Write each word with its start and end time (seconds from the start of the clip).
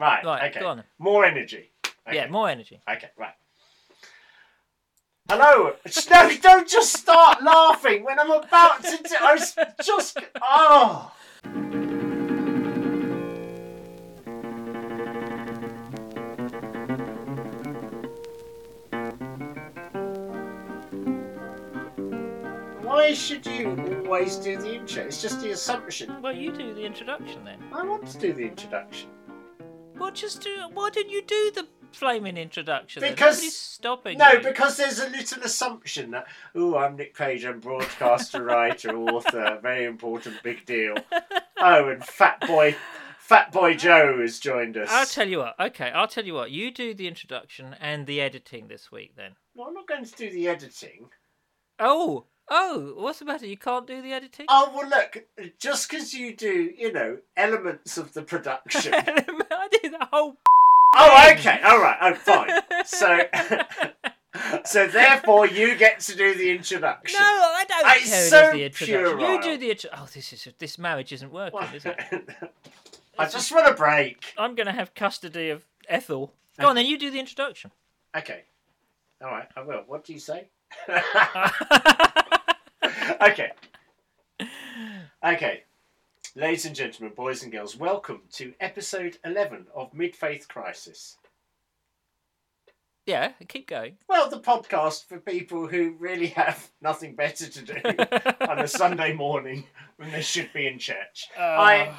Right. 0.00 0.24
Right, 0.24 0.50
Okay. 0.50 0.60
go 0.60 0.68
on 0.68 0.78
then. 0.78 0.86
More 0.98 1.26
energy. 1.26 1.70
Okay. 2.08 2.16
Yeah, 2.16 2.28
more 2.28 2.48
energy. 2.48 2.80
Okay. 2.88 3.10
Right. 3.18 3.34
Hello. 5.28 5.74
No, 6.10 6.30
don't 6.42 6.66
just 6.68 6.94
start 6.94 7.42
laughing 7.42 8.02
when 8.04 8.18
I'm 8.18 8.30
about 8.30 8.82
to. 8.82 8.96
Do, 8.96 9.14
I 9.20 9.34
was 9.34 9.54
just. 9.84 10.18
Oh. 10.42 11.12
Why 22.82 23.12
should 23.12 23.46
you 23.46 24.02
always 24.06 24.36
do 24.36 24.56
the 24.56 24.74
intro? 24.76 25.04
It's 25.04 25.20
just 25.20 25.40
the 25.42 25.50
assumption. 25.50 26.22
Well, 26.22 26.32
you 26.34 26.52
do 26.52 26.72
the 26.74 26.84
introduction 26.84 27.44
then. 27.44 27.58
I 27.72 27.84
want 27.84 28.06
to 28.08 28.18
do 28.18 28.32
the 28.32 28.42
introduction. 28.44 29.10
Well, 30.00 30.10
just 30.12 30.40
do. 30.42 30.66
Why 30.72 30.88
didn't 30.90 31.12
you 31.12 31.20
do 31.22 31.52
the 31.54 31.68
flaming 31.92 32.38
introduction? 32.38 33.02
then? 33.02 33.12
Because- 33.12 33.36
Nobody's 33.36 33.58
stopping 33.58 34.18
No, 34.18 34.32
you. 34.32 34.40
because 34.40 34.76
there's 34.78 34.98
a 34.98 35.10
little 35.10 35.42
assumption 35.42 36.10
that, 36.12 36.26
oh, 36.54 36.76
I'm 36.78 36.96
Nick 36.96 37.14
Page, 37.14 37.44
I'm 37.44 37.60
broadcaster, 37.60 38.42
writer, 38.44 38.96
author, 38.96 39.58
very 39.62 39.84
important, 39.84 40.42
big 40.42 40.64
deal. 40.66 40.94
Oh, 41.62 41.90
and 41.90 42.02
Fat 42.02 42.40
Boy, 42.46 42.74
Fat 43.18 43.52
Boy 43.52 43.74
Joe 43.74 44.18
has 44.22 44.38
joined 44.38 44.78
us. 44.78 44.88
I'll 44.90 45.04
tell 45.04 45.28
you 45.28 45.40
what. 45.40 45.60
Okay, 45.60 45.90
I'll 45.90 46.08
tell 46.08 46.24
you 46.24 46.32
what. 46.32 46.50
You 46.50 46.70
do 46.70 46.94
the 46.94 47.06
introduction 47.06 47.76
and 47.78 48.06
the 48.06 48.18
editing 48.22 48.68
this 48.68 48.90
week 48.90 49.12
then. 49.14 49.32
no, 49.54 49.64
I'm 49.66 49.74
not 49.74 49.86
going 49.86 50.06
to 50.06 50.12
do 50.16 50.30
the 50.30 50.48
editing. 50.48 51.10
Oh, 51.78 52.24
oh, 52.50 52.92
what's 52.96 53.20
the 53.20 53.24
matter? 53.24 53.46
You 53.46 53.56
can't 53.56 53.86
do 53.86 54.02
the 54.02 54.12
editing? 54.12 54.46
Oh, 54.48 54.72
well, 54.74 54.88
look, 54.88 55.24
just 55.58 55.88
because 55.88 56.12
you 56.12 56.34
do, 56.34 56.72
you 56.76 56.92
know, 56.92 57.18
elements 57.36 57.96
of 57.96 58.12
the 58.12 58.22
production. 58.22 58.92
I 58.96 59.68
do 59.82 59.90
the 59.90 60.06
whole. 60.12 60.36
oh, 60.96 61.30
okay, 61.32 61.60
all 61.62 61.80
right, 61.80 61.96
oh, 62.02 62.14
fine. 62.14 62.60
So, 62.84 63.20
so 64.64 64.86
therefore, 64.88 65.46
you 65.46 65.76
get 65.76 66.00
to 66.00 66.16
do 66.16 66.34
the 66.34 66.50
introduction. 66.50 67.18
No, 67.18 67.24
I 67.26 67.64
don't 67.68 67.84
Ah, 67.86 67.92
care 67.92 68.00
who 68.00 68.06
so 68.06 68.40
does 68.40 68.52
the 68.52 68.64
introduction. 68.64 69.20
You 69.20 69.42
do 69.42 69.58
the 69.58 69.70
intro. 69.70 69.90
Oh, 69.94 70.08
this 70.12 70.32
is 70.32 70.48
this 70.58 70.78
marriage 70.78 71.12
isn't 71.12 71.32
working, 71.32 71.60
is 71.74 71.86
it? 71.86 71.98
I 73.18 73.26
just 73.26 73.52
want 73.52 73.68
a 73.68 73.74
break. 73.74 74.34
I'm 74.38 74.54
going 74.54 74.66
to 74.66 74.72
have 74.72 74.94
custody 74.94 75.50
of 75.50 75.64
Ethel. 75.88 76.32
Go 76.58 76.68
on, 76.68 76.74
then 76.74 76.86
you 76.86 76.98
do 76.98 77.10
the 77.10 77.20
introduction. 77.20 77.70
Okay. 78.16 78.44
All 79.22 79.30
right, 79.30 79.48
I 79.56 79.60
will. 79.62 79.84
What 79.86 80.04
do 80.04 80.12
you 80.12 80.18
say? 80.18 80.48
Okay. 83.20 83.52
Okay. 85.24 85.62
Ladies 86.36 86.64
and 86.64 86.76
gentlemen, 86.76 87.12
boys 87.14 87.42
and 87.42 87.50
girls, 87.52 87.76
welcome 87.76 88.22
to 88.32 88.54
episode 88.60 89.18
11 89.24 89.66
of 89.74 89.92
Mid 89.92 90.14
Faith 90.14 90.46
Crisis. 90.48 91.16
yeah, 93.06 93.32
keep 93.48 93.68
going. 93.68 93.96
Well, 94.08 94.30
the 94.30 94.38
podcast 94.38 95.06
for 95.08 95.18
people 95.18 95.66
who 95.66 95.96
really 95.98 96.28
have 96.28 96.70
nothing 96.80 97.14
better 97.16 97.48
to 97.48 97.62
do 97.62 97.74
on 98.48 98.60
a 98.60 98.68
Sunday 98.68 99.12
morning 99.12 99.64
when 99.96 100.12
they 100.12 100.22
should 100.22 100.52
be 100.52 100.66
in 100.66 100.78
church. 100.78 101.28
Uh, 101.36 101.42
I, 101.42 101.94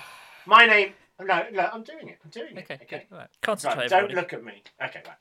my 0.46 0.66
name. 0.66 0.94
No, 1.20 1.46
no, 1.52 1.70
I'm 1.72 1.84
doing 1.84 2.08
it. 2.08 2.18
I'm 2.24 2.32
doing 2.32 2.58
it. 2.58 2.62
Okay, 2.62 2.80
okay. 2.84 3.08
Right. 3.12 3.28
Concentrate, 3.42 3.82
Right, 3.82 3.90
don't 3.90 4.12
look 4.14 4.34
at 4.34 4.44
me. 4.44 4.64
Okay, 4.84 5.02
right. 5.06 5.18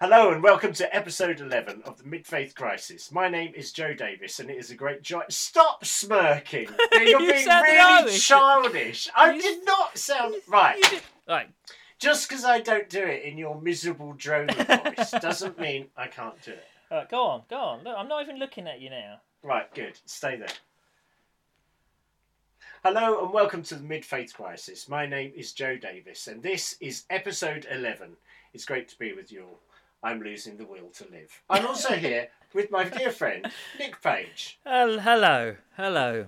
Hello 0.00 0.32
and 0.32 0.42
welcome 0.42 0.72
to 0.74 0.94
episode 0.96 1.40
11 1.40 1.82
of 1.84 1.98
the 1.98 2.04
Mid 2.04 2.26
Faith 2.26 2.54
Crisis. 2.54 3.12
My 3.12 3.28
name 3.28 3.52
is 3.54 3.70
Joe 3.70 3.92
Davis 3.92 4.40
and 4.40 4.48
it 4.50 4.56
is 4.56 4.70
a 4.70 4.74
great 4.74 5.02
joy. 5.02 5.22
Stop 5.28 5.84
smirking! 5.84 6.68
You're 6.92 7.20
You 7.20 7.32
being 7.32 7.44
sounded 7.44 7.70
really 7.70 8.16
childish. 8.18 9.08
I 9.14 9.32
You- 9.32 9.42
did 9.42 9.64
not 9.66 9.98
sound. 9.98 10.36
Right. 10.48 11.02
Right. 11.28 11.50
Just 11.98 12.28
because 12.28 12.46
I 12.46 12.60
don't 12.60 12.88
do 12.88 13.02
it 13.02 13.24
in 13.24 13.36
your 13.36 13.60
miserable 13.60 14.14
drone 14.14 14.48
voice 14.96 15.10
doesn't 15.20 15.58
mean 15.60 15.88
I 15.98 16.06
can't 16.06 16.40
do 16.42 16.52
it. 16.52 16.64
Right, 16.90 17.08
go 17.08 17.22
on, 17.24 17.42
go 17.50 17.56
on. 17.56 17.84
Look, 17.84 17.94
I'm 17.96 18.08
not 18.08 18.22
even 18.22 18.38
looking 18.38 18.66
at 18.66 18.80
you 18.80 18.88
now. 18.88 19.20
Right, 19.42 19.72
good. 19.74 19.98
Stay 20.06 20.36
there. 20.36 20.48
Hello 22.82 23.22
and 23.22 23.34
welcome 23.34 23.62
to 23.64 23.74
the 23.74 23.82
Mid 23.82 24.06
Faith 24.06 24.32
Crisis. 24.32 24.88
My 24.88 25.04
name 25.04 25.32
is 25.36 25.52
Joe 25.52 25.76
Davis 25.76 26.26
and 26.26 26.42
this 26.42 26.76
is 26.80 27.04
episode 27.10 27.66
11. 27.70 28.16
It's 28.54 28.64
great 28.64 28.88
to 28.88 28.98
be 28.98 29.12
with 29.12 29.30
you 29.30 29.42
all. 29.42 29.60
I'm 30.02 30.20
losing 30.22 30.56
the 30.56 30.64
will 30.64 30.88
to 30.94 31.04
live. 31.10 31.42
I'm 31.50 31.66
also 31.66 31.94
here 31.94 32.28
with 32.54 32.70
my 32.70 32.84
dear 32.84 33.10
friend 33.10 33.46
Nick 33.78 34.00
Page. 34.02 34.58
Hel- 34.64 35.00
hello, 35.00 35.56
hello. 35.76 36.26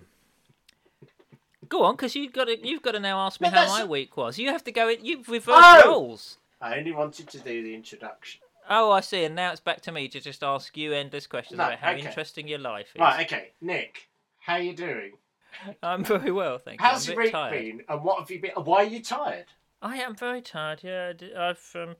Go 1.68 1.84
on, 1.84 1.94
because 1.96 2.14
you've 2.14 2.32
got 2.34 2.44
to 2.46 2.66
you've 2.66 2.82
got 2.82 2.92
to 2.92 3.00
now 3.00 3.20
ask 3.20 3.40
me 3.40 3.48
No, 3.48 3.56
how 3.56 3.68
my 3.68 3.84
week 3.84 4.16
was. 4.16 4.38
You 4.38 4.48
have 4.50 4.64
to 4.64 4.72
go 4.72 4.88
in. 4.88 5.04
You've 5.04 5.28
reversed 5.28 5.58
Oh! 5.62 5.82
roles. 5.86 6.38
I 6.60 6.76
only 6.78 6.92
wanted 6.92 7.28
to 7.30 7.38
do 7.38 7.62
the 7.62 7.74
introduction. 7.74 8.40
Oh, 8.68 8.92
I 8.92 9.00
see. 9.00 9.24
And 9.24 9.34
now 9.34 9.50
it's 9.50 9.60
back 9.60 9.80
to 9.82 9.92
me 9.92 10.06
to 10.08 10.20
just 10.20 10.44
ask 10.44 10.76
you 10.76 10.92
endless 10.92 11.26
questions 11.26 11.58
No, 11.58 11.64
about 11.66 11.78
how 11.78 11.90
okay. 11.92 12.06
interesting 12.06 12.46
your 12.46 12.60
life 12.60 12.88
is. 12.94 13.00
Right, 13.00 13.26
okay. 13.26 13.50
Nick, 13.60 14.08
how 14.38 14.54
are 14.54 14.60
you 14.60 14.74
doing? 14.76 15.12
I'm 15.82 16.04
very 16.04 16.30
well, 16.30 16.58
thank 16.58 16.80
you. 16.80 16.86
How's 16.86 17.08
your 17.08 17.16
week 17.16 17.32
tired. 17.32 17.52
been 17.52 17.80
and 17.88 18.04
what 18.04 18.20
have 18.20 18.30
you 18.30 18.40
been? 18.40 18.52
Why 18.52 18.82
are 18.82 18.86
you 18.86 19.02
tired? 19.02 19.46
I 19.80 19.96
am 19.96 20.14
very 20.14 20.40
tired. 20.42 20.82
Yeah, 20.84 21.12
I've 21.36 21.70
um, 21.74 21.96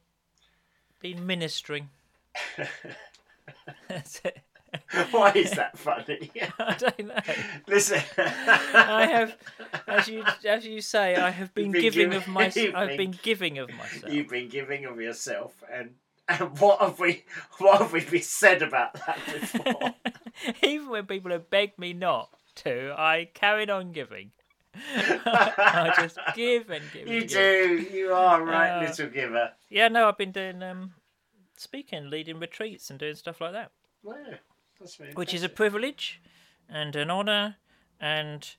been 1.03 1.27
ministering. 1.27 1.91
That's 3.89 4.21
it. 4.25 4.39
Why 5.11 5.33
is 5.33 5.51
that 5.51 5.77
funny? 5.77 6.31
I 6.59 6.75
don't 6.75 7.07
know. 7.07 7.15
Listen. 7.69 8.01
I 8.17 9.07
have, 9.07 9.37
as 9.87 10.09
you 10.09 10.25
as 10.49 10.65
you 10.65 10.81
say, 10.81 11.17
I 11.17 11.29
have 11.31 11.53
been, 11.55 11.73
been 11.73 11.83
giving 11.83 12.11
giving- 12.11 12.17
of 12.17 12.29
myself. 12.29 12.71
I've 12.75 12.89
been- 12.89 13.11
been 13.11 13.19
giving 13.23 13.59
of 13.59 13.69
myself. 13.75 14.13
You've 14.13 14.29
been 14.31 14.49
giving 14.49 14.87
of 14.87 14.99
yourself, 14.99 15.53
and, 15.71 15.91
and 16.29 16.59
what 16.59 16.81
have 16.81 16.99
we 16.99 17.25
what 17.59 17.83
have 17.83 17.93
we 17.93 18.01
been 18.03 18.23
said 18.23 18.63
about 18.63 18.95
that 18.95 19.19
before? 19.27 19.95
Even 20.63 20.89
when 20.89 21.05
people 21.07 21.33
have 21.33 21.51
begged 21.51 21.79
me 21.79 21.93
not 21.93 22.31
to, 22.57 22.95
I 22.97 23.29
carried 23.35 23.69
on 23.69 23.93
giving. 23.93 24.31
I 24.75 25.93
just 25.97 26.19
give 26.35 26.71
and 26.71 26.85
give. 26.93 27.09
you 27.09 27.21
and 27.21 27.29
give. 27.29 27.31
do. 27.31 27.87
You 27.93 28.13
are 28.13 28.43
right, 28.43 28.79
Uh, 28.79 28.89
little 28.89 29.09
giver. 29.09 29.53
Yeah, 29.69 29.89
no, 29.89 30.09
I've 30.09 30.19
been 30.19 30.33
doing 30.33 30.63
um, 30.63 30.95
speaking, 31.57 32.11
leading 32.11 32.39
retreats, 32.39 32.91
and 32.91 32.99
doing 32.99 33.15
stuff 33.15 33.41
like 33.41 33.53
that, 33.53 33.73
Wow, 34.03 34.17
that's 34.81 34.97
very 34.97 35.13
which 35.13 35.35
is 35.35 35.43
a 35.43 35.49
privilege 35.49 36.21
and 36.69 36.97
an 36.97 37.11
honour 37.11 37.57
and 38.01 38.55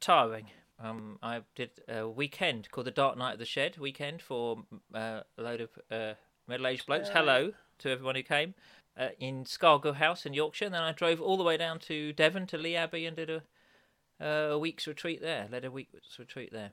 tiring. 0.00 0.46
Um, 0.78 1.18
I 1.22 1.42
did 1.54 1.70
a 1.88 2.08
weekend 2.08 2.70
called 2.70 2.86
the 2.86 2.90
Dark 2.90 3.16
Night 3.16 3.34
of 3.34 3.38
the 3.38 3.44
Shed 3.44 3.78
weekend 3.78 4.20
for 4.20 4.64
uh, 4.92 5.20
a 5.38 5.42
load 5.42 5.60
of 5.60 5.70
uh, 5.90 6.14
middle-aged 6.48 6.86
blokes. 6.86 7.08
Hello 7.10 7.52
to 7.78 7.90
everyone 7.90 8.16
who 8.16 8.22
came 8.22 8.54
uh, 8.98 9.08
in 9.20 9.44
Scargill 9.44 9.94
House 9.94 10.26
in 10.26 10.34
Yorkshire. 10.34 10.66
And 10.66 10.74
then 10.74 10.82
I 10.82 10.92
drove 10.92 11.20
all 11.20 11.36
the 11.36 11.44
way 11.44 11.56
down 11.56 11.78
to 11.80 12.12
Devon 12.12 12.46
to 12.48 12.58
Lee 12.58 12.76
Abbey 12.76 13.06
and 13.06 13.16
did 13.16 13.30
a, 13.30 13.42
a 14.20 14.58
week's 14.58 14.86
retreat 14.86 15.20
there. 15.20 15.48
Led 15.50 15.64
a 15.64 15.70
week's 15.70 16.18
retreat 16.18 16.50
there. 16.52 16.72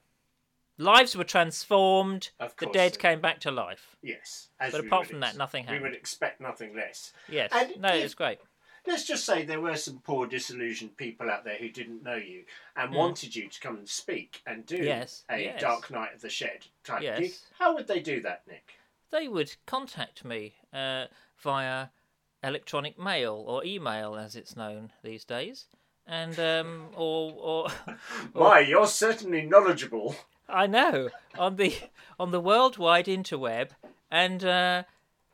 Lives 0.77 1.15
were 1.15 1.23
transformed. 1.23 2.31
Of 2.39 2.55
The 2.55 2.65
course 2.65 2.73
dead 2.73 2.93
they 2.93 2.97
came 2.97 3.21
back 3.21 3.39
to 3.41 3.51
life. 3.51 3.95
Yes, 4.01 4.49
as 4.59 4.71
But 4.71 4.81
we 4.81 4.87
apart 4.87 5.01
would 5.01 5.09
from 5.09 5.19
that, 5.19 5.35
nothing 5.37 5.65
happened 5.65 5.83
We 5.83 5.89
would 5.89 5.97
expect 5.97 6.41
nothing 6.41 6.75
less. 6.75 7.13
Yes. 7.29 7.51
And 7.53 7.79
no, 7.79 7.89
if- 7.89 8.05
it's 8.05 8.13
great. 8.15 8.39
Let's 8.87 9.05
just 9.05 9.25
say 9.25 9.43
there 9.45 9.61
were 9.61 9.75
some 9.75 9.99
poor, 9.99 10.25
disillusioned 10.25 10.97
people 10.97 11.29
out 11.29 11.43
there 11.43 11.57
who 11.57 11.69
didn't 11.69 12.01
know 12.01 12.15
you 12.15 12.45
and 12.75 12.91
Mm. 12.91 12.95
wanted 12.97 13.35
you 13.35 13.47
to 13.47 13.59
come 13.59 13.77
and 13.77 13.87
speak 13.87 14.41
and 14.47 14.65
do 14.65 14.77
Yes, 14.77 15.23
a 15.29 15.39
yes. 15.39 15.61
Dark 15.61 15.91
Night 15.91 16.15
of 16.15 16.21
the 16.21 16.29
Shed 16.31 16.65
type 16.83 17.03
Yes. 17.03 17.19
gig. 17.19 17.33
How 17.59 17.75
would 17.75 17.85
they 17.87 17.99
do 17.99 18.21
that, 18.21 18.47
Nick? 18.47 18.73
They 19.11 19.27
would 19.27 19.55
contact 19.67 20.25
me 20.25 20.55
uh, 20.73 21.07
via 21.37 21.89
electronic 22.41 22.97
mail 22.97 23.35
or 23.47 23.63
email, 23.63 24.15
as 24.15 24.35
it's 24.35 24.55
known 24.55 24.93
these 25.03 25.25
days, 25.25 25.67
and 26.07 26.39
um, 26.39 26.87
or 26.95 27.33
or 27.37 27.69
Why, 28.33 28.59
you're 28.59 28.87
certainly 28.87 29.43
knowledgeable. 29.43 30.15
I 30.49 30.67
know 30.67 31.09
on 31.37 31.55
the 31.55 31.75
on 32.19 32.31
the 32.31 32.39
worldwide 32.39 33.05
interweb, 33.05 33.69
and 34.09 34.43
uh, 34.43 34.83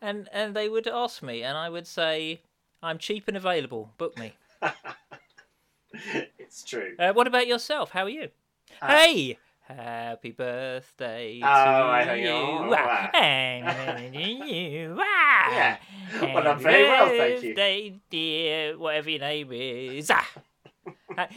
and 0.01 0.30
and 0.31 0.56
they 0.56 0.69
would 0.69 0.88
ask 0.88 1.24
me, 1.24 1.44
and 1.44 1.57
I 1.57 1.69
would 1.69 1.88
say, 1.88 2.42
"I'm 2.83 2.97
cheap 2.97 3.27
and 3.27 3.36
available. 3.38 3.92
Book 3.97 4.18
me." 4.18 4.33
it's 6.38 6.63
true. 6.63 6.95
Uh, 7.00 7.13
what 7.13 7.27
about 7.27 7.47
yourself? 7.47 7.92
How 7.92 8.03
are 8.03 8.09
you? 8.09 8.30
hey, 8.81 9.38
happy 9.68 10.31
birthday 10.31 11.39
to 11.39 11.45
Oh, 11.47 11.50
I 11.50 12.03
know 12.06 12.13
you! 12.13 12.75
Ah, 12.75 13.09
and 13.18 14.15
you! 14.15 14.95
Ah, 15.00 15.51
Yeah. 15.51 15.77
Well, 16.33 16.47
I'm 16.47 16.59
very 16.59 16.83
well, 16.83 17.07
thank 17.09 17.44
you. 17.44 17.50
Birthday, 17.50 18.00
dear, 18.09 18.77
whatever 18.77 19.09
your 19.09 19.19
name 19.19 19.51
is. 19.51 20.12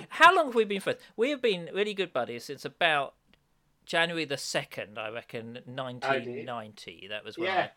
How 0.08 0.34
long 0.34 0.46
have 0.46 0.54
we 0.54 0.64
been 0.64 0.80
friends? 0.80 0.98
We 1.16 1.30
have 1.30 1.40
been 1.42 1.70
really 1.72 1.94
good 1.94 2.12
buddies 2.12 2.44
since 2.44 2.64
about 2.64 3.14
January 3.86 4.24
the 4.24 4.36
second, 4.36 4.98
I 4.98 5.10
reckon, 5.10 5.60
nineteen 5.66 6.44
ninety. 6.44 7.06
That 7.08 7.24
was 7.24 7.38
when 7.38 7.46
Yeah. 7.48 7.68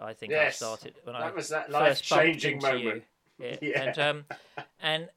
I, 0.00 0.06
I 0.10 0.14
think 0.14 0.32
Yes. 0.32 0.62
I 0.62 0.66
started 0.66 0.94
when 1.04 1.16
I 1.16 1.20
That 1.20 1.34
was 1.34 1.48
that 1.48 1.68
into 1.68 2.50
you. 2.50 2.56
moment. 2.60 3.04
Yeah. 3.38 3.56
Yeah. 3.62 3.82
And 3.82 3.98
um, 3.98 4.24
and 4.80 5.08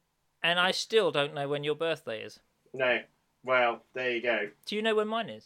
and 0.44 0.59
I 0.59 0.71
still 0.71 1.11
don't 1.11 1.33
know 1.33 1.47
when 1.47 1.63
your 1.63 1.75
birthday 1.75 2.21
is. 2.23 2.39
No. 2.73 3.00
Well, 3.44 3.83
there 3.94 4.11
you 4.11 4.21
go. 4.21 4.50
Do 4.65 4.75
you 4.75 4.81
know 4.81 4.95
when 4.95 5.07
mine 5.07 5.29
is? 5.29 5.45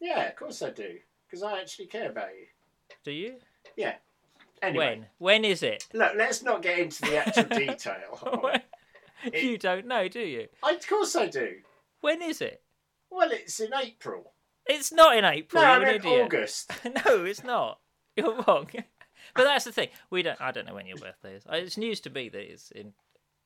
Yeah, 0.00 0.28
of 0.28 0.36
course 0.36 0.62
I 0.62 0.70
do. 0.70 0.96
Because 1.26 1.42
I 1.42 1.60
actually 1.60 1.86
care 1.86 2.08
about 2.10 2.30
you. 2.30 2.46
Do 3.04 3.10
you? 3.12 3.34
Yeah. 3.76 3.94
Anyway, 4.62 4.86
When? 5.18 5.42
When 5.42 5.44
is 5.44 5.62
it? 5.62 5.86
look, 5.92 6.12
let's 6.16 6.42
not 6.42 6.62
get 6.62 6.78
into 6.78 7.02
the 7.02 7.16
actual 7.18 7.44
detail. 7.58 8.60
You 9.34 9.58
don't 9.58 9.86
know, 9.86 10.08
do 10.08 10.20
you? 10.20 10.48
I, 10.62 10.72
of 10.72 10.86
course 10.86 11.16
I 11.16 11.26
do. 11.26 11.56
When 12.00 12.22
is 12.22 12.40
it? 12.40 12.62
Well, 13.10 13.30
it's 13.32 13.60
in 13.60 13.70
April. 13.74 14.32
It's 14.66 14.92
not 14.92 15.16
in 15.16 15.24
April. 15.24 15.62
no, 15.62 15.68
I 15.68 15.72
you're 15.74 15.82
an 15.82 15.88
meant 15.92 16.04
idiot. 16.04 16.22
August. 16.26 16.72
no, 17.06 17.24
it's 17.24 17.44
not. 17.44 17.78
You're 18.16 18.34
wrong. 18.46 18.68
but 19.34 19.44
that's 19.44 19.64
the 19.64 19.72
thing. 19.72 19.88
We 20.10 20.22
don't. 20.22 20.40
I 20.40 20.50
don't 20.50 20.66
know 20.66 20.74
when 20.74 20.86
your 20.86 20.96
birthday 20.98 21.34
is. 21.36 21.44
It's 21.50 21.76
news 21.76 22.00
to 22.00 22.10
me 22.10 22.28
that 22.30 22.40
it's 22.52 22.70
in. 22.72 22.92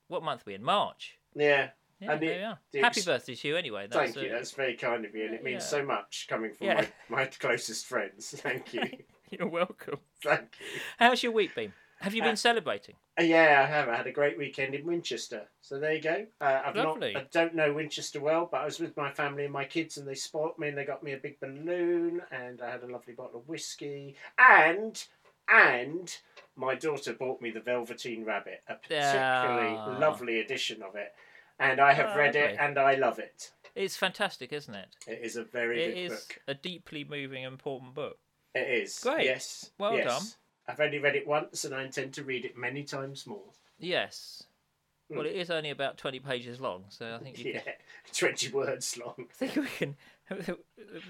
What 0.07 0.23
month 0.23 0.41
are 0.41 0.43
we 0.47 0.55
in? 0.55 0.63
March. 0.63 1.17
Yeah. 1.35 1.69
Yeah, 1.99 2.13
And 2.13 2.19
the- 2.21 2.27
there 2.27 2.37
we 2.73 2.79
are. 2.79 2.83
Happy 2.83 2.99
ex- 2.99 3.05
birthday 3.05 3.35
to 3.35 3.47
you, 3.47 3.55
anyway. 3.57 3.87
Thank 3.89 4.15
you. 4.15 4.29
uh, 4.29 4.33
That's 4.33 4.51
very 4.51 4.73
kind 4.75 5.05
of 5.05 5.13
you, 5.15 5.25
and 5.25 5.35
it 5.35 5.43
means 5.43 5.61
yeah. 5.63 5.67
so 5.79 5.85
much 5.85 6.25
coming 6.27 6.51
from 6.55 6.67
Yeah. 6.67 6.85
my, 7.09 7.17
my 7.17 7.25
closest 7.25 7.85
friends. 7.85 8.31
Thank 8.39 8.73
you. 8.73 8.81
You're 9.29 9.47
welcome. 9.47 9.99
Thank 10.23 10.55
you. 10.59 10.81
How's 10.97 11.21
your 11.21 11.31
week 11.31 11.53
been? 11.53 11.71
Have 12.01 12.13
you 12.15 12.21
been 12.21 12.33
Uh, 12.33 12.35
celebrating? 12.35 12.95
Uh, 13.19 13.23
yeah, 13.23 13.61
I 13.63 13.67
have. 13.71 13.87
I 13.87 13.95
had 13.95 14.07
a 14.07 14.11
great 14.11 14.37
weekend 14.37 14.73
in 14.75 14.85
Winchester. 14.85 15.47
So 15.61 15.79
there 15.79 15.93
you 15.93 16.01
go. 16.01 16.25
Uh, 16.41 16.61
I've 16.65 16.75
Lovely. 16.75 17.13
not. 17.13 17.23
I 17.23 17.27
don't 17.31 17.53
know 17.55 17.73
Winchester 17.73 18.19
well, 18.19 18.47
but 18.51 18.61
I 18.61 18.65
was 18.65 18.79
with 18.79 18.97
my 18.97 19.11
family 19.11 19.43
and 19.45 19.53
my 19.53 19.65
kids, 19.65 19.97
and 19.97 20.07
they 20.07 20.15
spoilt 20.15 20.57
me, 20.57 20.67
and 20.69 20.77
they 20.77 20.83
got 20.85 21.03
me 21.03 21.13
a 21.13 21.17
big 21.17 21.39
balloon, 21.39 22.21
and 22.31 22.61
I 22.61 22.71
had 22.71 22.83
a 22.83 22.87
lovely 22.91 23.13
bottle 23.13 23.39
of 23.39 23.47
whiskey, 23.47 24.15
and 24.37 25.03
and 25.47 26.17
my 26.55 26.75
daughter 26.75 27.13
bought 27.13 27.41
me 27.41 27.51
the 27.51 27.59
Velveteen 27.59 28.23
Rabbit, 28.23 28.63
a 28.67 28.75
particularly 28.75 29.75
Ah. 29.75 29.97
lovely 29.99 30.39
edition 30.39 30.81
of 30.81 30.95
it, 30.95 31.13
and 31.59 31.79
I 31.81 31.93
have 31.93 32.11
Ah, 32.11 32.15
read 32.15 32.35
it, 32.35 32.57
and 32.59 32.77
I 32.79 32.95
love 32.95 33.19
it. 33.19 33.51
It's 33.75 33.97
fantastic, 33.97 34.51
isn't 34.53 34.73
it? 34.75 34.87
It 35.07 35.19
is 35.21 35.35
a 35.35 35.43
very 35.43 35.83
It 35.83 35.87
good 35.93 35.97
is 35.97 36.11
book. 36.25 36.39
a 36.47 36.53
deeply 36.53 37.03
moving, 37.03 37.43
important 37.43 37.93
book. 37.93 38.17
It 38.55 38.67
is. 38.83 38.99
Great. 38.99 39.25
Yes. 39.25 39.71
Well 39.77 39.95
yes. 39.97 40.05
done. 40.07 40.40
I've 40.67 40.79
only 40.79 40.99
read 40.99 41.15
it 41.15 41.27
once, 41.27 41.65
and 41.65 41.73
I 41.75 41.83
intend 41.83 42.13
to 42.13 42.23
read 42.23 42.45
it 42.45 42.57
many 42.57 42.83
times 42.83 43.25
more. 43.27 43.43
Yes. 43.79 44.43
Well, 45.09 45.23
Mm. 45.23 45.27
it 45.31 45.35
is 45.35 45.49
only 45.51 45.69
about 45.71 45.97
20 45.97 46.19
pages 46.19 46.61
long, 46.61 46.85
so 46.89 47.15
I 47.15 47.17
think 47.23 47.43
you 47.43 47.53
Yeah, 47.53 47.73
twenty 48.13 48.49
words 48.49 48.97
long. 48.97 49.15
I 49.29 49.33
think 49.33 49.55
we 49.55 49.67
can. 49.67 49.95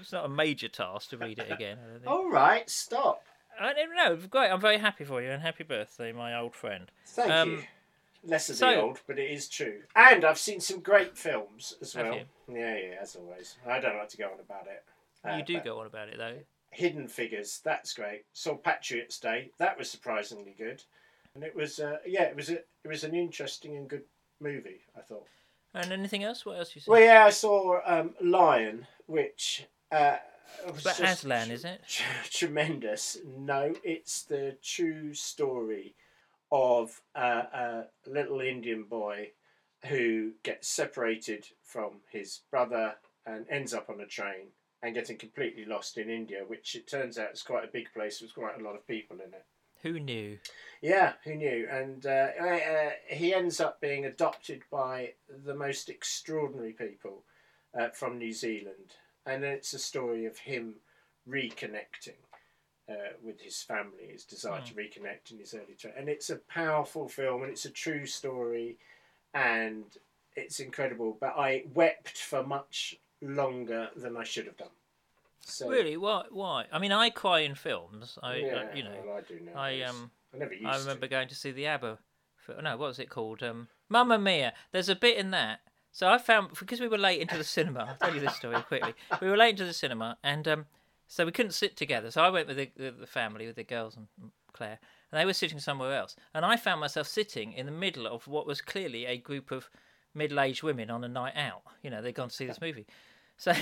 It's 0.00 0.10
not 0.12 0.24
a 0.24 0.28
major 0.28 0.66
task 0.68 1.10
to 1.10 1.18
read 1.18 1.38
it 1.38 1.50
again. 1.50 1.78
I 1.78 1.86
don't 1.90 2.00
think. 2.00 2.10
All 2.10 2.28
right, 2.28 2.68
stop. 2.68 3.24
I 3.60 3.72
don't 3.72 3.94
know. 3.94 4.16
Great. 4.16 4.50
I'm 4.50 4.60
very 4.60 4.78
happy 4.78 5.04
for 5.04 5.22
you, 5.22 5.30
and 5.30 5.40
happy 5.42 5.62
birthday, 5.62 6.10
my 6.10 6.36
old 6.36 6.54
friend. 6.56 6.90
Thank 7.06 7.30
Um, 7.30 7.50
you. 7.52 7.62
Less 8.24 8.48
of 8.50 8.56
so- 8.56 8.70
the 8.70 8.80
old, 8.80 9.00
but 9.06 9.18
it 9.20 9.30
is 9.30 9.48
true. 9.48 9.82
And 9.94 10.24
I've 10.24 10.38
seen 10.38 10.60
some 10.60 10.80
great 10.80 11.16
films 11.16 11.74
as 11.80 11.94
well. 11.94 12.14
you? 12.16 12.24
Yeah, 12.48 12.76
yeah, 12.76 12.98
as 13.00 13.14
always. 13.14 13.56
I 13.66 13.78
don't 13.78 13.96
like 13.96 14.08
to 14.10 14.16
go 14.16 14.30
on 14.32 14.40
about 14.40 14.66
it. 14.66 14.82
Uh, 15.24 15.36
you 15.36 15.44
do 15.44 15.54
but 15.54 15.64
go 15.64 15.78
on 15.80 15.86
about 15.86 16.08
it 16.08 16.18
though. 16.18 16.38
Hidden 16.72 17.08
Figures, 17.08 17.60
that's 17.64 17.92
great. 17.92 18.24
Saw 18.32 18.56
Patriots 18.56 19.18
Day, 19.20 19.50
that 19.58 19.78
was 19.78 19.90
surprisingly 19.90 20.54
good. 20.56 20.82
And 21.34 21.44
it 21.44 21.54
was, 21.54 21.78
uh, 21.78 21.98
yeah, 22.06 22.24
it 22.24 22.36
was 22.36 22.50
a, 22.50 22.54
it 22.54 22.88
was 22.88 23.04
an 23.04 23.14
interesting 23.14 23.76
and 23.76 23.88
good 23.88 24.04
movie. 24.40 24.80
I 24.96 25.00
thought. 25.00 25.26
And 25.74 25.92
anything 25.92 26.24
else? 26.24 26.44
What 26.44 26.58
else 26.58 26.74
you 26.74 26.80
see? 26.80 26.90
Well, 26.90 27.00
yeah, 27.00 27.24
I 27.24 27.30
saw 27.30 27.80
um, 27.84 28.14
Lion, 28.20 28.86
which. 29.06 29.66
Uh, 29.90 30.16
was 30.66 30.82
but 30.82 31.00
Aslan, 31.00 31.46
tr- 31.48 31.52
is 31.52 31.64
it? 31.64 31.80
tr- 31.86 32.30
tremendous. 32.30 33.18
No, 33.38 33.74
it's 33.82 34.22
the 34.22 34.56
true 34.62 35.14
story 35.14 35.94
of 36.50 37.00
uh, 37.14 37.42
a 37.54 37.84
little 38.06 38.40
Indian 38.40 38.84
boy 38.84 39.30
who 39.86 40.32
gets 40.42 40.68
separated 40.68 41.46
from 41.62 42.00
his 42.10 42.40
brother 42.50 42.94
and 43.26 43.46
ends 43.48 43.72
up 43.72 43.88
on 43.88 44.00
a 44.00 44.06
train 44.06 44.48
and 44.82 44.94
getting 44.94 45.16
completely 45.16 45.64
lost 45.64 45.96
in 45.96 46.10
India, 46.10 46.42
which 46.46 46.74
it 46.74 46.88
turns 46.88 47.18
out 47.18 47.32
is 47.32 47.42
quite 47.42 47.64
a 47.64 47.72
big 47.72 47.92
place 47.92 48.20
with 48.20 48.34
quite 48.34 48.60
a 48.60 48.64
lot 48.64 48.74
of 48.74 48.86
people 48.86 49.16
in 49.16 49.32
it. 49.32 49.44
Who 49.82 49.98
knew? 49.98 50.38
Yeah, 50.80 51.14
who 51.24 51.34
knew? 51.34 51.68
And 51.70 52.06
uh, 52.06 52.28
uh, 52.40 52.90
he 53.08 53.34
ends 53.34 53.60
up 53.60 53.80
being 53.80 54.04
adopted 54.06 54.62
by 54.70 55.14
the 55.44 55.54
most 55.54 55.88
extraordinary 55.88 56.72
people 56.72 57.24
uh, 57.78 57.88
from 57.88 58.18
New 58.18 58.32
Zealand. 58.32 58.94
And 59.26 59.44
it's 59.44 59.72
a 59.72 59.78
story 59.78 60.26
of 60.26 60.38
him 60.38 60.74
reconnecting 61.28 62.18
uh, 62.88 63.14
with 63.22 63.40
his 63.40 63.62
family, 63.62 64.08
his 64.12 64.24
desire 64.24 64.60
to 64.62 64.74
reconnect 64.74 65.30
in 65.30 65.38
his 65.38 65.54
early 65.54 65.76
twenties. 65.80 65.98
And 65.98 66.08
it's 66.08 66.30
a 66.30 66.36
powerful 66.36 67.08
film 67.08 67.42
and 67.42 67.52
it's 67.52 67.64
a 67.64 67.70
true 67.70 68.06
story 68.06 68.78
and 69.34 69.84
it's 70.34 70.60
incredible. 70.60 71.16
But 71.20 71.34
I 71.36 71.64
wept 71.72 72.18
for 72.18 72.44
much 72.44 72.96
longer 73.22 73.88
than 73.96 74.16
I 74.16 74.24
should 74.24 74.46
have 74.46 74.56
done. 74.56 74.68
So, 75.44 75.68
Really? 75.68 75.96
Why? 75.96 76.24
Why? 76.30 76.66
I 76.72 76.78
mean, 76.78 76.92
I 76.92 77.10
cry 77.10 77.40
in 77.40 77.54
films. 77.54 78.18
I, 78.22 78.36
yeah, 78.36 78.54
uh, 78.54 78.74
you 78.76 78.84
know, 78.84 78.94
well, 79.06 79.16
I 79.16 79.20
do 79.22 79.40
know. 79.40 79.52
I 79.58 79.82
um, 79.82 80.10
I 80.34 80.38
never 80.38 80.52
used 80.54 80.66
I 80.66 80.72
to. 80.74 80.78
remember 80.80 81.08
going 81.08 81.28
to 81.28 81.34
see 81.34 81.50
the 81.50 81.66
ABBA. 81.66 81.98
fi- 82.36 82.60
No, 82.62 82.76
what 82.76 82.88
was 82.88 82.98
it 83.00 83.10
called? 83.10 83.42
Um, 83.42 83.68
Mamma 83.88 84.18
Mia. 84.18 84.52
There's 84.72 84.88
a 84.88 84.94
bit 84.94 85.16
in 85.16 85.30
that. 85.32 85.60
So 85.90 86.08
I 86.08 86.18
found 86.18 86.50
because 86.58 86.80
we 86.80 86.88
were 86.88 86.96
late 86.98 87.20
into 87.20 87.36
the 87.36 87.44
cinema. 87.44 87.80
I'll 87.88 87.96
tell 87.96 88.14
you 88.14 88.20
this 88.20 88.36
story 88.36 88.60
quickly. 88.68 88.94
We 89.20 89.28
were 89.28 89.36
late 89.36 89.50
into 89.50 89.64
the 89.64 89.72
cinema, 89.72 90.16
and 90.22 90.46
um, 90.46 90.66
so 91.08 91.26
we 91.26 91.32
couldn't 91.32 91.52
sit 91.52 91.76
together. 91.76 92.10
So 92.10 92.22
I 92.22 92.30
went 92.30 92.46
with 92.48 92.56
the, 92.56 92.70
the, 92.76 92.90
the 92.92 93.06
family, 93.06 93.46
with 93.46 93.56
the 93.56 93.64
girls 93.64 93.96
and 93.96 94.06
Claire, 94.52 94.78
and 95.10 95.20
they 95.20 95.26
were 95.26 95.32
sitting 95.34 95.58
somewhere 95.58 95.94
else. 95.94 96.14
And 96.32 96.44
I 96.44 96.56
found 96.56 96.80
myself 96.80 97.08
sitting 97.08 97.52
in 97.52 97.66
the 97.66 97.72
middle 97.72 98.06
of 98.06 98.28
what 98.28 98.46
was 98.46 98.60
clearly 98.62 99.06
a 99.06 99.18
group 99.18 99.50
of 99.50 99.68
middle-aged 100.14 100.62
women 100.62 100.88
on 100.90 101.02
a 101.04 101.08
night 101.08 101.36
out. 101.36 101.62
You 101.82 101.90
know, 101.90 102.00
they'd 102.00 102.14
gone 102.14 102.28
to 102.28 102.34
see 102.34 102.46
this 102.46 102.60
movie. 102.60 102.86
So, 103.42 103.52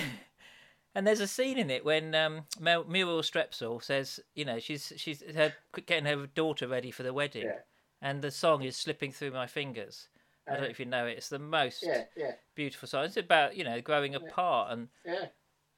and 0.95 1.07
there's 1.07 1.21
a 1.21 1.27
scene 1.27 1.57
in 1.57 1.71
it 1.71 1.83
when 1.83 2.13
um, 2.13 2.41
Muriel 2.59 3.23
Strepsil 3.23 3.81
says, 3.83 4.19
you 4.35 4.45
know, 4.45 4.59
she's 4.59 4.93
she's 4.95 5.23
her, 5.35 5.53
getting 5.87 6.05
her 6.05 6.27
daughter 6.27 6.67
ready 6.67 6.91
for 6.91 7.01
the 7.01 7.13
wedding, 7.13 7.45
Yeah. 7.45 7.59
and 7.99 8.21
the 8.21 8.29
song 8.29 8.61
is 8.61 8.77
slipping 8.77 9.11
through 9.11 9.31
my 9.31 9.47
fingers. 9.47 10.07
I 10.47 10.51
don't 10.53 10.61
know 10.61 10.67
Uh, 10.67 10.69
if 10.69 10.79
you 10.79 10.85
know 10.85 11.07
it. 11.07 11.17
It's 11.17 11.29
the 11.29 11.39
most 11.39 11.81
Yeah, 11.81 12.03
yeah, 12.15 12.33
beautiful 12.53 12.87
song. 12.87 13.05
It's 13.05 13.17
about 13.17 13.57
you 13.57 13.63
know 13.63 13.81
growing 13.81 14.13
apart, 14.13 14.71
and 14.71 14.89
yeah. 15.03 15.25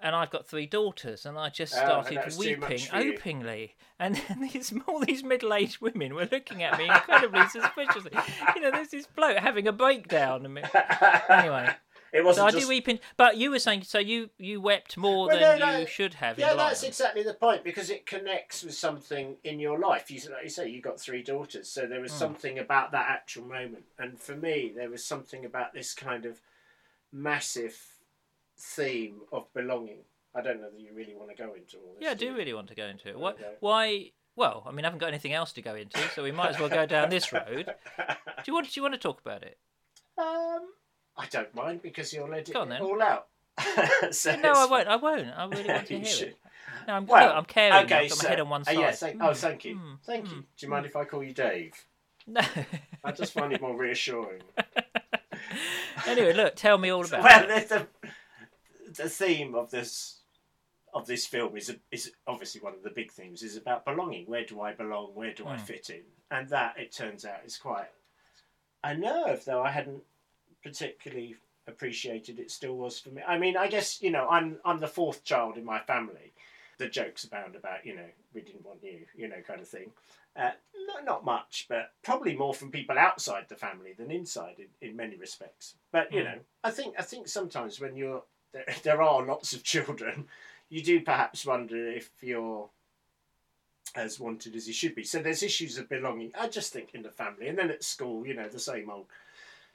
and 0.01 0.13
I've 0.17 0.31
got 0.31 0.47
three 0.47 0.65
daughters, 0.65 1.25
and 1.25 1.37
I 1.37 1.47
just 1.47 1.73
Oh, 1.73 1.77
started 1.77 2.17
that 2.17 2.25
was 2.25 2.37
too 2.37 2.57
much 2.57 2.69
weeping 2.71 2.87
openly, 3.13 3.75
and 3.99 4.15
these 4.41 4.73
all 4.85 4.99
these 4.99 5.23
middle-aged 5.23 5.79
women 5.79 6.13
were 6.13 6.27
looking 6.29 6.61
at 6.61 6.77
me 6.77 6.89
incredibly 6.89 7.47
suspiciously. 7.57 8.11
You 8.53 8.61
know, 8.63 8.71
there's 8.71 8.89
this 8.89 9.07
bloke 9.07 9.37
having 9.37 9.65
a 9.65 9.71
breakdown. 9.71 10.45
Anyway, 11.29 11.69
it 12.13 12.19
so 12.19 12.25
wasn't 12.25 12.47
I 12.47 12.51
just 12.51 12.63
do 12.63 12.69
weep 12.69 12.87
in. 12.87 12.99
But 13.17 13.37
you 13.37 13.49
were 13.51 13.59
saying, 13.59 13.83
so 13.83 13.99
you 13.99 14.29
you 14.37 14.61
wept 14.61 14.95
more 14.97 15.27
Well, 15.27 15.39
than 15.39 15.59
no, 15.59 15.65
no, 15.65 15.79
you 15.79 15.87
should 15.87 16.13
have. 16.15 16.37
Yeah, 16.37 16.53
that's 16.53 16.83
exactly 16.83 17.23
the 17.23 17.33
point 17.33 17.63
because 17.63 17.89
it 17.89 18.05
connects 18.05 18.63
with 18.63 18.75
something 18.75 19.37
in 19.43 19.59
your 19.59 19.79
life. 19.79 20.09
You 20.11 20.21
like 20.31 20.43
you 20.43 20.49
say, 20.49 20.69
you 20.69 20.81
got 20.81 20.99
three 20.99 21.23
daughters, 21.23 21.67
so 21.69 21.85
there 21.87 21.99
was 22.01 22.11
Hmm. 22.11 22.19
something 22.19 22.59
about 22.59 22.91
that 22.91 23.07
actual 23.09 23.45
moment. 23.45 23.85
And 23.97 24.19
for 24.19 24.35
me, 24.35 24.71
there 24.75 24.89
was 24.89 25.03
something 25.03 25.43
about 25.43 25.73
this 25.73 25.93
kind 25.93 26.25
of 26.25 26.39
massive 27.11 27.77
theme 28.57 29.21
of 29.31 29.51
belonging. 29.53 29.99
I 30.35 30.41
don't 30.41 30.61
know 30.61 30.69
that 30.69 30.79
you 30.79 30.93
really 30.93 31.15
want 31.15 31.29
to 31.29 31.35
go 31.35 31.53
into 31.53 31.77
all 31.77 31.93
this. 31.93 32.03
Yeah, 32.03 32.11
I 32.11 32.15
do 32.15 32.29
do 32.31 32.37
really 32.37 32.53
want 32.53 32.67
to 32.69 32.75
go 32.75 32.85
into 32.85 33.09
it. 33.09 33.17
Why? 33.59 34.11
Well, 34.35 34.63
I 34.65 34.71
mean, 34.71 34.83
I 34.83 34.87
haven't 34.87 34.99
got 34.99 35.09
anything 35.09 35.33
else 35.33 35.51
to 35.53 35.61
go 35.61 35.75
into, 35.75 35.99
so 36.09 36.23
we 36.23 36.31
might 36.31 36.49
as 36.49 36.59
well 36.59 36.69
go 36.69 36.85
down 36.87 37.09
this 37.09 37.31
road. 37.31 37.71
Do 37.97 38.43
you 38.47 38.53
want? 38.53 38.65
Do 38.71 38.79
you 38.79 38.81
want 38.81 38.95
to 38.95 38.99
talk 38.99 39.21
about 39.21 39.43
it? 39.43 39.57
um, 40.17 40.69
I 41.17 41.25
don't 41.27 41.53
mind 41.55 41.81
because 41.81 42.11
you'll 42.13 42.29
let 42.29 42.49
it 42.49 42.53
Go 42.53 42.61
on 42.61 42.69
then. 42.69 42.81
all 42.81 43.01
out. 43.01 43.27
So 44.11 44.35
No, 44.35 44.51
I 44.53 44.65
won't. 44.65 44.87
I 44.87 44.95
won't. 44.95 45.27
I 45.29 45.45
really 45.45 45.67
want 45.73 45.87
to 45.87 45.93
You 45.93 45.99
hear 45.99 46.09
should. 46.09 46.27
it. 46.29 46.37
No, 46.87 46.93
I'm, 46.95 47.05
Well, 47.05 47.27
look, 47.27 47.35
I'm 47.35 47.45
caring. 47.45 47.85
okay, 47.85 47.95
I've 48.05 48.09
got 48.09 48.17
so- 48.17 48.23
my 48.23 48.29
head 48.29 48.39
on 48.39 48.49
one 48.49 48.61
uh, 48.61 48.65
side. 48.65 48.77
yes, 48.77 48.99
thank, 48.99 49.21
oh, 49.21 49.33
thank 49.33 49.65
you, 49.65 49.75
mm, 49.75 49.97
thank 50.05 50.25
you. 50.31 50.37
Do 50.37 50.65
you 50.65 50.69
mind 50.69 50.85
if 50.85 50.95
I 50.95 51.05
call 51.05 51.23
you 51.23 51.33
Dave? 51.33 51.73
No. 52.25 52.41
I 53.03 53.11
just 53.11 53.33
find 53.33 53.53
it 53.53 53.61
more 53.61 53.75
reassuring. 53.77 54.41
anyway, 56.07 56.33
look, 56.33 56.55
tell 56.55 56.77
me 56.77 56.89
all 56.89 57.05
about 57.05 57.23
well, 57.23 57.43
it. 57.43 57.47
there's 57.47 57.67
the 57.69 57.87
the 59.03 59.09
theme 59.09 59.55
of 59.55 59.71
this 59.71 60.19
of 60.93 61.05
this 61.07 61.25
film 61.25 61.55
is 61.57 61.75
is 61.91 62.11
obviously 62.27 62.61
one 62.61 62.73
of 62.73 62.83
the 62.83 62.89
big 62.89 63.11
themes 63.11 63.43
is 63.43 63.57
about 63.57 63.85
belonging. 63.85 64.25
Where 64.25 64.45
do 64.45 64.61
I 64.61 64.73
belong? 64.73 65.11
Where 65.13 65.33
do 65.33 65.47
I 65.47 65.57
Hmm. 65.57 65.63
fit 65.65 65.89
in? 65.89 66.01
And 66.31 66.49
that 66.49 66.75
it 66.79 66.91
turns 66.91 67.25
out 67.25 67.41
is 67.45 67.57
quite 67.57 67.89
a 68.83 68.95
nerve, 68.95 69.43
though 69.45 69.61
I 69.61 69.71
hadn't 69.71 70.03
particularly 70.63 71.35
appreciated. 71.67 72.39
It 72.39 72.51
still 72.51 72.75
was 72.75 72.99
for 72.99 73.09
me. 73.09 73.21
I 73.27 73.37
mean, 73.37 73.57
I 73.57 73.67
guess 73.67 74.01
you 74.01 74.11
know 74.11 74.27
I'm 74.29 74.57
I'm 74.65 74.79
the 74.79 74.87
fourth 74.87 75.23
child 75.23 75.57
in 75.57 75.65
my 75.65 75.79
family. 75.79 76.33
The 76.79 76.87
jokes 76.89 77.23
abound 77.23 77.55
about 77.55 77.85
you 77.85 77.95
know 77.95 78.09
we 78.33 78.41
didn't 78.41 78.65
want 78.65 78.83
you, 78.83 79.05
you 79.15 79.27
know, 79.27 79.41
kind 79.47 79.61
of 79.61 79.67
thing. 79.67 79.91
Uh, 80.35 80.51
not, 80.87 81.05
not 81.05 81.23
much, 81.25 81.67
but 81.69 81.91
probably 82.01 82.35
more 82.35 82.55
from 82.55 82.71
people 82.71 82.97
outside 82.97 83.45
the 83.47 83.55
family 83.55 83.93
than 83.93 84.09
inside 84.09 84.55
in, 84.57 84.89
in 84.89 84.95
many 84.95 85.15
respects. 85.15 85.75
But 85.91 86.11
you 86.11 86.21
Mm. 86.21 86.25
know, 86.25 86.39
I 86.63 86.71
think 86.71 86.95
I 86.97 87.03
think 87.03 87.27
sometimes 87.27 87.79
when 87.79 87.95
you're 87.95 88.23
there, 88.51 88.65
there 88.83 89.01
are 89.01 89.23
lots 89.23 89.53
of 89.53 89.63
children, 89.63 90.27
you 90.69 90.83
do 90.83 91.01
perhaps 91.01 91.45
wonder 91.45 91.87
if 91.91 92.09
you're 92.21 92.69
as 93.95 94.19
wanted 94.19 94.55
as 94.55 94.67
you 94.67 94.73
should 94.73 94.95
be. 94.95 95.03
So 95.03 95.19
there's 95.21 95.43
issues 95.43 95.77
of 95.77 95.87
belonging. 95.87 96.31
I 96.37 96.47
just 96.47 96.73
think 96.73 96.95
in 96.95 97.03
the 97.03 97.11
family, 97.11 97.47
and 97.47 97.57
then 97.57 97.69
at 97.69 97.83
school, 97.83 98.25
you 98.25 98.33
know, 98.33 98.47
the 98.49 98.59
same 98.59 98.89
old 98.89 99.05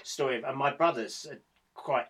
story. 0.03 0.43
And 0.43 0.57
my 0.57 0.73
brothers 0.73 1.27
are 1.31 1.39
quite 1.75 2.07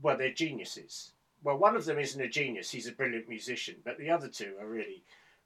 well, 0.00 0.16
they're 0.16 0.32
geniuses. 0.32 1.12
well, 1.44 1.56
one 1.56 1.76
of 1.76 1.84
them 1.84 1.98
isn't 1.98 2.20
a 2.20 2.28
genius; 2.28 2.70
he's 2.70 2.88
a 2.88 2.92
brilliant 2.92 3.28
musician, 3.28 3.76
but 3.84 3.98
the 3.98 4.10
other 4.10 4.28
two 4.28 4.56
are 4.60 4.66
really 4.66 5.04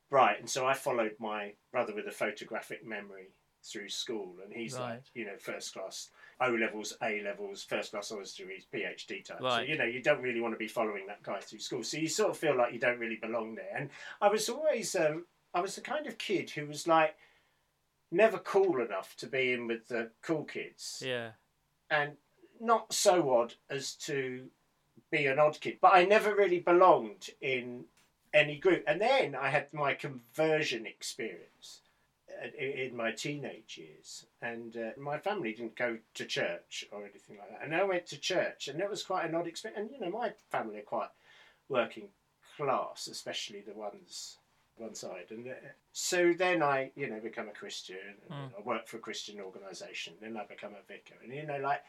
bright. 0.09 0.39
And 0.41 0.49
so 0.49 0.67
I 0.67 0.75
followed 0.75 1.17
my 1.19 1.53
brother 1.73 1.95
with 1.95 2.07
a 2.07 2.13
photographic 2.13 2.87
memory 2.87 3.33
through 3.65 3.89
school, 3.89 4.37
and 4.45 4.53
he's 4.53 4.75
like, 4.83 5.03
you 5.15 5.25
know, 5.27 5.37
first 5.39 5.73
class 5.75 6.11
O 6.41 6.51
levels, 6.51 6.95
A 7.03 7.21
levels, 7.23 7.65
first 7.65 7.91
class 7.91 8.13
honours 8.13 8.35
degrees, 8.35 8.67
PhD 8.73 9.25
type. 9.25 9.41
So 9.57 9.63
you 9.63 9.77
know, 9.77 9.85
you 9.85 10.03
don't 10.03 10.23
really 10.23 10.41
want 10.41 10.55
to 10.55 10.59
be 10.59 10.69
following 10.69 11.07
that 11.09 11.23
guy 11.23 11.41
through 11.41 11.59
school, 11.61 11.83
so 11.83 11.97
you 11.99 12.09
sort 12.09 12.31
of 12.31 12.39
feel 12.39 12.57
like 12.57 12.73
you 12.73 12.79
don't 12.79 12.99
really 12.99 13.17
belong 13.17 13.55
there. 13.57 13.75
And 13.77 13.91
I 14.21 14.29
was 14.29 14.49
always, 14.49 14.95
um, 14.95 15.27
I 15.53 15.61
was 15.61 15.75
the 15.75 15.81
kind 15.81 16.07
of 16.07 16.19
kid 16.19 16.51
who 16.51 16.67
was 16.67 16.87
like 16.87 17.17
never 18.13 18.39
cool 18.39 18.81
enough 18.81 19.17
to 19.17 19.27
be 19.27 19.53
in 19.53 19.67
with 19.67 19.89
the 19.89 20.11
cool 20.23 20.45
kids 20.45 21.03
Yeah. 21.05 21.31
And 21.91 22.13
not 22.61 22.93
so 22.93 23.31
odd 23.31 23.55
as 23.71 23.95
to 23.95 24.49
be 25.11 25.27
an 25.27 25.39
odd 25.39 25.61
kid, 25.61 25.79
but 25.81 25.95
I 25.95 26.05
never 26.05 26.35
really 26.35 26.59
belonged 26.59 27.31
in 27.41 27.85
any 28.35 28.59
group. 28.59 28.85
And 28.87 29.01
then 29.01 29.35
I 29.35 29.49
had 29.49 29.73
my 29.73 29.95
conversion 29.95 30.87
experience 30.87 31.81
uh, 32.43 32.49
in 32.59 32.97
my 32.97 33.13
teenage 33.13 33.79
years, 33.79 34.27
and 34.43 34.77
uh, 34.77 34.91
my 34.99 35.19
family 35.19 35.53
didn't 35.53 35.77
go 35.77 35.99
to 36.15 36.25
church 36.27 36.87
or 36.93 37.03
anything 37.03 37.39
like 37.39 37.51
that. 37.51 37.65
And 37.65 37.75
I 37.75 37.85
went 37.85 38.07
to 38.07 38.19
church, 38.19 38.69
and 38.69 38.81
that 38.81 38.91
was 38.91 39.03
quite 39.03 39.29
an 39.29 39.35
odd 39.35 39.47
experience. 39.47 39.81
And 39.81 39.91
you 39.91 40.01
know, 40.05 40.17
my 40.17 40.33
family 40.51 40.79
are 40.79 40.83
quite 40.83 41.11
working 41.69 42.09
class, 42.57 43.07
especially 43.07 43.61
the 43.61 43.75
ones 43.75 44.39
one 44.77 44.95
side. 44.95 45.27
And 45.31 45.47
uh, 45.49 45.53
so 45.93 46.33
then 46.37 46.63
I, 46.63 46.91
you 46.97 47.09
know, 47.09 47.21
become 47.21 47.49
a 47.49 47.53
Christian. 47.53 47.97
And 48.31 48.51
I 48.59 48.61
work 48.63 48.87
for 48.87 48.97
a 48.99 49.01
Christian 49.01 49.41
organisation. 49.41 50.15
Then 50.21 50.37
I 50.37 50.45
become 50.45 50.73
a 50.73 50.87
vicar, 50.93 51.15
and 51.23 51.33
you 51.35 51.47
know, 51.47 51.59
like 51.59 51.83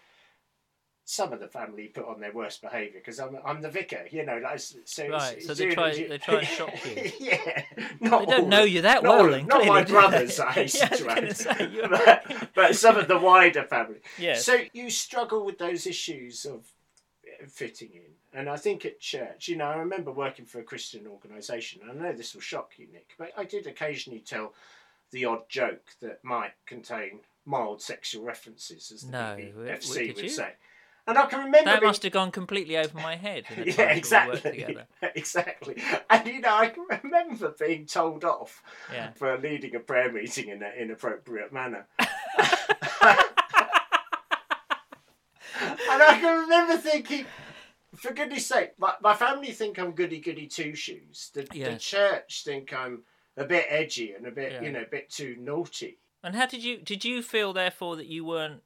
some 1.09 1.31
of 1.31 1.39
the 1.39 1.47
family 1.47 1.87
put 1.87 2.05
on 2.05 2.19
their 2.19 2.33
worst 2.33 2.61
behaviour 2.61 2.99
because 2.99 3.17
I'm 3.19 3.37
I'm 3.45 3.61
the 3.61 3.69
vicar, 3.69 4.05
you 4.11 4.25
know. 4.25 4.39
Like 4.43 4.59
so, 4.59 5.07
Right, 5.07 5.41
so 5.41 5.53
they 5.53 5.69
try- 5.69 5.93
they 6.07 6.17
try 6.17 6.39
and 6.39 6.47
shock 6.57 6.73
you. 6.85 7.11
yeah, 7.19 7.63
not 8.01 8.19
They 8.21 8.25
don't 8.25 8.41
all 8.43 8.47
know 8.47 8.63
you 8.63 8.81
that 8.81 9.03
not 9.03 9.09
well, 9.11 9.19
all 9.21 9.25
of- 9.27 9.31
then, 9.31 9.47
not 9.47 9.65
my 9.65 9.83
brothers. 9.83 10.37
I 10.41 10.53
Yeah, 10.59 10.65
to 10.65 11.33
say, 11.33 11.81
but, 11.89 12.49
but 12.53 12.75
some 12.75 12.97
of 12.97 13.07
the 13.07 13.17
wider 13.17 13.63
family. 13.63 13.99
Yes. 14.17 14.45
So 14.45 14.59
you 14.73 14.89
struggle 14.89 15.45
with 15.45 15.57
those 15.59 15.87
issues 15.87 16.45
of 16.45 16.65
fitting 17.47 17.89
in, 17.93 18.39
and 18.39 18.49
I 18.49 18.57
think 18.57 18.85
at 18.85 18.99
church, 18.99 19.47
you 19.47 19.55
know, 19.55 19.65
I 19.65 19.75
remember 19.77 20.11
working 20.11 20.45
for 20.45 20.59
a 20.59 20.63
Christian 20.63 21.07
organisation. 21.07 21.81
I 21.89 21.93
know 21.93 22.11
this 22.13 22.33
will 22.33 22.41
shock 22.41 22.71
you, 22.77 22.87
Nick, 22.91 23.11
but 23.17 23.31
I 23.37 23.43
did 23.43 23.67
occasionally 23.67 24.19
tell 24.19 24.53
the 25.11 25.25
odd 25.25 25.47
joke 25.49 25.85
that 26.01 26.23
might 26.23 26.51
contain 26.65 27.19
mild 27.45 27.81
sexual 27.81 28.23
references, 28.25 28.91
as 28.93 29.01
the 29.03 29.11
No, 29.11 29.35
did 29.37 29.55
would 29.55 30.17
you? 30.23 30.29
say. 30.29 30.53
And 31.09 31.17
I 31.17 31.25
can 31.27 31.39
remember 31.45 31.69
that 31.71 31.79
being- 31.79 31.87
must 31.89 32.03
have 32.03 32.11
gone 32.11 32.31
completely 32.31 32.75
over 32.77 32.97
my 32.97 33.15
head. 33.15 33.45
Yeah, 33.65 33.93
times 33.93 34.11
when 34.11 34.41
we 34.53 34.65
exactly. 34.65 34.75
exactly. 35.15 35.83
And 36.09 36.27
you 36.27 36.41
know, 36.41 36.53
I 36.53 36.67
can 36.67 36.85
remember 37.01 37.55
being 37.57 37.85
told 37.85 38.25
off 38.25 38.61
Yeah. 38.91 39.11
for 39.11 39.37
leading 39.37 39.73
a 39.75 39.79
prayer 39.79 40.11
meeting 40.11 40.49
in 40.49 40.61
an 40.61 40.73
inappropriate 40.77 41.53
manner. 41.53 41.87
and 45.89 46.03
I 46.03 46.19
can 46.19 46.41
remember 46.41 46.77
thinking, 46.77 47.25
for 47.95 48.13
goodness 48.13 48.45
sake, 48.45 48.71
my, 48.77 48.93
my 49.01 49.13
family 49.15 49.51
think 49.51 49.79
I'm 49.79 49.91
goody 49.91 50.19
goody 50.19 50.47
two 50.47 50.75
shoes. 50.75 51.31
The, 51.33 51.43
the 51.43 51.77
church 51.77 52.43
think 52.43 52.73
I'm 52.73 53.03
a 53.37 53.45
bit 53.45 53.65
edgy 53.69 54.13
and 54.13 54.25
a 54.27 54.31
bit, 54.31 54.53
Yeah. 54.53 54.61
you 54.61 54.71
know, 54.71 54.81
a 54.81 54.85
bit 54.89 55.09
too 55.09 55.35
naughty. 55.39 55.97
And 56.23 56.35
how 56.35 56.45
did 56.47 56.63
you 56.63 56.77
did 56.77 57.05
you 57.05 57.21
feel 57.21 57.53
therefore 57.53 57.95
that 57.95 58.07
you 58.07 58.25
weren't 58.25 58.61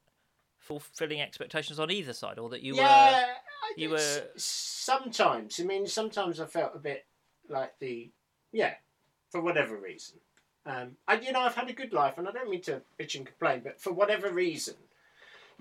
fulfilling 0.58 1.22
expectations 1.22 1.80
on 1.80 1.92
either 1.92 2.14
side, 2.14 2.40
or 2.40 2.50
that 2.50 2.62
you 2.62 2.76
yeah, 2.76 3.12
were? 3.12 3.18
I 3.18 3.74
you 3.76 3.90
were- 3.90 4.24
sometimes. 4.38 5.60
I 5.60 5.64
mean, 5.64 5.86
sometimes 5.88 6.40
I 6.40 6.46
felt 6.46 6.72
a 6.76 6.80
bit 6.80 7.06
like 7.50 7.78
the 7.80 8.10
yeah, 8.52 8.76
for 9.30 9.42
whatever 9.42 9.78
reason. 9.78 10.20
Um, 10.66 10.98
and 11.08 11.24
you 11.24 11.32
know, 11.32 11.42
I've 11.42 11.56
had 11.56 11.70
a 11.70 11.74
good 11.74 11.92
life, 11.94 12.18
and 12.18 12.28
I 12.28 12.32
don't 12.32 12.50
mean 12.50 12.62
to 12.64 12.82
bitch 13.00 13.16
and 13.16 13.26
complain, 13.26 13.62
but 13.64 13.82
for 13.82 13.92
whatever 13.92 14.32
reason, 14.32 14.76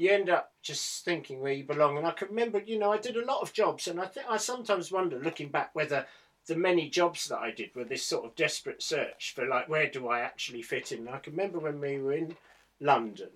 you 0.00 0.10
end 0.10 0.30
up 0.30 0.52
just 0.62 1.04
thinking 1.04 1.40
where 1.40 1.52
you 1.52 1.62
belong. 1.62 1.98
And 1.98 2.06
I 2.06 2.12
can 2.12 2.28
remember, 2.28 2.58
you 2.58 2.78
know, 2.78 2.90
I 2.90 2.96
did 2.96 3.16
a 3.16 3.24
lot 3.24 3.42
of 3.42 3.52
jobs, 3.52 3.86
and 3.86 4.00
I 4.00 4.06
think 4.06 4.26
I 4.30 4.38
sometimes 4.38 4.90
wonder, 4.90 5.18
looking 5.18 5.50
back, 5.50 5.74
whether 5.74 6.06
the 6.46 6.56
many 6.56 6.88
jobs 6.88 7.28
that 7.28 7.38
I 7.38 7.50
did 7.50 7.74
were 7.74 7.84
this 7.84 8.02
sort 8.02 8.24
of 8.24 8.34
desperate 8.34 8.82
search 8.82 9.34
for 9.34 9.46
like 9.46 9.68
where 9.68 9.90
do 9.90 10.08
I 10.08 10.20
actually 10.20 10.62
fit 10.62 10.90
in. 10.90 11.00
And 11.00 11.10
I 11.10 11.18
can 11.18 11.34
remember 11.34 11.58
when 11.58 11.80
we 11.80 11.98
were 11.98 12.14
in 12.14 12.34
London 12.80 13.28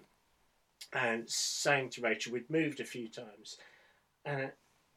and 0.94 1.28
saying 1.28 1.90
to 1.90 2.00
Rachel, 2.00 2.32
we'd 2.32 2.48
moved 2.48 2.80
a 2.80 2.84
few 2.84 3.08
times, 3.08 3.58
uh, 4.24 4.46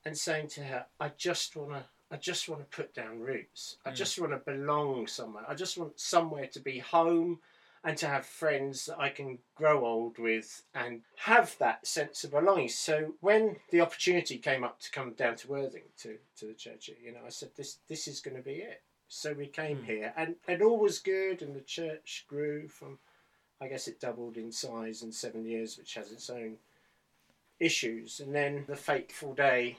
and 0.05 0.17
saying 0.17 0.47
to 0.49 0.63
her, 0.63 0.85
I 1.01 1.09
just 1.17 1.57
want 1.57 1.71
to. 1.71 1.83
I 2.09 2.15
just 2.15 2.47
want 2.47 2.61
to 2.61 2.77
put 2.77 2.93
down 2.93 3.19
roots. 3.19 3.75
I 3.85 3.91
Mm. 3.91 3.95
just 3.95 4.17
want 4.17 4.31
to 4.31 4.37
belong 4.37 5.07
somewhere. 5.07 5.43
I 5.45 5.53
just 5.53 5.77
want 5.77 5.99
somewhere 5.99 6.47
to 6.47 6.61
be 6.61 6.79
home 6.79 7.41
and 7.87 7.97
to 7.97 8.05
have 8.05 8.25
friends 8.25 8.85
that 8.87 8.99
I 8.99 9.07
can 9.07 9.39
grow 9.55 9.85
old 9.85 10.19
with 10.19 10.63
and 10.75 11.03
have 11.19 11.55
that 11.59 11.87
sense 11.87 12.25
of 12.25 12.31
belonging. 12.31 12.67
So 12.67 13.13
when 13.21 13.55
the 13.71 13.79
opportunity 13.79 14.37
came 14.39 14.65
up 14.65 14.81
to 14.81 14.91
come 14.91 15.13
down 15.13 15.37
to 15.37 15.47
Worthing 15.47 15.83
to, 16.01 16.17
to 16.39 16.47
the 16.47 16.53
church, 16.53 16.89
you 17.01 17.13
know, 17.13 17.21
I 17.25 17.29
said 17.29 17.51
this 17.55 17.77
this 17.87 18.09
is 18.09 18.19
going 18.19 18.35
to 18.35 18.43
be 18.43 18.55
it. 18.55 18.81
So 19.07 19.31
we 19.31 19.47
came 19.47 19.77
Mm. 19.77 19.85
here 19.85 20.13
and, 20.17 20.35
and 20.49 20.61
all 20.61 20.77
was 20.77 20.99
good 20.99 21.41
and 21.41 21.55
the 21.55 21.61
church 21.61 22.25
grew 22.27 22.67
from 22.67 22.99
I 23.61 23.69
guess 23.69 23.87
it 23.87 24.01
doubled 24.01 24.35
in 24.35 24.51
size 24.51 25.01
in 25.01 25.13
seven 25.13 25.45
years, 25.45 25.77
which 25.77 25.93
has 25.93 26.11
its 26.11 26.29
own 26.29 26.57
issues. 27.57 28.19
And 28.19 28.35
then 28.35 28.65
the 28.67 28.75
fateful 28.75 29.33
day 29.33 29.77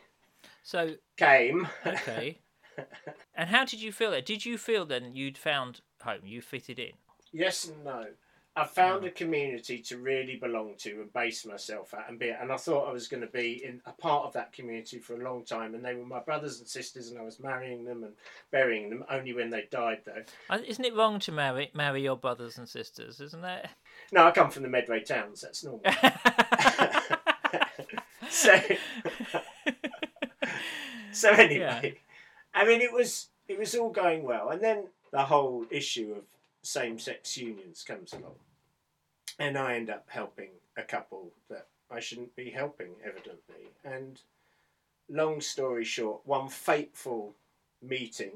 So 0.63 0.95
came. 1.19 1.69
okay. 1.87 2.39
and 3.35 3.51
how 3.51 3.67
did 3.67 3.83
you 3.83 3.93
feel 3.93 4.13
there? 4.13 4.23
Did 4.23 4.47
you 4.47 4.57
feel 4.57 4.87
then 4.87 5.15
you'd 5.15 5.37
found 5.37 5.83
home? 6.03 6.21
You 6.25 6.41
fitted 6.41 6.79
in. 6.79 6.93
Yes 7.33 7.69
and 7.69 7.85
no. 7.85 8.07
I 8.59 8.65
found 8.65 9.05
a 9.05 9.11
community 9.11 9.79
to 9.83 9.99
really 9.99 10.35
belong 10.35 10.75
to 10.79 10.91
and 11.01 11.13
base 11.13 11.47
myself 11.47 11.95
at 11.95 12.07
and 12.09 12.19
be 12.19 12.31
and 12.31 12.51
I 12.51 12.57
thought 12.57 12.89
I 12.89 12.93
was 12.93 13.07
going 13.07 13.21
to 13.21 13.29
be 13.29 13.63
in 13.65 13.81
a 13.87 13.93
part 13.93 14.27
of 14.27 14.33
that 14.33 14.53
community 14.53 14.99
for 14.99 15.15
a 15.15 15.23
long 15.23 15.45
time 15.45 15.77
and 15.77 15.85
they 15.85 15.95
were 15.95 16.05
my 16.05 16.19
brothers 16.19 16.59
and 16.59 16.67
sisters 16.67 17.11
and 17.11 17.21
I 17.21 17.23
was 17.23 17.39
marrying 17.39 17.85
them 17.85 18.03
and 18.03 18.15
burying 18.51 18.91
them 18.91 19.05
only 19.09 19.33
when 19.33 19.51
they 19.51 19.69
died 19.71 20.01
though. 20.05 20.25
Uh, 20.51 20.59
Isn't 20.67 20.85
it 20.85 20.97
wrong 20.97 21.21
to 21.21 21.31
marry 21.31 21.71
marry 21.73 22.03
your 22.03 22.17
brothers 22.17 22.59
and 22.59 22.69
sisters? 22.69 23.21
Isn't 23.21 23.43
that? 23.43 23.71
No, 24.11 24.27
I 24.27 24.33
come 24.33 24.51
from 24.51 24.65
the 24.65 24.69
Medway 24.69 25.05
towns, 25.05 25.41
that's 25.41 25.63
normal. 25.63 25.85
so 28.29 28.59
so 31.13 31.31
anyway, 31.31 32.01
I 32.53 32.67
mean 32.67 32.81
it 32.81 32.93
was 32.93 33.29
it 33.47 33.57
was 33.57 33.77
all 33.77 33.91
going 33.91 34.25
well 34.25 34.49
and 34.49 34.61
then 34.61 34.89
the 35.13 35.23
whole 35.23 35.65
issue 35.71 36.17
of 36.17 36.25
same-sex 36.63 37.37
unions 37.37 37.85
comes 37.87 38.13
along 38.13 38.35
and 39.39 39.57
I 39.57 39.75
end 39.77 39.91
up 39.91 40.07
helping 40.09 40.51
a 40.77 40.83
couple 40.83 41.33
that 41.49 41.67
I 41.91 42.01
shouldn't 42.01 42.35
be 42.37 42.51
helping 42.51 42.91
evidently 43.05 43.71
and 43.85 44.21
long 45.09 45.41
story 45.41 45.85
short 45.85 46.21
one 46.25 46.49
fateful 46.49 47.35
meeting 47.83 48.33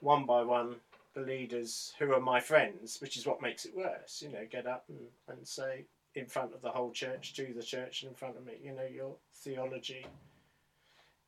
one 0.00 0.26
by 0.26 0.42
one 0.42 0.76
the 1.14 1.22
leaders 1.22 1.94
who 1.98 2.12
are 2.12 2.20
my 2.20 2.40
friends 2.40 3.00
which 3.00 3.16
is 3.16 3.26
what 3.26 3.40
makes 3.40 3.64
it 3.64 3.76
worse 3.76 4.22
you 4.22 4.30
know 4.30 4.46
get 4.50 4.66
up 4.66 4.84
and, 4.88 4.98
and 5.28 5.46
say 5.46 5.84
in 6.14 6.26
front 6.26 6.52
of 6.52 6.60
the 6.62 6.70
whole 6.70 6.90
church 6.90 7.32
to 7.34 7.52
the 7.56 7.62
church 7.62 8.02
and 8.02 8.10
in 8.10 8.16
front 8.16 8.36
of 8.36 8.44
me 8.44 8.54
you 8.62 8.72
know 8.72 8.84
your 8.84 9.14
theology 9.34 10.04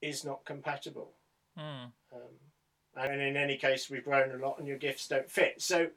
is 0.03 0.25
not 0.25 0.45
compatible 0.45 1.11
Hmm. 1.57 1.87
um, 2.13 2.21
and 2.97 3.21
in 3.21 3.37
any 3.37 3.57
case, 3.57 3.91
we've 3.91 4.05
grown 4.05 4.31
a 4.33 4.37
lot, 4.37 4.59
and 4.59 4.69
your 4.69 4.77
gifts 4.77 5.09
don't 5.09 5.31
fit. 5.31 5.61
So, 5.61 5.89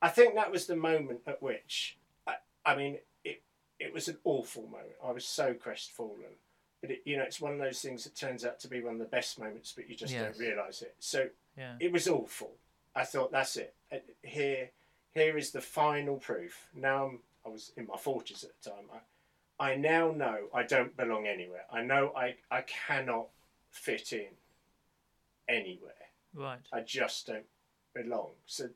I 0.00 0.08
think 0.08 0.34
that 0.34 0.50
was 0.52 0.66
the 0.66 0.76
moment 0.76 1.20
at 1.26 1.42
which, 1.42 1.98
I, 2.26 2.34
I 2.64 2.76
mean, 2.76 2.98
it 3.24 3.42
it 3.80 3.92
was 3.92 4.08
an 4.08 4.18
awful 4.24 4.62
moment. 4.64 4.94
I 5.04 5.10
was 5.12 5.24
so 5.24 5.54
crestfallen, 5.54 6.36
but 6.80 6.90
it, 6.90 7.02
you 7.04 7.16
know, 7.16 7.22
it's 7.24 7.40
one 7.40 7.52
of 7.52 7.58
those 7.58 7.80
things 7.80 8.04
that 8.04 8.14
turns 8.16 8.44
out 8.44 8.58
to 8.60 8.68
be 8.68 8.80
one 8.82 8.94
of 8.94 8.98
the 9.00 9.04
best 9.06 9.38
moments, 9.38 9.72
but 9.76 9.88
you 9.88 9.94
just 9.96 10.12
Yes. 10.12 10.36
don't 10.36 10.38
realise 10.46 10.82
it. 10.82 10.94
So 10.98 11.28
Yeah. 11.56 11.74
it 11.80 11.92
was 11.92 12.08
awful. 12.08 12.52
I 12.94 13.04
thought 13.04 13.30
that's 13.30 13.56
it. 13.56 13.74
Here, 14.22 14.70
here 15.12 15.36
is 15.38 15.50
the 15.52 15.60
final 15.60 16.16
proof. 16.16 16.68
Now 16.74 17.06
I'm, 17.06 17.18
I 17.46 17.48
was 17.50 17.72
in 17.76 17.86
my 17.86 17.96
forties 17.96 18.42
at 18.44 18.50
the 18.60 18.70
time. 18.70 18.84
I, 18.92 19.70
I 19.70 19.76
now 19.76 20.10
know 20.12 20.48
I 20.54 20.62
don't 20.64 20.96
belong 20.96 21.26
anywhere. 21.26 21.64
I 21.72 21.82
know 21.82 22.12
I, 22.16 22.36
I 22.50 22.62
cannot 22.62 23.28
fit 23.70 24.12
in 24.12 24.28
anywhere. 25.48 25.92
Right. 26.34 26.60
I 26.72 26.80
just 26.80 27.26
don't 27.26 27.46
belong. 27.94 28.30
So 28.46 28.68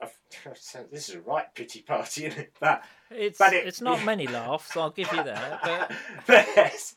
this 0.90 1.08
is 1.08 1.14
a 1.14 1.20
right 1.20 1.52
pity 1.54 1.82
party, 1.82 2.26
isn't 2.26 2.38
it? 2.38 2.52
But 2.58 2.84
It's 3.10 3.38
But 3.38 3.52
it- 3.52 3.66
it's 3.66 3.80
not 3.80 4.04
many 4.12 4.26
laughs. 4.26 4.76
I'll 4.76 4.90
give 4.90 5.12
you 5.12 5.22
that. 5.22 5.60
But 5.62 5.92
but, 6.26 6.46
yes, 6.56 6.94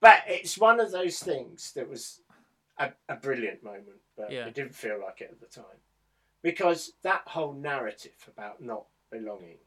but 0.00 0.22
it's 0.26 0.58
one 0.58 0.80
of 0.80 0.90
those 0.92 1.18
things 1.20 1.72
that 1.72 1.88
was 1.88 2.20
a, 2.78 2.90
a 3.08 3.16
brilliant 3.16 3.62
moment, 3.62 4.00
but 4.16 4.30
Yeah. 4.32 4.46
it 4.46 4.54
didn't 4.54 4.74
feel 4.74 5.00
like 5.00 5.20
it 5.20 5.30
at 5.30 5.40
the 5.40 5.46
time. 5.46 5.78
Because 6.42 6.92
that 7.02 7.22
whole 7.26 7.52
narrative 7.52 8.16
about 8.26 8.62
not 8.62 8.86
belonging 9.10 9.58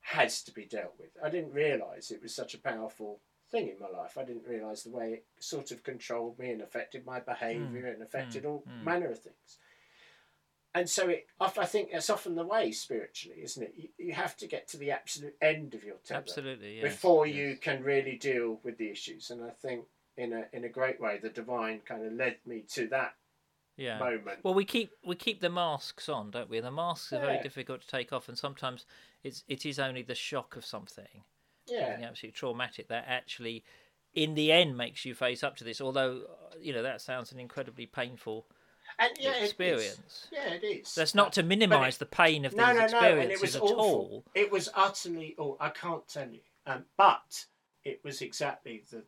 has 0.00 0.42
to 0.42 0.52
be 0.52 0.64
dealt 0.64 0.94
with. 0.98 1.10
I 1.22 1.30
didn't 1.30 1.52
realise 1.52 2.10
it 2.10 2.22
was 2.22 2.34
such 2.34 2.54
a 2.54 2.58
powerful 2.58 3.20
thing 3.50 3.68
in 3.68 3.78
my 3.78 3.88
life. 3.88 4.18
I 4.18 4.24
didn't 4.24 4.46
realise 4.46 4.82
the 4.82 4.90
way 4.90 5.12
it 5.12 5.26
sort 5.38 5.70
of 5.70 5.84
controlled 5.84 6.38
me 6.38 6.50
and 6.50 6.62
affected 6.62 7.06
my 7.06 7.20
behaviour 7.20 7.86
and 7.86 8.02
affected 8.02 8.44
all 8.44 8.64
mm. 8.68 8.84
manner 8.84 9.10
of 9.10 9.20
things. 9.20 9.58
And 10.76 10.90
so 10.90 11.08
it, 11.08 11.26
I 11.40 11.48
think 11.64 11.90
that's 11.90 12.10
often 12.10 12.34
the 12.34 12.44
way 12.44 12.70
spiritually, 12.70 13.38
isn't 13.42 13.62
it? 13.62 13.72
You, 13.74 13.88
you 13.98 14.12
have 14.12 14.36
to 14.36 14.46
get 14.46 14.68
to 14.68 14.76
the 14.76 14.90
absolute 14.90 15.34
end 15.40 15.74
of 15.74 15.82
your 15.82 15.96
tether 16.04 16.20
Absolutely. 16.20 16.76
Yes, 16.76 16.92
before 16.92 17.26
yes. 17.26 17.34
you 17.34 17.56
can 17.56 17.82
really 17.82 18.18
deal 18.18 18.60
with 18.62 18.76
the 18.76 18.90
issues. 18.90 19.30
And 19.30 19.42
I 19.42 19.50
think 19.62 19.86
in 20.18 20.34
a 20.34 20.44
in 20.52 20.64
a 20.64 20.68
great 20.68 21.00
way, 21.00 21.18
the 21.18 21.30
divine 21.30 21.80
kind 21.80 22.04
of 22.04 22.12
led 22.12 22.36
me 22.44 22.64
to 22.74 22.88
that 22.88 23.14
Yeah. 23.78 23.98
moment. 24.00 24.40
Well, 24.42 24.52
we 24.52 24.66
keep 24.66 24.90
we 25.02 25.16
keep 25.16 25.40
the 25.40 25.48
masks 25.48 26.10
on, 26.10 26.30
don't 26.30 26.50
we? 26.50 26.58
And 26.58 26.66
the 26.66 26.70
masks 26.70 27.10
are 27.14 27.20
very 27.20 27.38
difficult 27.38 27.80
to 27.80 27.86
take 27.88 28.12
off, 28.12 28.28
and 28.28 28.36
sometimes 28.36 28.84
it's 29.24 29.44
it 29.48 29.64
is 29.64 29.78
only 29.78 30.02
the 30.02 30.14
shock 30.14 30.56
of 30.56 30.66
something, 30.66 31.24
yeah, 31.66 31.86
something 31.86 32.04
absolutely 32.04 32.36
traumatic, 32.36 32.88
that 32.88 33.04
actually, 33.08 33.64
in 34.14 34.34
the 34.34 34.52
end, 34.52 34.76
makes 34.76 35.06
you 35.06 35.14
face 35.14 35.42
up 35.42 35.56
to 35.56 35.64
this. 35.64 35.80
Although, 35.80 36.22
you 36.60 36.74
know, 36.74 36.82
that 36.82 37.00
sounds 37.00 37.32
an 37.32 37.40
incredibly 37.40 37.86
painful 37.86 38.46
and 38.98 39.12
yeah, 39.20 39.34
experience. 39.36 40.28
Yeah, 40.32 40.54
it 40.54 40.64
is. 40.64 40.94
That's 40.94 41.14
not 41.14 41.32
to 41.34 41.42
minimise 41.42 41.98
the 41.98 42.06
pain 42.06 42.44
of 42.44 42.52
these 42.52 42.58
no, 42.58 42.72
no, 42.72 42.86
no, 42.86 43.18
and 43.18 43.30
it 43.30 43.40
was 43.40 43.56
at 43.56 43.62
awful. 43.62 43.78
all. 43.78 44.24
It 44.34 44.50
was 44.50 44.68
utterly. 44.74 45.34
Oh, 45.38 45.56
I 45.60 45.68
can't 45.68 46.06
tell 46.08 46.28
you. 46.28 46.40
Um, 46.66 46.84
but 46.96 47.46
it 47.84 48.00
was 48.02 48.22
exactly 48.22 48.84
the 48.90 49.02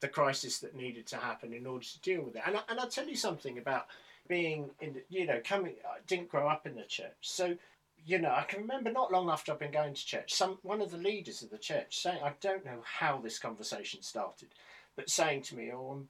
the 0.00 0.08
crisis 0.08 0.58
that 0.58 0.74
needed 0.74 1.06
to 1.06 1.16
happen 1.16 1.52
in 1.52 1.66
order 1.66 1.84
to 1.84 2.00
deal 2.00 2.22
with 2.22 2.36
it. 2.36 2.42
And 2.46 2.56
I, 2.56 2.60
and 2.68 2.80
I'll 2.80 2.88
tell 2.88 3.06
you 3.06 3.16
something 3.16 3.58
about 3.58 3.86
being 4.28 4.70
in. 4.80 4.94
The, 4.94 5.02
you 5.08 5.26
know, 5.26 5.40
coming. 5.44 5.74
I 5.84 5.98
didn't 6.06 6.28
grow 6.28 6.48
up 6.48 6.66
in 6.66 6.74
the 6.74 6.84
church, 6.84 7.12
so. 7.20 7.56
You 8.04 8.18
know, 8.18 8.32
I 8.32 8.42
can 8.42 8.62
remember 8.62 8.90
not 8.90 9.12
long 9.12 9.30
after 9.30 9.52
I've 9.52 9.60
been 9.60 9.70
going 9.70 9.94
to 9.94 10.04
church, 10.04 10.34
some 10.34 10.58
one 10.62 10.80
of 10.80 10.90
the 10.90 10.96
leaders 10.96 11.40
of 11.40 11.50
the 11.50 11.58
church 11.58 12.02
saying, 12.02 12.18
I 12.20 12.32
don't 12.40 12.64
know 12.64 12.82
how 12.82 13.18
this 13.18 13.38
conversation 13.38 14.02
started, 14.02 14.48
but 14.96 15.08
saying 15.08 15.42
to 15.42 15.56
me, 15.56 15.70
"Oh, 15.72 16.02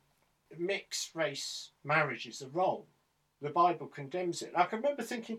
mixed 0.59 1.15
race 1.15 1.71
marriages 1.85 2.43
are 2.43 2.49
wrong. 2.49 2.83
The 3.41 3.51
Bible 3.51 3.87
condemns 3.89 4.43
it." 4.43 4.53
I 4.57 4.65
can 4.65 4.81
remember 4.81 5.03
thinking, 5.03 5.39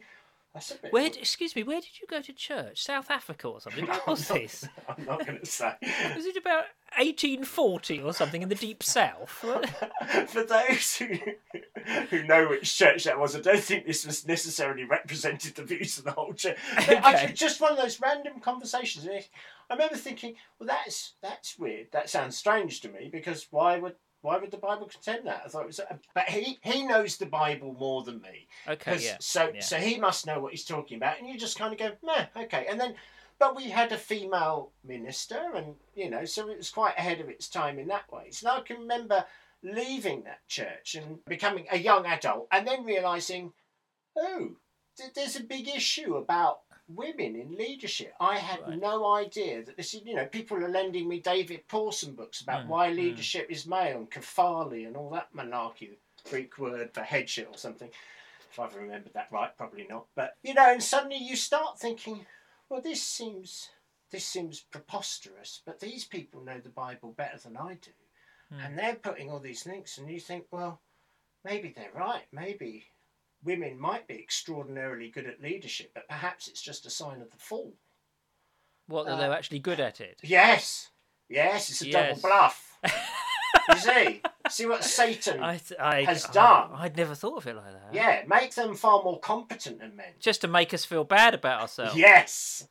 "That's 0.54 0.72
a 0.72 0.76
bit." 0.76 0.92
Where? 0.94 1.10
d- 1.10 1.20
Excuse 1.20 1.56
me. 1.56 1.64
Where 1.64 1.82
did 1.82 2.00
you 2.02 2.08
go 2.08 2.22
to 2.22 2.34
church? 2.34 2.84
South 2.84 3.10
Africa 3.10 3.48
or 3.48 3.62
something? 3.62 3.86
Where 3.88 4.00
was 4.08 4.30
I'm 4.30 4.36
not- 4.36 4.42
this? 4.44 4.68
I'm 4.90 5.06
not 5.06 5.26
going 5.26 5.40
to 5.40 5.46
say. 5.46 5.74
Was 6.16 6.26
it 6.26 6.36
about 6.38 6.66
1840 6.98 8.02
or 8.02 8.14
something 8.14 8.42
in 8.44 8.50
the 8.50 8.56
deep 8.56 8.84
south? 8.84 9.30
For 10.28 10.44
those 10.44 10.96
who 10.98 11.18
who 12.10 12.24
know 12.24 12.48
which 12.50 12.76
church 12.78 13.06
that 13.06 13.20
was, 13.20 13.36
I 13.36 13.40
don't 13.42 13.60
think 13.64 13.86
this 13.86 14.06
was 14.06 14.28
necessarily 14.28 14.84
represented 14.84 15.56
the 15.56 15.64
views 15.64 15.98
of 15.98 16.04
the 16.04 16.12
whole 16.12 16.34
church. 16.34 16.58
Okay. 16.80 16.96
actually, 16.98 17.34
just 17.34 17.62
one 17.62 17.72
of 17.72 17.78
those 17.78 18.00
random 18.02 18.40
conversations. 18.40 19.08
I 19.70 19.74
remember 19.74 19.96
thinking, 19.96 20.36
well, 20.60 20.68
that's 20.68 21.14
that's 21.22 21.58
weird. 21.58 21.88
That 21.92 22.10
sounds 22.10 22.38
strange 22.38 22.82
to 22.82 22.90
me 22.90 23.10
because 23.12 23.48
why 23.50 23.78
would 23.80 23.96
why 24.24 24.38
would 24.38 24.52
the 24.52 24.58
Bible 24.58 24.88
condemn 24.88 25.26
that? 25.26 25.44
I 25.46 25.50
thought 25.50 25.64
it 25.64 25.68
was, 25.68 25.82
but 26.16 26.30
he 26.30 26.58
he 26.62 26.88
knows 26.88 27.18
the 27.18 27.26
Bible 27.26 27.76
more 27.78 28.04
than 28.04 28.22
me. 28.22 28.48
Okay, 28.68 28.98
yeah. 29.00 29.18
So 29.20 29.52
yeah. 29.54 29.60
so 29.60 29.78
he 29.78 30.00
must 30.00 30.26
know 30.26 30.40
what 30.40 30.54
he's 30.54 30.64
talking 30.64 30.96
about, 30.96 31.20
and 31.20 31.28
you 31.28 31.38
just 31.38 31.60
kind 31.60 31.74
of 31.74 31.80
go, 31.80 31.92
meh, 32.02 32.26
okay. 32.44 32.66
And 32.70 32.80
then, 32.80 32.96
but 33.38 33.54
we 33.54 33.70
had 33.70 33.92
a 33.92 33.98
female 33.98 34.72
minister, 34.88 35.42
and 35.54 35.76
you 35.94 36.10
know, 36.10 36.24
so 36.24 36.50
it 36.50 36.58
was 36.58 36.70
quite 36.70 36.98
ahead 36.98 37.20
of 37.20 37.28
its 37.28 37.50
time 37.50 37.78
in 37.78 37.88
that 37.90 38.10
way. 38.12 38.32
So 38.32 38.50
I 38.50 38.62
can 38.62 38.80
remember 38.80 39.26
leaving 39.62 40.24
that 40.24 40.48
church 40.48 40.96
and 40.96 41.24
becoming 41.26 41.68
a 41.70 41.78
young 41.78 42.06
adult, 42.06 42.48
and 42.50 42.66
then 42.66 42.86
realizing, 42.86 43.52
oh, 44.18 44.52
there's 45.16 45.36
a 45.36 45.44
big 45.44 45.68
issue 45.68 46.16
about 46.16 46.60
women 46.88 47.36
in 47.36 47.56
leadership. 47.56 48.14
I 48.20 48.38
had 48.38 48.62
Right. 48.62 48.80
no 48.80 49.14
idea 49.14 49.64
that 49.64 49.78
this 49.78 49.94
is, 49.94 50.04
you 50.04 50.16
know, 50.16 50.26
people 50.26 50.58
are 50.58 50.70
lending 50.70 51.08
me 51.08 51.20
David 51.20 51.68
Pawson 51.68 52.14
books 52.16 52.42
about 52.42 52.66
Mm, 52.66 52.68
why 52.68 52.90
mm. 52.92 52.96
leadership 52.96 53.50
is 53.50 53.66
male 53.66 53.98
and 53.98 54.12
kephale 54.12 54.86
and 54.86 54.98
all 54.98 55.10
that 55.12 55.34
malarkey, 55.34 55.98
Greek 56.26 56.58
word 56.58 56.94
for 56.94 57.02
headship 57.02 57.50
or 57.52 57.58
something. 57.58 57.90
If 58.50 58.60
I've 58.60 58.76
remembered 58.76 59.14
that 59.14 59.32
right, 59.32 59.56
probably 59.58 59.88
not. 59.88 60.08
But 60.16 60.38
you 60.44 60.54
know, 60.54 60.72
and 60.72 60.84
suddenly 60.84 61.18
you 61.18 61.36
start 61.36 61.80
thinking, 61.80 62.26
well, 62.70 62.82
this 62.82 63.02
seems 63.02 63.70
this 64.12 64.26
seems 64.28 64.60
preposterous, 64.60 65.62
but 65.66 65.80
these 65.80 66.06
people 66.06 66.42
know 66.42 66.60
the 66.60 66.70
Bible 66.70 67.14
better 67.14 67.38
than 67.40 67.58
I 67.58 67.76
do, 67.76 67.92
Hmm. 68.50 68.60
and 68.60 68.78
they're 68.78 68.96
putting 68.96 69.32
all 69.32 69.40
these 69.40 69.66
links, 69.66 69.98
and 69.98 70.08
you 70.08 70.20
think, 70.20 70.46
well, 70.52 70.82
maybe 71.44 71.70
they're 71.70 71.92
right. 71.94 72.28
Maybe 72.32 72.92
women 73.44 73.80
might 73.80 74.08
be 74.08 74.16
extraordinarily 74.16 75.10
good 75.10 75.26
at 75.28 75.42
leadership, 75.42 75.92
but 75.94 76.08
perhaps 76.08 76.48
it's 76.48 76.62
just 76.62 76.86
a 76.86 76.90
sign 76.90 77.22
of 77.22 77.30
the 77.32 77.38
fall. 77.38 77.74
What, 78.88 79.06
that 79.06 79.14
uh, 79.14 79.18
they're 79.18 79.34
actually 79.34 79.60
good 79.60 79.80
at 79.80 80.02
it? 80.02 80.20
Yes, 80.24 80.90
yes, 81.30 81.70
it's 81.70 81.82
a 81.82 81.88
Yes. 81.88 82.22
double 82.22 82.30
bluff. 82.30 82.78
you 83.70 83.78
see, 83.78 84.22
see 84.50 84.66
what 84.66 84.84
Satan. 84.84 85.42
I, 85.42 85.60
I, 85.80 86.04
has 86.04 86.26
I- 86.26 86.34
done. 86.34 86.70
I'd 86.74 86.98
never 86.98 87.16
thought 87.16 87.38
of 87.38 87.48
it 87.48 87.56
like 87.56 87.72
that. 87.72 87.94
yeah, 87.94 88.24
make 88.28 88.54
them 88.56 88.76
far 88.76 89.02
more 89.04 89.20
competent 89.20 89.80
than 89.80 89.96
men. 89.96 90.14
Just 90.20 90.42
to 90.42 90.48
make 90.48 90.74
us 90.74 90.84
feel 90.86 91.04
bad 91.04 91.34
about 91.34 91.62
ourselves. 91.62 91.96
Yes. 91.96 92.68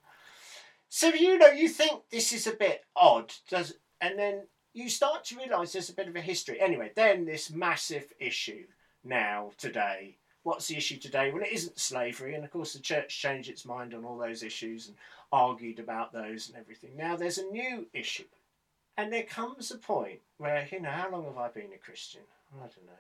So 0.89 1.09
you 1.09 1.39
know, 1.39 1.47
you 1.49 1.69
think 1.69 2.03
this 2.11 2.33
is 2.33 2.47
a 2.47 2.53
bit 2.53 2.83
odd, 2.95 3.33
does 3.49 3.75
and 4.01 4.19
then 4.19 4.43
you 4.75 4.89
start 4.91 5.25
to 5.25 5.37
realise 5.37 5.73
there's 5.73 5.89
a 5.89 5.95
bit 5.95 6.09
of 6.09 6.17
a 6.17 6.21
history. 6.21 6.61
Anyway, 6.61 6.93
then 6.95 7.25
this 7.25 7.51
massive 7.51 8.13
issue 8.19 8.65
now 9.05 9.53
today. 9.57 10.19
What's 10.45 10.67
the 10.67 10.77
issue 10.77 10.99
today? 10.99 11.31
Well, 11.31 11.43
it 11.43 11.53
isn't 11.53 11.79
slavery, 11.79 12.35
and 12.35 12.45
of 12.45 12.51
course 12.51 12.73
the 12.73 12.81
church 12.81 13.21
changed 13.21 13.49
its 13.49 13.65
mind 13.65 13.95
on 13.95 14.05
all 14.05 14.19
those 14.19 14.43
issues 14.43 14.89
and 14.89 14.97
argued 15.31 15.79
about 15.79 16.13
those 16.13 16.49
and 16.49 16.59
everything. 16.59 16.97
Now 16.97 17.17
there's 17.17 17.39
a 17.39 17.47
new 17.47 17.87
issue, 17.93 18.25
and 18.97 19.13
there 19.13 19.23
comes 19.23 19.71
a 19.71 19.79
point 19.79 20.21
where 20.39 20.67
you 20.71 20.81
know 20.81 20.91
how 20.91 21.11
long 21.11 21.25
have 21.25 21.39
I 21.39 21.49
been 21.49 21.73
a 21.73 21.79
Christian? 21.79 22.23
I 22.57 22.63
don't 22.63 22.87
know, 22.87 22.93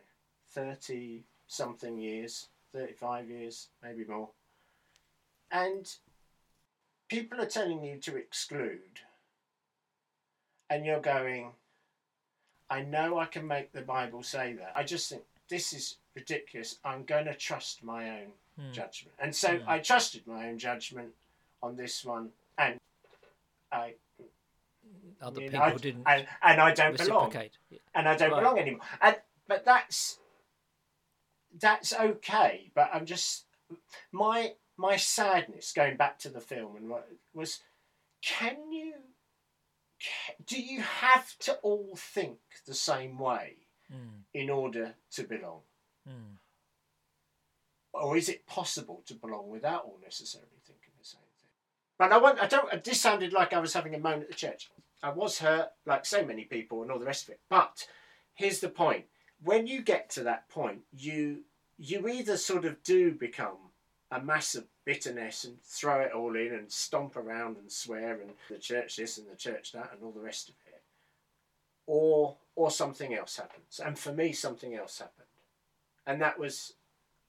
thirty 0.50 1.24
something 1.48 1.98
years, 1.98 2.48
thirty-five 2.72 3.28
years, 3.28 3.68
maybe 3.82 4.04
more, 4.04 4.28
and 5.50 5.92
people 7.08 7.40
are 7.40 7.46
telling 7.46 7.82
you 7.82 7.98
to 7.98 8.16
exclude, 8.16 9.00
and 10.70 10.86
you're 10.86 11.00
going, 11.00 11.50
I 12.70 12.82
know 12.82 13.18
I 13.18 13.26
can 13.26 13.46
make 13.46 13.72
the 13.72 13.82
Bible 13.82 14.22
say 14.22 14.54
that. 14.54 14.72
I 14.76 14.84
just 14.84 15.10
think 15.10 15.22
this 15.50 15.72
is 15.72 15.96
ridiculous. 16.14 16.78
I'm 16.84 17.04
going 17.04 17.24
to 17.26 17.34
trust 17.34 17.82
my 17.82 18.10
own 18.20 18.32
Hmm. 18.56 18.70
judgment. 18.72 19.14
And 19.18 19.34
so 19.34 19.58
Hmm. 19.58 19.68
I 19.68 19.78
trusted 19.78 20.26
my 20.26 20.48
own 20.48 20.58
judgment 20.58 21.14
on 21.62 21.76
this 21.76 22.04
one, 22.04 22.32
and 22.58 22.78
I, 23.70 23.94
Other 25.20 25.40
people 25.40 25.58
know, 25.58 25.64
I- 25.64 25.74
didn't 25.76 26.04
and, 26.06 26.28
and 26.42 26.60
I 26.60 26.74
don't 26.74 26.98
belong 26.98 27.34
and 27.94 28.08
I 28.08 28.16
don't 28.16 28.30
Right. 28.32 28.38
belong 28.40 28.58
anymore. 28.58 28.86
And 29.00 29.22
but 29.46 29.64
that's 29.64 30.18
that's 31.60 31.92
okay. 31.92 32.70
But 32.74 32.90
I'm 32.92 33.06
just 33.06 33.46
my 34.10 34.56
my 34.76 34.96
sadness 34.96 35.72
going 35.72 35.96
back 35.96 36.18
to 36.20 36.28
the 36.28 36.40
film 36.40 36.76
and 36.76 36.90
what 36.90 37.08
was 37.32 37.62
can 38.20 38.72
you 38.72 38.94
do 40.44 40.60
you 40.60 40.82
have 40.82 41.38
to 41.38 41.54
all 41.58 41.94
think 41.96 42.40
the 42.66 42.74
same 42.74 43.18
way 43.18 43.56
Mm, 43.90 44.24
in 44.32 44.48
order 44.50 44.94
to 45.10 45.22
belong 45.24 45.62
mm. 46.08 46.36
or 47.92 48.16
is 48.16 48.28
it 48.28 48.46
possible 48.46 49.02
to 49.06 49.14
belong 49.14 49.50
without 49.50 49.84
all 49.84 49.98
necessarily 50.02 50.60
thinking 50.66 50.92
the 50.98 51.04
same 51.04 51.20
thing? 51.40 51.50
But 51.98 52.12
i 52.12 52.44
i 52.44 52.46
don't 52.46 52.84
this 52.84 53.00
sounded 53.00 53.32
like 53.32 53.52
i 53.52 53.58
was 53.58 53.74
having 53.74 53.94
a 53.94 53.98
moan 53.98 54.22
at 54.22 54.28
the 54.28 54.34
church. 54.34 54.70
I 55.02 55.10
was 55.10 55.38
hurt 55.38 55.70
like 55.84 56.06
so 56.06 56.24
many 56.24 56.44
people 56.44 56.82
and 56.82 56.90
all 56.90 56.98
the 56.98 57.06
rest 57.06 57.24
of 57.24 57.30
it. 57.30 57.40
But 57.48 57.86
here's 58.34 58.60
the 58.60 58.68
point. 58.68 59.06
When 59.42 59.66
you 59.66 59.82
get 59.82 60.10
to 60.10 60.22
that 60.24 60.48
point 60.48 60.82
you 60.92 61.44
you 61.78 62.06
either 62.08 62.36
sort 62.36 62.64
of 62.64 62.82
do 62.82 63.12
become 63.12 63.70
a 64.10 64.20
mass 64.20 64.54
of 64.54 64.66
bitterness 64.84 65.44
and 65.44 65.60
throw 65.62 66.00
it 66.00 66.12
all 66.12 66.36
in 66.36 66.52
and 66.52 66.70
stomp 66.70 67.16
around 67.16 67.56
and 67.56 67.72
swear 67.72 68.20
and 68.20 68.32
the 68.50 68.58
church 68.58 68.96
this 68.96 69.16
and 69.18 69.26
the 69.28 69.36
church 69.36 69.72
that 69.72 69.90
and 69.92 70.02
all 70.02 70.12
the 70.12 70.20
rest 70.20 70.48
of 70.48 70.54
it. 70.66 70.82
Or 71.86 72.36
or 72.54 72.70
something 72.70 73.14
else 73.14 73.36
happens. 73.36 73.80
And 73.84 73.98
for 73.98 74.12
me 74.12 74.32
something 74.32 74.74
else 74.74 74.98
happened 74.98 75.28
and 76.06 76.20
that 76.20 76.38
was 76.38 76.74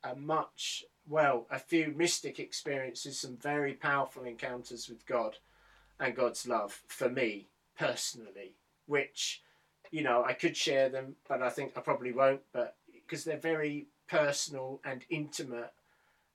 a 0.03 0.15
much 0.15 0.83
well 1.07 1.47
a 1.51 1.59
few 1.59 1.93
mystic 1.95 2.39
experiences 2.39 3.19
some 3.19 3.37
very 3.37 3.73
powerful 3.73 4.23
encounters 4.23 4.89
with 4.89 5.05
god 5.05 5.37
and 5.99 6.15
god's 6.15 6.47
love 6.47 6.81
for 6.87 7.09
me 7.09 7.47
personally 7.77 8.55
which 8.85 9.41
you 9.91 10.01
know 10.01 10.23
i 10.23 10.33
could 10.33 10.55
share 10.55 10.89
them 10.89 11.15
but 11.27 11.41
i 11.41 11.49
think 11.49 11.71
i 11.75 11.81
probably 11.81 12.11
won't 12.11 12.41
but 12.51 12.75
because 12.93 13.23
they're 13.23 13.37
very 13.37 13.87
personal 14.07 14.79
and 14.83 15.03
intimate 15.09 15.71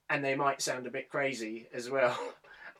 and 0.09 0.23
they 0.23 0.35
might 0.35 0.61
sound 0.61 0.87
a 0.87 0.91
bit 0.91 1.09
crazy 1.09 1.67
as 1.73 1.89
well. 1.89 2.17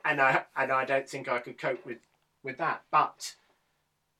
And 0.05 0.21
i 0.21 0.45
and 0.55 0.71
i 0.71 0.85
don't 0.85 1.09
think 1.09 1.27
i 1.27 1.39
could 1.39 1.57
cope 1.57 1.85
with 1.85 1.97
with 2.41 2.57
that 2.59 2.83
but 2.89 3.35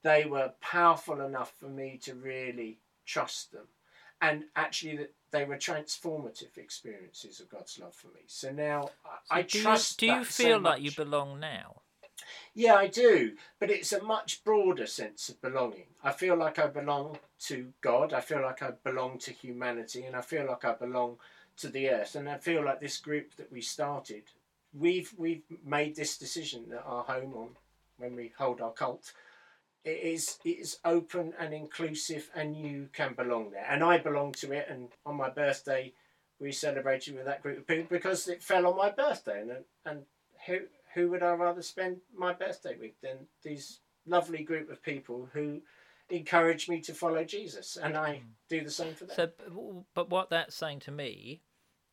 they 0.03 0.25
were 0.25 0.53
powerful 0.61 1.21
enough 1.21 1.53
for 1.59 1.67
me 1.67 1.99
to 2.03 2.15
really 2.15 2.79
trust 3.05 3.51
them. 3.51 3.67
And 4.21 4.45
actually 4.55 4.97
that 4.97 5.13
they 5.31 5.45
were 5.45 5.57
transformative 5.57 6.57
experiences 6.57 7.39
of 7.39 7.49
God's 7.49 7.79
love 7.79 7.95
for 7.95 8.07
me. 8.07 8.21
So 8.27 8.51
now 8.51 8.89
I, 9.31 9.39
I 9.39 9.41
do 9.43 9.61
trust. 9.61 10.01
You, 10.01 10.07
do 10.07 10.13
you 10.13 10.19
that 10.19 10.31
so 10.31 10.43
feel 10.43 10.59
like 10.59 10.81
you 10.81 10.91
belong 10.91 11.39
now? 11.39 11.81
Yeah, 12.53 12.75
I 12.75 12.87
do, 12.87 13.33
but 13.59 13.71
it's 13.71 13.93
a 13.93 14.03
much 14.03 14.43
broader 14.43 14.85
sense 14.85 15.29
of 15.29 15.41
belonging. 15.41 15.85
I 16.03 16.11
feel 16.11 16.35
like 16.35 16.59
I 16.59 16.67
belong 16.67 17.17
to 17.47 17.71
God, 17.81 18.11
I 18.11 18.19
feel 18.21 18.41
like 18.41 18.61
I 18.61 18.71
belong 18.83 19.19
to 19.19 19.31
humanity, 19.31 20.03
and 20.03 20.15
I 20.15 20.21
feel 20.21 20.45
like 20.45 20.65
I 20.65 20.73
belong 20.73 21.17
to 21.57 21.69
the 21.69 21.89
earth. 21.89 22.15
And 22.15 22.27
I 22.27 22.37
feel 22.37 22.63
like 22.63 22.81
this 22.81 22.97
group 22.97 23.35
that 23.37 23.51
we 23.51 23.61
started, 23.61 24.23
we've 24.77 25.13
we've 25.17 25.43
made 25.65 25.95
this 25.95 26.17
decision 26.17 26.69
that 26.69 26.83
our 26.85 27.03
home 27.03 27.33
on 27.33 27.49
when 27.97 28.15
we 28.15 28.33
hold 28.37 28.61
our 28.61 28.71
cult 28.71 29.13
it 29.83 29.99
is 30.01 30.39
it 30.43 30.59
is 30.59 30.79
open 30.83 31.33
and 31.39 31.53
inclusive 31.53 32.29
and 32.35 32.55
you 32.55 32.89
can 32.93 33.13
belong 33.13 33.51
there. 33.51 33.65
And 33.69 33.83
I 33.83 33.97
belong 33.97 34.33
to 34.33 34.51
it 34.51 34.67
and 34.69 34.89
on 35.05 35.15
my 35.15 35.29
birthday 35.29 35.93
we 36.39 36.51
celebrated 36.51 37.15
with 37.15 37.25
that 37.25 37.43
group 37.43 37.59
of 37.59 37.67
people 37.67 37.87
because 37.89 38.27
it 38.27 38.41
fell 38.41 38.67
on 38.67 38.77
my 38.77 38.89
birthday 38.89 39.41
and 39.41 39.51
and 39.85 40.03
who 40.45 40.59
who 40.93 41.09
would 41.09 41.23
I 41.23 41.31
rather 41.33 41.61
spend 41.61 41.97
my 42.15 42.33
birthday 42.33 42.75
with 42.79 42.99
than 43.01 43.27
these 43.43 43.79
lovely 44.07 44.43
group 44.43 44.71
of 44.71 44.81
people 44.81 45.29
who 45.33 45.61
encourage 46.09 46.67
me 46.67 46.81
to 46.81 46.93
follow 46.93 47.23
Jesus, 47.23 47.77
and 47.81 47.95
I 47.95 48.15
hmm. 48.15 48.25
do 48.49 48.63
the 48.63 48.71
same 48.71 48.93
for 48.93 49.05
them. 49.05 49.15
So, 49.15 49.85
but 49.93 50.09
what 50.09 50.29
that's 50.29 50.55
saying 50.55 50.81
to 50.81 50.91
me 50.91 51.41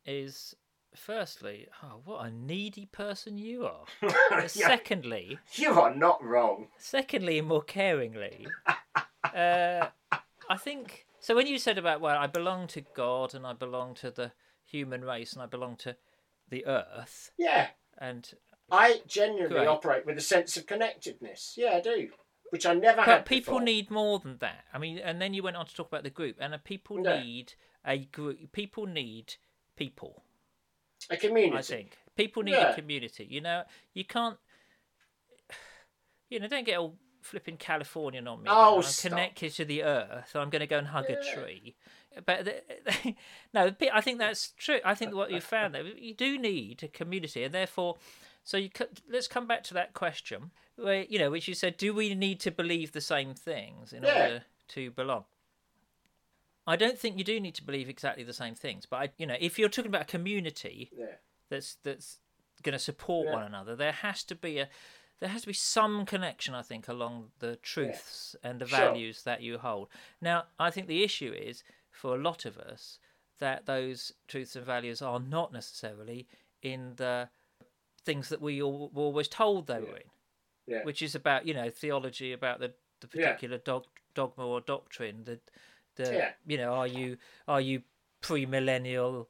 is, 0.04 0.54
firstly, 0.96 1.68
oh, 1.82 2.00
what 2.04 2.26
a 2.26 2.30
needy 2.30 2.86
person 2.86 3.38
you 3.38 3.66
are. 3.66 3.84
Yeah, 4.32 4.46
Secondly, 4.48 5.38
you 5.54 5.70
are 5.72 5.94
not 5.94 6.22
wrong. 6.22 6.68
secondly, 6.78 7.40
more 7.40 7.62
caringly, 7.62 8.46
uh, 9.34 9.88
I 10.48 10.56
think. 10.58 11.06
So 11.20 11.34
when 11.34 11.46
you 11.46 11.58
said 11.58 11.78
about 11.78 12.00
well, 12.00 12.16
I 12.18 12.26
belong 12.26 12.66
to 12.68 12.80
God 12.94 13.34
and 13.34 13.46
I 13.46 13.52
belong 13.52 13.94
to 13.96 14.10
the 14.10 14.32
human 14.64 15.04
race 15.04 15.32
and 15.32 15.42
I 15.42 15.46
belong 15.46 15.76
to 15.76 15.96
the 16.48 16.66
earth 16.66 17.30
Yeah, 17.38 17.68
and 17.98 18.32
I 18.70 19.00
genuinely 19.06 19.56
Great. 19.56 19.68
operate 19.68 20.06
with 20.06 20.18
a 20.18 20.22
sense 20.22 20.56
of 20.56 20.66
connectedness. 20.66 21.54
Yeah, 21.56 21.72
I 21.72 21.80
do, 21.80 22.10
which 22.50 22.66
I 22.66 22.74
never 22.74 23.02
had. 23.02 23.06
But 23.18 23.26
people 23.26 23.54
before. 23.54 23.62
need 23.64 23.90
more 23.90 24.18
than 24.18 24.38
that. 24.38 24.64
I 24.72 24.78
mean, 24.78 24.98
and 24.98 25.20
then 25.20 25.34
you 25.34 25.42
went 25.42 25.56
on 25.56 25.66
to 25.66 25.74
talk 25.74 25.88
about 25.88 26.04
the 26.04 26.10
group, 26.10 26.36
and 26.40 26.54
uh, 26.54 26.58
people 26.62 27.00
Yeah. 27.02 27.20
need 27.20 27.54
a 27.84 27.98
group. 27.98 28.52
People 28.52 28.86
need 28.86 29.34
people. 29.76 30.22
A 31.10 31.16
community. 31.16 31.56
I 31.58 31.62
think 31.62 31.96
people 32.16 32.42
need 32.42 32.52
Yeah. 32.52 32.70
a 32.72 32.74
community. 32.74 33.26
You 33.28 33.40
know, 33.40 33.62
you 33.94 34.04
can't. 34.04 34.38
You 36.28 36.40
know, 36.40 36.48
don't 36.48 36.66
get 36.66 36.78
all 36.78 36.96
flipping 37.22 37.56
Californian 37.56 38.26
on 38.28 38.42
me. 38.42 38.48
Oh. 38.50 38.76
I'm 38.76 38.82
stop. 38.82 39.10
connected 39.10 39.52
to 39.54 39.64
the 39.64 39.82
earth. 39.84 40.28
So 40.32 40.40
I'm 40.40 40.50
going 40.50 40.60
to 40.60 40.66
go 40.66 40.78
and 40.78 40.88
hug 40.88 41.06
Yeah. 41.08 41.16
a 41.16 41.34
tree. 41.34 41.76
But 42.24 42.44
the, 42.46 43.14
no, 43.54 43.74
I 43.92 44.00
think 44.00 44.18
that's 44.18 44.52
true. 44.52 44.80
I 44.84 44.94
think 44.94 45.14
what 45.14 45.30
you 45.30 45.40
found 45.40 45.74
there, 45.74 45.84
you 45.86 46.14
do 46.14 46.38
need 46.38 46.82
a 46.82 46.88
community, 46.88 47.44
and 47.44 47.52
therefore, 47.54 47.96
so 48.42 48.56
you 48.56 48.70
let's 49.10 49.28
come 49.28 49.46
back 49.46 49.62
to 49.64 49.74
that 49.74 49.92
question, 49.92 50.50
where 50.76 51.04
you 51.04 51.18
know, 51.18 51.30
which 51.30 51.46
you 51.46 51.54
said, 51.54 51.76
do 51.76 51.92
we 51.92 52.14
need 52.14 52.40
to 52.40 52.50
believe 52.50 52.92
the 52.92 53.00
same 53.02 53.34
things 53.34 53.92
in 53.92 54.02
Yeah. 54.02 54.22
order 54.22 54.44
to 54.68 54.90
belong? 54.92 55.24
I 56.66 56.76
don't 56.76 56.98
think 56.98 57.16
you 57.16 57.24
do 57.24 57.38
need 57.40 57.54
to 57.56 57.64
believe 57.64 57.88
exactly 57.88 58.24
the 58.24 58.32
same 58.32 58.54
things, 58.54 58.86
but 58.86 58.96
I, 58.96 59.08
you 59.18 59.26
know, 59.26 59.36
if 59.40 59.58
you're 59.58 59.68
talking 59.68 59.90
about 59.90 60.02
a 60.02 60.06
community, 60.06 60.90
Yeah, 60.96 61.06
that's 61.48 61.76
that's 61.82 62.18
going 62.62 62.72
to 62.72 62.78
support 62.78 63.26
Yeah. 63.26 63.34
one 63.34 63.42
another. 63.44 63.76
There 63.76 63.92
has 63.92 64.22
to 64.24 64.34
be 64.34 64.58
a 64.58 64.68
there 65.20 65.30
has 65.30 65.42
to 65.42 65.46
be 65.46 65.52
some 65.54 66.04
connection, 66.04 66.54
I 66.54 66.60
think, 66.62 66.88
along 66.88 67.30
the 67.38 67.56
truths 67.56 68.36
and 68.42 68.60
the 68.60 68.66
Sure. 68.66 68.76
values 68.78 69.22
that 69.22 69.40
you 69.40 69.56
hold. 69.58 69.88
Now, 70.20 70.44
I 70.58 70.70
think 70.70 70.88
the 70.88 71.02
issue 71.02 71.32
is 71.32 71.62
for 71.90 72.14
a 72.14 72.18
lot 72.20 72.44
of 72.44 72.58
us 72.58 72.98
that 73.38 73.64
those 73.64 74.12
truths 74.28 74.56
and 74.56 74.66
values 74.66 75.00
are 75.00 75.20
not 75.20 75.52
necessarily 75.52 76.26
in 76.62 76.94
the 76.96 77.30
things 78.04 78.28
that 78.28 78.42
we 78.42 78.60
all, 78.62 78.90
were 78.92 79.04
always 79.04 79.28
told 79.28 79.66
they 79.66 79.80
were 79.80 79.96
in, 79.96 80.10
yeah, 80.66 80.82
which 80.82 81.00
is 81.00 81.14
about 81.14 81.46
you 81.46 81.54
know 81.54 81.70
theology 81.70 82.32
about 82.32 82.60
the 82.60 82.74
the 83.00 83.08
Yeah. 83.12 83.22
particular 83.28 83.58
dog, 83.58 83.84
dogma 84.14 84.46
or 84.46 84.60
doctrine. 84.60 85.24
The 85.24 85.40
the 85.96 86.12
Yeah. 86.12 86.30
you 86.46 86.56
know 86.58 86.72
are 86.72 86.86
you 86.86 87.16
are 87.48 87.60
you 87.60 87.82
pre-millennial 88.20 89.28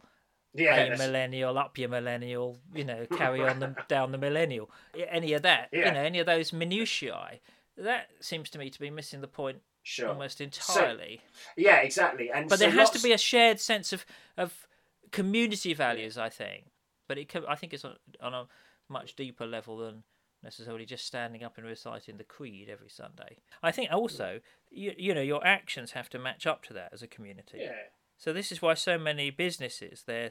yeah. 0.55 0.89
amillennial, 0.89 1.59
up 1.59 1.77
your 1.77 1.89
millennial, 1.89 2.59
you 2.75 2.85
know, 2.85 3.07
carry 3.17 3.43
on 3.43 3.61
them 3.61 3.77
down 3.89 4.13
the 4.13 4.19
millennial. 4.19 4.71
Any 5.09 5.35
of 5.35 5.43
that, 5.43 5.69
Yeah. 5.73 5.87
you 5.89 5.93
know, 5.93 6.01
any 6.01 6.19
of 6.19 6.27
those 6.27 6.53
minutiae, 6.53 7.41
that 7.77 8.09
seems 8.21 8.49
to 8.51 8.59
me 8.59 8.71
to 8.71 8.81
be 8.81 8.91
missing 8.91 9.21
the 9.21 9.29
point 9.29 9.59
Sure. 9.83 10.09
almost 10.09 10.41
entirely. 10.41 11.21
Yeah, 11.57 11.77
exactly. 11.77 12.31
And 12.31 12.49
but 12.49 12.59
so 12.59 12.65
there 12.65 12.75
has 12.75 12.91
to 12.91 13.03
be 13.03 13.13
a 13.13 13.19
shared 13.19 13.61
sense 13.61 13.93
of 13.93 14.05
of 14.37 14.67
community 15.13 15.75
values, 15.75 16.19
I 16.19 16.29
think. 16.29 16.67
But 17.07 17.19
it 17.19 17.29
can, 17.29 17.45
I 17.47 17.55
think 17.55 17.73
it's 17.73 17.85
on, 17.85 17.97
on 18.21 18.35
a 18.35 18.47
much 18.89 19.15
deeper 19.15 19.47
level 19.47 19.77
than 19.77 20.03
necessarily 20.47 20.87
just 20.87 21.05
standing 21.05 21.43
up 21.43 21.59
and 21.59 21.67
reciting 21.67 22.17
the 22.17 22.25
creed 22.25 22.69
every 22.71 22.89
Sunday. 22.89 23.37
I 23.63 23.73
think 23.73 23.91
also, 23.93 24.41
you, 24.71 24.95
you 24.97 25.13
know, 25.13 25.21
your 25.21 25.45
actions 25.45 25.91
have 25.93 26.09
to 26.11 26.19
match 26.19 26.47
up 26.47 26.63
to 26.67 26.73
that 26.75 26.91
as 26.93 27.03
a 27.03 27.07
community. 27.09 27.59
Yeah, 27.61 27.73
So 28.17 28.33
this 28.33 28.53
is 28.53 28.63
why 28.63 28.75
so 28.75 28.97
many 28.97 29.31
businesses 29.31 30.05
their 30.07 30.31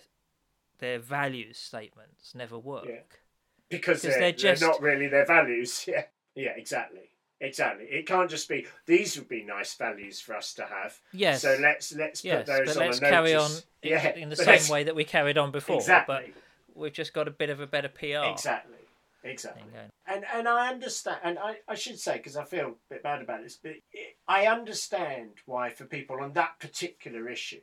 their 0.79 0.99
values 0.99 1.57
statements 1.57 2.33
never 2.33 2.57
work. 2.57 2.85
Yeah. 2.87 2.99
because 3.69 4.01
'Cause 4.01 4.03
they're, 4.03 4.11
they're 4.13 4.19
they're, 4.31 4.31
just- 4.55 4.61
not 4.61 4.81
really 4.81 5.07
their 5.07 5.25
values. 5.25 5.85
Yeah, 5.87 6.03
yeah, 6.35 6.51
exactly, 6.57 7.09
exactly. 7.39 7.85
It 7.85 8.05
can't 8.07 8.29
just 8.29 8.47
be 8.49 8.67
these 8.85 9.17
would 9.17 9.27
be 9.29 9.43
nice 9.43 9.73
values 9.75 10.19
for 10.21 10.33
us 10.35 10.53
to 10.55 10.63
have. 10.65 10.99
Yes. 11.13 11.41
So 11.41 11.55
let's 11.61 11.93
let's 11.95 12.21
put 12.21 12.27
yes, 12.27 12.47
those 12.47 12.67
but 12.67 12.77
on 12.77 12.85
let's 12.87 12.99
carry 12.99 13.35
on 13.35 13.41
notice. 13.49 13.65
in, 13.83 13.89
yeah, 13.91 14.15
in 14.15 14.29
the 14.29 14.35
same 14.47 14.47
let's- 14.47 14.69
way 14.69 14.83
that 14.83 14.95
we 14.95 15.03
carried 15.03 15.37
on 15.37 15.51
before. 15.51 15.75
Exactly. 15.77 16.15
But 16.33 16.77
we've 16.81 16.93
just 16.93 17.13
got 17.13 17.27
a 17.27 17.31
bit 17.31 17.49
of 17.49 17.59
a 17.61 17.67
better 17.67 17.87
PR. 17.89 18.31
Exactly. 18.31 18.74
Exactly. 19.25 19.63
And 20.07 20.23
and 20.33 20.47
I 20.47 20.69
understand, 20.69 21.19
and 21.23 21.39
I, 21.39 21.57
I 21.67 21.75
should 21.75 21.99
say 21.99 22.17
because 22.17 22.37
I 22.37 22.43
feel 22.43 22.67
a 22.67 22.93
bit 22.93 23.03
bad 23.03 23.21
about 23.21 23.43
this, 23.43 23.57
but 23.61 23.73
it, 23.91 24.17
I 24.27 24.47
understand 24.47 25.31
why 25.45 25.69
for 25.69 25.85
people 25.85 26.21
on 26.21 26.33
that 26.33 26.59
particular 26.59 27.27
issue, 27.27 27.61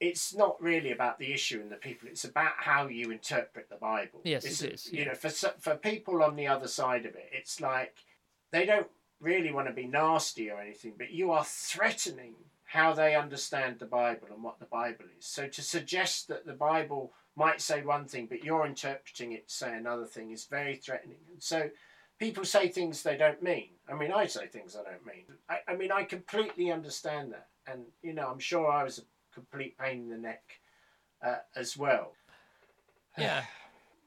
it's 0.00 0.34
not 0.34 0.60
really 0.62 0.92
about 0.92 1.18
the 1.18 1.32
issue 1.32 1.60
and 1.60 1.70
the 1.70 1.76
people. 1.76 2.08
It's 2.08 2.24
about 2.24 2.52
how 2.58 2.86
you 2.86 3.10
interpret 3.10 3.68
the 3.68 3.76
Bible. 3.76 4.20
Yes, 4.24 4.44
It's 4.44 4.62
it 4.62 4.72
is, 4.74 4.92
You 4.92 5.00
yeah. 5.00 5.04
know, 5.06 5.14
for 5.14 5.30
for 5.30 5.76
people 5.76 6.22
on 6.22 6.36
the 6.36 6.46
other 6.46 6.68
side 6.68 7.04
of 7.06 7.14
it, 7.14 7.30
it's 7.32 7.60
like 7.60 7.96
they 8.52 8.64
don't 8.64 8.88
really 9.20 9.52
want 9.52 9.66
to 9.66 9.74
be 9.74 9.86
nasty 9.86 10.50
or 10.50 10.60
anything, 10.60 10.94
but 10.96 11.10
you 11.10 11.32
are 11.32 11.44
threatening 11.44 12.34
how 12.64 12.92
they 12.92 13.14
understand 13.14 13.78
the 13.78 13.86
Bible 13.86 14.28
and 14.32 14.42
what 14.42 14.58
the 14.58 14.66
Bible 14.66 15.04
is. 15.18 15.24
So 15.24 15.48
to 15.48 15.62
suggest 15.62 16.28
that 16.28 16.46
the 16.46 16.52
Bible 16.54 17.12
might 17.36 17.60
say 17.60 17.82
one 17.82 18.06
thing, 18.06 18.26
but 18.26 18.44
you're 18.44 18.66
interpreting 18.66 19.32
it 19.32 19.48
to 19.48 19.54
say 19.54 19.76
another 19.76 20.04
thing 20.06 20.30
is 20.30 20.44
very 20.44 20.76
threatening. 20.76 21.18
And 21.32 21.42
so 21.42 21.68
people 22.18 22.44
say 22.44 22.68
things 22.68 23.02
they 23.02 23.16
don't 23.16 23.42
mean. 23.42 23.70
I 23.88 23.94
mean, 23.94 24.12
I 24.12 24.26
say 24.26 24.46
things 24.46 24.76
I 24.76 24.84
don't 24.88 25.04
mean. 25.06 25.24
I, 25.48 25.58
I 25.68 25.76
mean, 25.76 25.90
I 25.92 26.04
completely 26.04 26.70
understand 26.70 27.32
that. 27.32 27.48
And, 27.66 27.82
you 28.02 28.12
know, 28.12 28.28
I'm 28.28 28.38
sure 28.38 28.70
I 28.70 28.84
was 28.84 28.98
a 28.98 29.02
complete 29.34 29.76
pain 29.78 30.02
in 30.02 30.10
the 30.10 30.18
neck 30.18 30.42
uh, 31.24 31.36
as 31.56 31.76
well. 31.76 32.12
Yeah. 33.16 33.44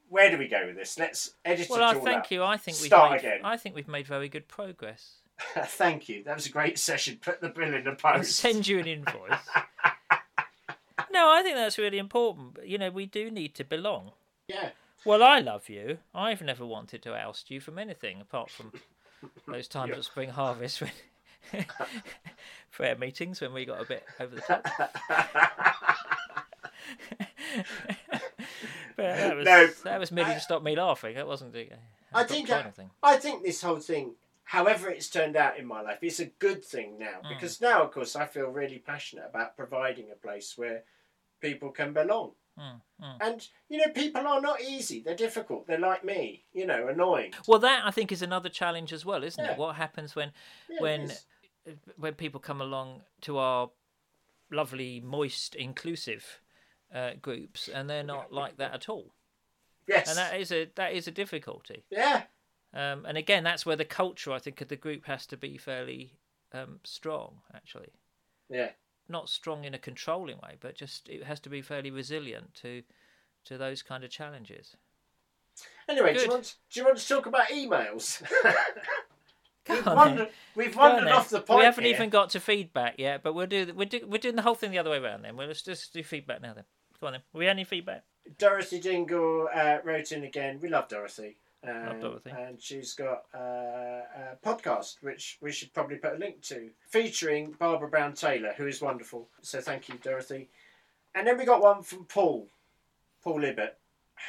Where 0.09 0.29
do 0.29 0.37
we 0.37 0.47
go 0.49 0.65
with 0.67 0.75
this? 0.75 0.97
Let's 0.99 1.31
edit 1.45 1.67
Well, 1.69 1.79
it 1.79 1.83
I 1.83 1.95
all 1.97 2.03
thank 2.03 2.19
up. 2.25 2.31
you. 2.31 2.43
I 2.43 2.57
think 2.57 2.77
we've 2.77 2.87
Start 2.87 3.11
made, 3.11 3.19
again. 3.19 3.39
I 3.43 3.55
think 3.55 3.73
we've 3.75 3.87
made 3.87 4.05
very 4.07 4.27
good 4.29 4.47
progress. 4.49 5.17
Thank 5.57 6.09
you. 6.09 6.23
That 6.23 6.35
was 6.35 6.45
a 6.45 6.49
great 6.49 6.77
session. 6.79 7.17
Put 7.21 7.39
the 7.41 7.49
bill 7.49 7.73
in 7.73 7.83
the 7.83 7.97
I'll 8.03 8.17
post. 8.17 8.37
send 8.37 8.67
you 8.67 8.79
an 8.79 8.87
invoice. 8.87 9.39
no, 11.11 11.29
I 11.31 11.41
think 11.43 11.55
that's 11.55 11.77
really 11.77 11.97
important. 11.97 12.57
You 12.65 12.77
know, 12.77 12.89
we 12.89 13.05
do 13.05 13.29
need 13.31 13.55
to 13.55 13.63
belong. 13.63 14.11
Yeah. 14.47 14.69
Well, 15.05 15.23
I 15.23 15.39
love 15.39 15.69
you. 15.69 15.99
I've 16.13 16.41
never 16.41 16.65
wanted 16.65 17.01
to 17.03 17.15
oust 17.15 17.49
you 17.51 17.59
from 17.59 17.77
anything 17.79 18.19
apart 18.21 18.49
from 18.49 18.71
those 19.47 19.67
times 19.67 19.91
Yeah. 19.91 19.97
at 19.97 20.03
Spring 20.05 20.29
Harvest 20.29 20.81
when 20.81 20.91
prayer 22.71 22.95
meetings 22.97 23.39
when 23.41 23.53
we 23.53 23.65
got 23.65 23.81
a 23.81 23.85
bit 23.85 24.03
over 24.19 24.35
the 24.35 24.41
top. 24.41 24.67
but 28.95 29.05
that 29.15 29.35
was 29.35 29.45
No, 29.45 29.67
that 29.83 29.99
was 29.99 30.11
merely 30.11 30.31
I- 30.31 30.35
to 30.35 30.39
stop 30.39 30.63
me 30.63 30.75
laughing. 30.75 31.15
That 31.15 31.27
wasn't 31.27 31.53
the. 31.53 31.69
I 32.13 32.23
think 32.23 32.49
I. 32.49 32.71
I 33.03 33.17
think 33.17 33.43
this 33.43 33.61
whole 33.61 33.79
thing, 33.79 34.13
however 34.45 34.89
it's 34.89 35.09
turned 35.09 35.35
out 35.35 35.57
in 35.59 35.65
my 35.65 35.81
life, 35.81 35.99
is 36.01 36.19
a 36.19 36.25
good 36.25 36.63
thing 36.63 36.97
now 36.97 37.19
Mm. 37.23 37.29
because 37.29 37.61
now, 37.61 37.83
of 37.83 37.91
course, 37.91 38.15
I 38.15 38.25
feel 38.25 38.47
really 38.47 38.79
passionate 38.79 39.25
about 39.29 39.55
providing 39.57 40.07
a 40.11 40.15
place 40.15 40.57
where 40.57 40.83
people 41.41 41.71
can 41.71 41.93
belong. 41.93 42.31
Mm, 42.57 42.81
mm. 43.01 43.17
And 43.21 43.47
you 43.69 43.77
know, 43.77 43.91
people 43.93 44.25
are 44.27 44.41
not 44.41 44.61
easy. 44.61 45.01
They're 45.01 45.15
difficult. 45.15 45.67
They're 45.67 45.77
like 45.79 46.03
me. 46.03 46.45
You 46.53 46.65
know, 46.65 46.87
annoying. 46.87 47.33
Well, 47.47 47.59
that 47.59 47.85
I 47.85 47.91
think 47.91 48.11
is 48.11 48.21
another 48.21 48.49
challenge 48.49 48.91
as 48.93 49.05
well, 49.05 49.23
isn't 49.23 49.43
Yeah. 49.43 49.51
it? 49.51 49.57
What 49.57 49.75
happens 49.75 50.15
when 50.15 50.31
Yeah, 50.69 50.81
when 50.81 51.01
is. 51.01 51.25
when 51.97 52.13
people 52.15 52.39
come 52.39 52.61
along 52.61 53.03
to 53.21 53.37
our 53.37 53.69
lovely, 54.49 55.01
moist, 55.01 55.55
inclusive 55.55 56.41
uh, 56.93 57.11
groups, 57.21 57.67
and 57.67 57.89
they're 57.89 58.03
not 58.03 58.31
like 58.31 58.57
that 58.57 58.73
at 58.73 58.89
all, 58.89 59.13
yes, 59.87 60.07
and 60.07 60.17
that 60.17 60.39
is 60.39 60.51
a 60.51 60.71
that 60.75 60.93
is 60.93 61.07
a 61.07 61.11
difficulty. 61.11 61.83
yeah, 61.91 62.23
Um, 62.73 63.05
and 63.05 63.17
again, 63.17 63.43
that's 63.43 63.65
where 63.65 63.75
the 63.75 63.85
culture, 63.85 64.31
I 64.31 64.39
think, 64.39 64.61
of 64.61 64.69
the 64.69 64.77
group 64.77 65.05
has 65.05 65.25
to 65.27 65.37
be 65.37 65.57
fairly 65.57 66.17
um, 66.53 66.79
strong. 66.85 67.41
Actually, 67.53 67.91
yeah, 68.49 68.71
not 69.09 69.29
strong 69.29 69.63
in 69.63 69.73
a 69.73 69.79
controlling 69.79 70.37
way, 70.37 70.55
but 70.59 70.75
just 70.75 71.09
it 71.09 71.23
has 71.23 71.39
to 71.41 71.49
be 71.49 71.61
fairly 71.61 71.91
resilient 71.91 72.53
to 72.55 72.83
to 73.45 73.57
those 73.57 73.81
kind 73.81 74.03
of 74.03 74.09
challenges. 74.09 74.75
Anyway, 75.89 76.13
do 76.13 76.21
you, 76.21 76.29
want, 76.29 76.55
do 76.71 76.79
you 76.79 76.85
want 76.85 76.97
to 76.97 77.07
talk 77.07 77.25
about 77.25 77.47
emails? 77.47 78.21
We've 79.69 79.87
on 79.87 79.95
wandered, 79.95 80.29
we've 80.55 80.75
wandered 80.77 81.09
off 81.09 81.29
the 81.29 81.41
point. 81.41 81.59
We 81.59 81.65
haven't 81.65 81.83
here. 81.83 81.93
even 81.93 82.09
got 82.09 82.29
to 82.29 82.39
feedback 82.39 82.95
yet, 82.97 83.21
but 83.21 83.33
we'll 83.33 83.47
do. 83.47 83.73
We're, 83.75 83.83
do, 83.83 83.99
we're 84.07 84.17
doing 84.17 84.37
the 84.37 84.41
whole 84.41 84.55
thing 84.55 84.71
the 84.71 84.79
other 84.79 84.89
way 84.89 84.97
around. 84.97 85.23
Then 85.23 85.35
we'll 85.35 85.47
let's 85.47 85.61
just 85.61 85.93
do 85.93 86.03
feedback 86.03 86.41
now. 86.41 86.53
Then 86.53 86.63
Come 86.99 87.07
on 87.07 87.13
then. 87.13 87.21
We 87.33 87.45
have 87.45 87.51
any 87.51 87.63
feedback? 87.63 88.03
Dorothy 88.37 88.79
Dingle 88.79 89.47
uh, 89.53 89.77
wrote 89.83 90.11
in 90.11 90.23
again. 90.23 90.59
We 90.61 90.69
love 90.69 90.87
Dorothy. 90.87 91.37
Um, 91.69 92.19
And 92.37 92.61
she's 92.61 92.93
got 92.93 93.23
uh, 93.33 93.37
a 93.37 94.37
podcast, 94.45 94.95
which 95.01 95.37
we 95.41 95.51
should 95.51 95.73
probably 95.73 95.97
put 95.97 96.13
a 96.13 96.17
link 96.17 96.41
to, 96.43 96.69
featuring 96.87 97.51
Barbara 97.59 97.89
Brown 97.89 98.13
Taylor, 98.13 98.53
who 98.57 98.67
is 98.67 98.81
wonderful. 98.81 99.27
So 99.41 99.59
thank 99.61 99.89
you, 99.89 99.95
Dorothy. 100.01 100.49
And 101.15 101.25
then 101.27 101.37
we 101.37 101.45
got 101.45 101.61
one 101.61 101.81
from 101.83 102.05
Paul, 102.05 102.47
Paul 103.23 103.43
Ibbott. 103.43 103.75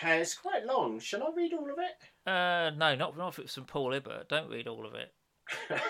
Uh, 0.05 0.09
It's 0.09 0.35
quite 0.35 0.65
long. 0.67 1.01
Shall 1.01 1.23
I 1.23 1.31
read 1.35 1.53
all 1.53 1.71
of 1.71 1.79
it? 1.79 2.31
Uh, 2.31 2.71
no, 2.77 2.95
not 2.95 3.17
not 3.17 3.29
if 3.35 3.39
it's 3.39 3.55
from 3.55 3.65
Paul 3.65 3.93
Ibbott. 3.95 4.29
Don't 4.29 4.51
read 4.51 4.67
all 4.69 4.87
of 4.87 4.95
it. 4.95 5.13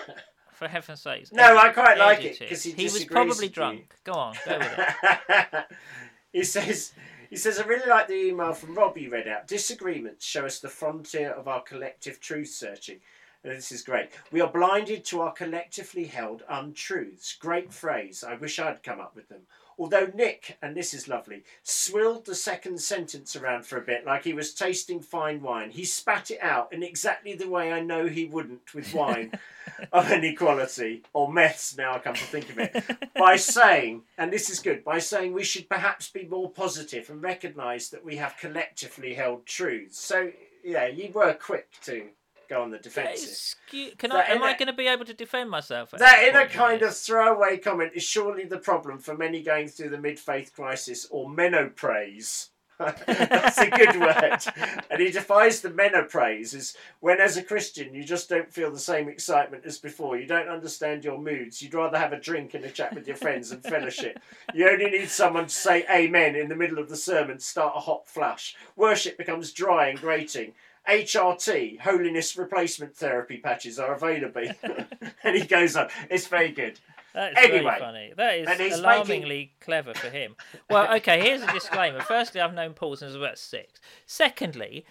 For 0.53 0.67
heaven's 0.67 1.01
sakes. 1.01 1.31
No, 1.31 1.57
I 1.57 1.69
quite 1.69 1.97
like 1.97 2.21
it 2.23 2.41
it, 2.41 2.49
'cause 2.49 2.63
he 2.63 2.83
was 2.83 3.05
probably 3.05 3.47
drunk. 3.47 3.95
Go 4.03 4.11
on, 4.13 4.35
go 4.45 4.57
with 4.57 4.79
it. 5.29 5.65
he 6.33 6.43
says 6.43 6.91
he 7.29 7.35
says 7.35 7.59
I 7.59 7.65
really 7.65 7.87
like 7.87 8.07
the 8.07 8.15
email 8.15 8.53
from 8.53 8.75
Rob 8.75 8.97
you 8.97 9.11
read 9.11 9.27
out. 9.27 9.47
Disagreements 9.47 10.25
show 10.25 10.45
us 10.45 10.59
the 10.59 10.69
frontier 10.69 11.31
of 11.31 11.47
our 11.47 11.61
collective 11.61 12.19
truth 12.19 12.49
searching. 12.49 12.99
And 13.43 13.53
this 13.53 13.71
is 13.71 13.83
great. 13.83 14.09
We 14.31 14.41
are 14.41 14.51
blinded 14.51 15.05
to 15.05 15.21
our 15.21 15.31
collectively 15.31 16.05
held 16.05 16.43
untruths. 16.49 17.33
Great 17.39 17.71
phrase. 17.71 18.23
I 18.23 18.35
wish 18.35 18.59
I'd 18.59 18.83
come 18.83 18.99
up 18.99 19.15
with 19.15 19.29
them. 19.29 19.43
Although 19.79 20.11
Nick, 20.13 20.57
and 20.61 20.75
this 20.75 20.93
is 20.93 21.07
lovely, 21.07 21.45
swilled 21.63 22.25
the 22.25 22.35
second 22.35 22.81
sentence 22.81 23.37
around 23.37 23.65
for 23.65 23.77
a 23.77 23.81
bit 23.81 24.05
like 24.05 24.25
he 24.25 24.33
was 24.33 24.53
tasting 24.53 24.99
fine 24.99 25.41
wine. 25.41 25.71
He 25.71 25.85
spat 25.85 26.31
it 26.31 26.39
out 26.41 26.73
in 26.73 26.83
exactly 26.83 27.33
the 27.33 27.47
way 27.47 27.71
I 27.71 27.79
know 27.79 28.05
he 28.07 28.25
wouldn't 28.25 28.73
with 28.73 28.93
wine 28.93 29.31
of 29.93 30.11
any 30.11 30.35
quality, 30.35 31.03
or 31.13 31.31
meths 31.31 31.77
now 31.77 31.95
I 31.95 31.99
come 31.99 32.15
to 32.15 32.25
think 32.25 32.49
of 32.49 32.59
it, 32.59 33.13
by 33.15 33.37
saying, 33.37 34.03
and 34.17 34.33
this 34.33 34.49
is 34.49 34.59
good, 34.59 34.83
by 34.83 34.99
saying 34.99 35.31
we 35.31 35.45
should 35.45 35.69
perhaps 35.69 36.09
be 36.09 36.25
more 36.25 36.51
positive 36.51 37.09
and 37.09 37.23
recognise 37.23 37.89
that 37.91 38.03
we 38.03 38.17
have 38.17 38.35
collectively 38.37 39.13
held 39.13 39.45
truths. 39.45 39.97
So, 39.97 40.33
yeah, 40.61 40.87
you 40.87 41.09
were 41.13 41.33
quick 41.35 41.69
to 41.83 42.09
go 42.49 42.61
on 42.63 42.71
the 42.71 42.77
defensive. 42.79 43.29
is 43.29 43.55
Can 43.97 44.09
That 44.09 44.27
I? 44.29 44.31
Am 44.31 44.37
in 44.37 44.43
I 44.43 44.51
a- 44.51 44.57
going 44.57 44.67
to 44.67 44.73
be 44.73 44.87
able 44.87 45.05
to 45.05 45.13
defend 45.13 45.49
myself? 45.49 45.91
That, 45.91 46.27
in 46.27 46.35
a 46.35 46.47
kind 46.47 46.81
of 46.81 46.95
throwaway 46.97 47.57
comment, 47.57 47.91
is 47.95 48.03
surely 48.03 48.45
the 48.45 48.57
problem 48.57 48.97
for 48.99 49.15
many 49.15 49.41
going 49.41 49.67
through 49.67 49.89
the 49.89 49.97
mid 49.99 50.19
faith 50.19 50.51
crisis 50.53 51.07
or 51.11 51.29
menopraise. 51.29 52.49
That's 52.79 53.57
a 53.57 53.69
good 53.69 53.99
word. 53.99 54.37
And 54.89 55.01
he 55.01 55.11
defines 55.11 55.59
the 55.59 55.69
menopraise 55.69 56.55
is 56.55 56.75
when, 57.01 57.19
as 57.19 57.35
a 57.35 57.43
Christian, 57.43 57.93
you 57.93 58.03
just 58.05 58.29
don't 58.29 58.51
feel 58.53 58.71
the 58.71 58.79
same 58.79 59.09
excitement 59.09 59.65
as 59.65 59.77
before. 59.77 60.17
You 60.17 60.25
don't 60.25 60.47
understand 60.47 61.03
your 61.03 61.19
moods. 61.19 61.61
You'd 61.61 61.73
rather 61.73 61.97
have 61.97 62.13
a 62.13 62.19
drink 62.19 62.53
and 62.53 62.63
a 62.63 62.69
chat 62.71 62.95
with 62.95 63.05
your 63.05 63.17
friends 63.17 63.51
and 63.51 63.61
fellowship. 63.63 64.19
You 64.53 64.67
only 64.69 64.89
need 64.89 65.09
someone 65.09 65.43
to 65.45 65.53
say 65.53 65.85
amen 65.93 66.35
in 66.35 66.47
the 66.49 66.55
middle 66.55 66.79
of 66.79 66.89
the 66.89 66.95
sermon, 66.95 67.37
to 67.37 67.43
start 67.43 67.73
a 67.75 67.79
hot 67.81 68.07
flush. 68.07 68.55
Worship 68.75 69.17
becomes 69.17 69.51
dry 69.51 69.89
and 69.89 69.99
grating. 69.99 70.53
HRT, 70.89 71.79
holiness 71.81 72.35
replacement 72.35 72.95
therapy 72.95 73.37
patches 73.37 73.77
are 73.77 73.93
available. 73.93 74.43
and 75.23 75.35
he 75.35 75.45
goes 75.45 75.75
on. 75.75 75.89
It's 76.09 76.27
very 76.27 76.51
good. 76.51 76.79
That's 77.13 77.37
Anyway, 77.37 77.61
very 77.61 77.79
funny. 77.79 78.13
That 78.15 78.59
is 78.59 78.79
alarmingly 78.79 79.53
clever 79.61 79.93
for 79.93 80.09
him. 80.09 80.35
Well, 80.69 80.95
okay, 80.97 81.21
here's 81.21 81.41
a 81.41 81.51
disclaimer. 81.51 82.01
Firstly, 82.01 82.41
I've 82.41 82.53
known 82.53 82.73
Paul 82.73 82.95
since 82.95 83.11
I 83.11 83.17
was 83.17 83.23
about 83.23 83.37
six. 83.37 83.79
Secondly, 84.05 84.85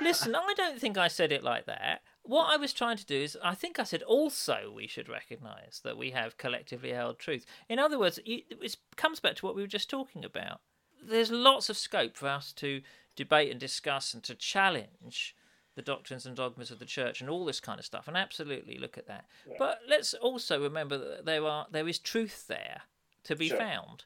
listen, 0.00 0.34
I 0.34 0.54
don't 0.56 0.78
think 0.78 0.98
I 0.98 1.08
said 1.08 1.32
it 1.32 1.42
like 1.42 1.66
that. 1.66 2.02
What 2.24 2.50
I 2.50 2.56
was 2.56 2.72
trying 2.72 2.98
to 2.98 3.06
do 3.06 3.16
is, 3.16 3.36
I 3.42 3.54
think 3.54 3.78
I 3.78 3.84
said 3.84 4.02
also 4.02 4.72
we 4.74 4.86
should 4.86 5.08
recognise 5.08 5.80
that 5.82 5.98
we 5.98 6.10
have 6.10 6.38
collectively 6.38 6.92
held 6.92 7.18
truth. 7.18 7.44
In 7.68 7.78
other 7.78 7.98
words, 7.98 8.20
it 8.24 8.76
comes 8.96 9.18
back 9.18 9.36
to 9.36 9.46
what 9.46 9.56
we 9.56 9.62
were 9.62 9.68
just 9.68 9.90
talking 9.90 10.24
about. 10.24 10.60
There's 11.02 11.32
lots 11.32 11.68
of 11.68 11.76
scope 11.76 12.16
for 12.16 12.28
us 12.28 12.52
to 12.54 12.80
debate 13.16 13.50
and 13.50 13.58
discuss 13.58 14.14
and 14.14 14.22
to 14.22 14.34
challenge 14.34 15.34
the 15.74 15.82
doctrines 15.82 16.26
and 16.26 16.36
dogmas 16.36 16.70
of 16.70 16.78
the 16.78 16.84
church 16.84 17.20
and 17.20 17.30
all 17.30 17.44
this 17.44 17.60
kind 17.60 17.78
of 17.78 17.84
stuff 17.86 18.06
and 18.08 18.16
absolutely 18.16 18.78
look 18.78 18.98
at 18.98 19.06
that. 19.06 19.24
But 19.58 19.80
let's 19.88 20.12
also 20.14 20.62
remember 20.62 20.98
that 20.98 21.24
there 21.24 21.44
are 21.46 21.66
there 21.70 21.88
is 21.88 21.98
truth 21.98 22.46
there 22.46 22.82
to 23.24 23.34
be 23.36 23.48
Sure. 23.48 23.58
found 23.58 24.04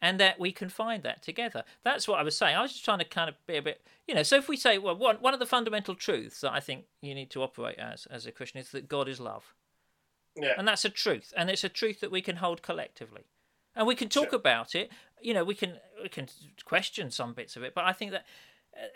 and 0.00 0.20
that 0.20 0.38
we 0.38 0.52
can 0.52 0.68
find 0.68 1.02
that 1.02 1.22
together. 1.22 1.64
That's 1.82 2.06
what 2.06 2.20
i 2.20 2.22
was 2.22 2.36
saying. 2.36 2.54
I 2.56 2.62
was 2.62 2.72
just 2.72 2.84
trying 2.84 3.00
to 3.00 3.04
kind 3.04 3.28
of 3.28 3.34
be 3.46 3.56
a 3.56 3.62
bit 3.62 3.80
you 4.06 4.14
know 4.14 4.22
so 4.22 4.36
if 4.36 4.48
we 4.48 4.56
say 4.56 4.78
well 4.78 4.96
one, 4.96 5.16
one 5.16 5.34
of 5.34 5.40
the 5.40 5.46
fundamental 5.46 5.94
truths 5.96 6.40
that 6.42 6.52
i 6.52 6.60
think 6.60 6.84
you 7.02 7.14
need 7.14 7.30
to 7.30 7.42
operate 7.42 7.78
as 7.78 8.06
as 8.10 8.24
a 8.26 8.30
christian 8.32 8.60
is 8.60 8.70
that 8.70 8.88
god 8.88 9.08
is 9.08 9.18
love. 9.18 9.54
Yeah. 10.36 10.52
and 10.56 10.68
that's 10.68 10.84
a 10.84 10.90
truth 10.90 11.32
and 11.36 11.50
it's 11.50 11.64
a 11.64 11.68
truth 11.68 11.98
that 12.00 12.12
we 12.12 12.22
can 12.22 12.36
hold 12.36 12.62
collectively. 12.62 13.24
And 13.74 13.86
we 13.86 13.94
can 13.94 14.08
talk 14.08 14.30
Sure. 14.30 14.38
about 14.38 14.74
it. 14.74 14.90
You 15.20 15.34
know 15.34 15.42
we 15.44 15.54
can 15.56 15.78
we 16.02 16.08
can 16.08 16.28
question 16.64 17.10
some 17.10 17.32
bits 17.34 17.56
of 17.56 17.64
it 17.64 17.74
but 17.74 17.84
i 17.84 17.92
think 17.92 18.12
that 18.12 18.24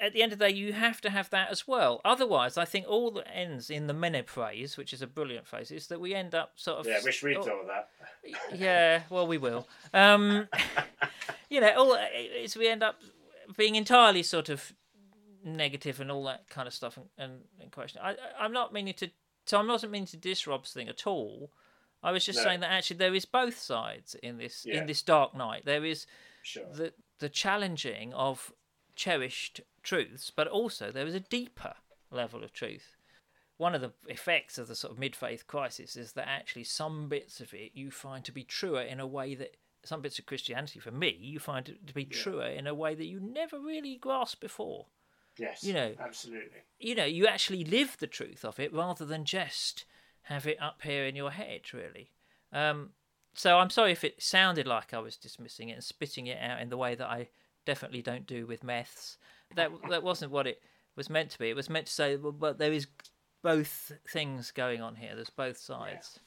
at 0.00 0.12
the 0.12 0.22
end 0.22 0.32
of 0.32 0.38
the 0.38 0.48
day 0.48 0.54
you 0.54 0.72
have 0.72 1.00
to 1.00 1.10
have 1.10 1.28
that 1.30 1.50
as 1.50 1.66
well 1.66 2.00
otherwise 2.04 2.56
i 2.56 2.64
think 2.64 2.86
all 2.88 3.10
that 3.10 3.26
ends 3.34 3.68
in 3.70 3.86
the 3.86 3.92
menopraise 3.94 4.76
which 4.76 4.92
is 4.92 5.02
a 5.02 5.06
brilliant 5.06 5.46
phrase 5.46 5.70
is 5.70 5.86
that 5.88 6.00
we 6.00 6.14
end 6.14 6.34
up 6.34 6.52
sort 6.56 6.78
of 6.78 6.86
Yeah, 6.86 6.98
wish 7.04 7.22
we'd 7.22 7.34
thought 7.34 7.66
that. 7.66 7.88
yeah 8.54 9.02
well 9.10 9.26
we 9.26 9.38
will 9.38 9.66
um 9.92 10.48
you 11.50 11.60
know 11.60 11.72
all 11.76 11.98
is 12.36 12.56
we 12.56 12.68
end 12.68 12.82
up 12.82 12.96
being 13.56 13.74
entirely 13.76 14.22
sort 14.22 14.48
of 14.48 14.72
negative 15.44 16.00
and 16.00 16.10
all 16.10 16.24
that 16.24 16.48
kind 16.48 16.68
of 16.68 16.74
stuff 16.74 16.96
and, 16.96 17.06
and, 17.18 17.32
and 17.60 17.72
question 17.72 18.00
I, 18.02 18.10
I 18.12 18.16
i'm 18.40 18.52
not 18.52 18.72
meaning 18.72 18.94
to 18.94 19.10
so 19.46 19.58
i'm 19.58 19.66
not 19.66 19.82
meaning 19.90 20.06
to 20.06 20.16
diss 20.16 20.46
rob's 20.46 20.72
thing 20.72 20.88
at 20.88 21.06
all 21.06 21.50
i 22.02 22.12
was 22.12 22.24
just 22.24 22.38
No. 22.38 22.44
saying 22.44 22.60
that 22.60 22.70
actually 22.70 22.98
there 22.98 23.14
is 23.14 23.24
both 23.24 23.58
sides 23.58 24.14
in 24.22 24.38
this 24.38 24.64
Yeah. 24.64 24.78
in 24.80 24.86
this 24.86 25.02
dark 25.02 25.34
night 25.34 25.64
there 25.64 25.84
is 25.84 26.06
Sure. 26.44 26.64
the 26.72 26.92
the 27.18 27.28
challenging 27.28 28.12
of 28.14 28.52
cherished 28.94 29.60
truths, 29.82 30.30
but 30.30 30.48
also 30.48 30.90
there 30.90 31.06
is 31.06 31.14
a 31.14 31.20
deeper 31.20 31.74
level 32.10 32.44
of 32.44 32.52
truth. 32.52 32.96
One 33.56 33.74
of 33.74 33.80
the 33.80 33.92
effects 34.08 34.58
of 34.58 34.68
the 34.68 34.74
sort 34.74 34.92
of 34.92 34.98
mid 34.98 35.14
faith 35.14 35.46
crisis 35.46 35.96
is 35.96 36.12
that 36.12 36.28
actually 36.28 36.64
some 36.64 37.08
bits 37.08 37.40
of 37.40 37.54
it 37.54 37.72
you 37.74 37.90
find 37.90 38.24
to 38.24 38.32
be 38.32 38.44
truer 38.44 38.82
in 38.82 39.00
a 39.00 39.06
way 39.06 39.34
that 39.34 39.56
some 39.84 40.00
bits 40.00 40.18
of 40.18 40.26
Christianity, 40.26 40.78
for 40.78 40.90
me, 40.90 41.16
you 41.20 41.38
find 41.38 41.68
it 41.68 41.86
to 41.86 41.94
be 41.94 42.04
truer 42.04 42.46
in 42.46 42.66
a 42.66 42.74
way 42.74 42.94
that 42.94 43.06
you 43.06 43.20
never 43.20 43.58
really 43.58 43.96
grasped 43.96 44.40
before. 44.40 44.86
Yes. 45.38 45.64
you 45.64 45.72
know, 45.72 45.94
Absolutely. 45.98 46.60
You 46.78 46.94
know, 46.94 47.04
you 47.04 47.26
actually 47.26 47.64
live 47.64 47.96
the 47.98 48.06
truth 48.06 48.44
of 48.44 48.60
it 48.60 48.72
rather 48.72 49.04
than 49.04 49.24
just 49.24 49.84
have 50.24 50.46
it 50.46 50.60
up 50.60 50.82
here 50.82 51.04
in 51.04 51.16
your 51.16 51.30
head, 51.30 51.72
really. 51.72 52.10
Um, 52.52 52.90
so 53.34 53.58
I'm 53.58 53.70
sorry 53.70 53.92
if 53.92 54.04
it 54.04 54.22
sounded 54.22 54.66
like 54.66 54.92
I 54.92 54.98
was 54.98 55.16
dismissing 55.16 55.70
it 55.70 55.74
and 55.74 55.84
spitting 55.84 56.26
it 56.26 56.38
out 56.40 56.60
in 56.60 56.68
the 56.68 56.76
way 56.76 56.94
that 56.94 57.08
I 57.08 57.28
definitely 57.64 58.02
don't 58.02 58.26
do 58.26 58.46
with 58.46 58.62
meths. 58.62 59.16
That 59.56 59.70
that 59.90 60.02
wasn't 60.02 60.32
what 60.32 60.46
it 60.46 60.60
was 60.96 61.08
meant 61.10 61.30
to 61.30 61.38
be. 61.38 61.50
It 61.50 61.56
was 61.56 61.70
meant 61.70 61.86
to 61.86 61.92
say, 61.92 62.16
well, 62.16 62.32
but 62.32 62.58
there 62.58 62.72
is 62.72 62.86
both 63.42 63.92
things 64.08 64.50
going 64.50 64.80
on 64.80 64.96
here. 64.96 65.14
There's 65.14 65.30
both 65.30 65.58
sides 65.58 66.20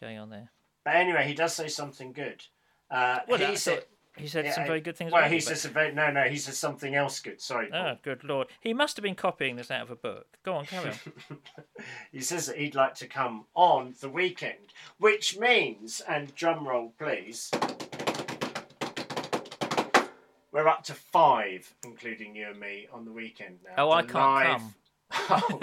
going 0.00 0.18
on 0.18 0.30
there. 0.30 0.50
But 0.84 0.96
anyway, 0.96 1.26
he 1.26 1.34
does 1.34 1.54
say 1.54 1.68
something 1.68 2.12
good. 2.12 2.42
Uh, 2.90 3.20
Well, 3.28 3.38
he 3.38 3.56
said. 3.56 3.84
he 4.16 4.26
said 4.28 4.44
yeah, 4.44 4.54
some 4.54 4.66
very 4.66 4.80
good 4.80 4.96
things. 4.96 5.12
Well, 5.12 5.28
he 5.28 5.40
says 5.40 5.64
a 5.64 5.68
very, 5.68 5.92
no, 5.92 6.10
no. 6.10 6.22
He 6.22 6.36
says 6.36 6.56
something 6.58 6.94
else 6.94 7.20
good. 7.20 7.40
Sorry. 7.40 7.66
Paul. 7.68 7.86
Oh, 7.86 7.98
good 8.02 8.24
lord! 8.24 8.48
He 8.60 8.72
must 8.72 8.96
have 8.96 9.02
been 9.02 9.14
copying 9.16 9.56
this 9.56 9.70
out 9.70 9.82
of 9.82 9.90
a 9.90 9.96
book. 9.96 10.38
Go 10.44 10.54
on, 10.54 10.66
carry 10.66 10.90
on. 10.90 11.38
He 12.12 12.20
says 12.20 12.46
that 12.46 12.56
he'd 12.56 12.74
like 12.74 12.94
to 12.96 13.06
come 13.06 13.44
on 13.54 13.94
the 14.00 14.08
weekend, 14.08 14.72
which 14.98 15.36
means, 15.38 16.00
and 16.08 16.34
drum 16.34 16.66
roll 16.66 16.94
please, 16.98 17.50
we're 20.56 20.68
up 20.68 20.82
to 20.84 20.94
five, 20.94 21.70
including 21.84 22.34
you 22.34 22.48
and 22.48 22.58
me, 22.58 22.88
on 22.92 23.04
the 23.04 23.12
weekend 23.12 23.58
now. 23.62 23.84
Oh, 23.86 23.90
I 23.90 24.02
The 24.02 24.12
can't 24.12 24.62
live- 24.62 24.74
Oh, 25.30 25.60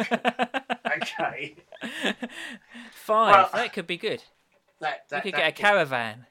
okay. 1.02 1.56
Five. 2.92 3.34
Well- 3.34 3.50
that 3.54 3.74
could 3.74 3.88
be 3.88 3.98
good. 3.98 4.24
That, 4.80 5.06
We 5.12 5.22
could 5.22 5.34
that 5.34 5.38
get 5.38 5.48
a 5.48 5.52
could- 5.54 5.62
caravan. 5.62 6.26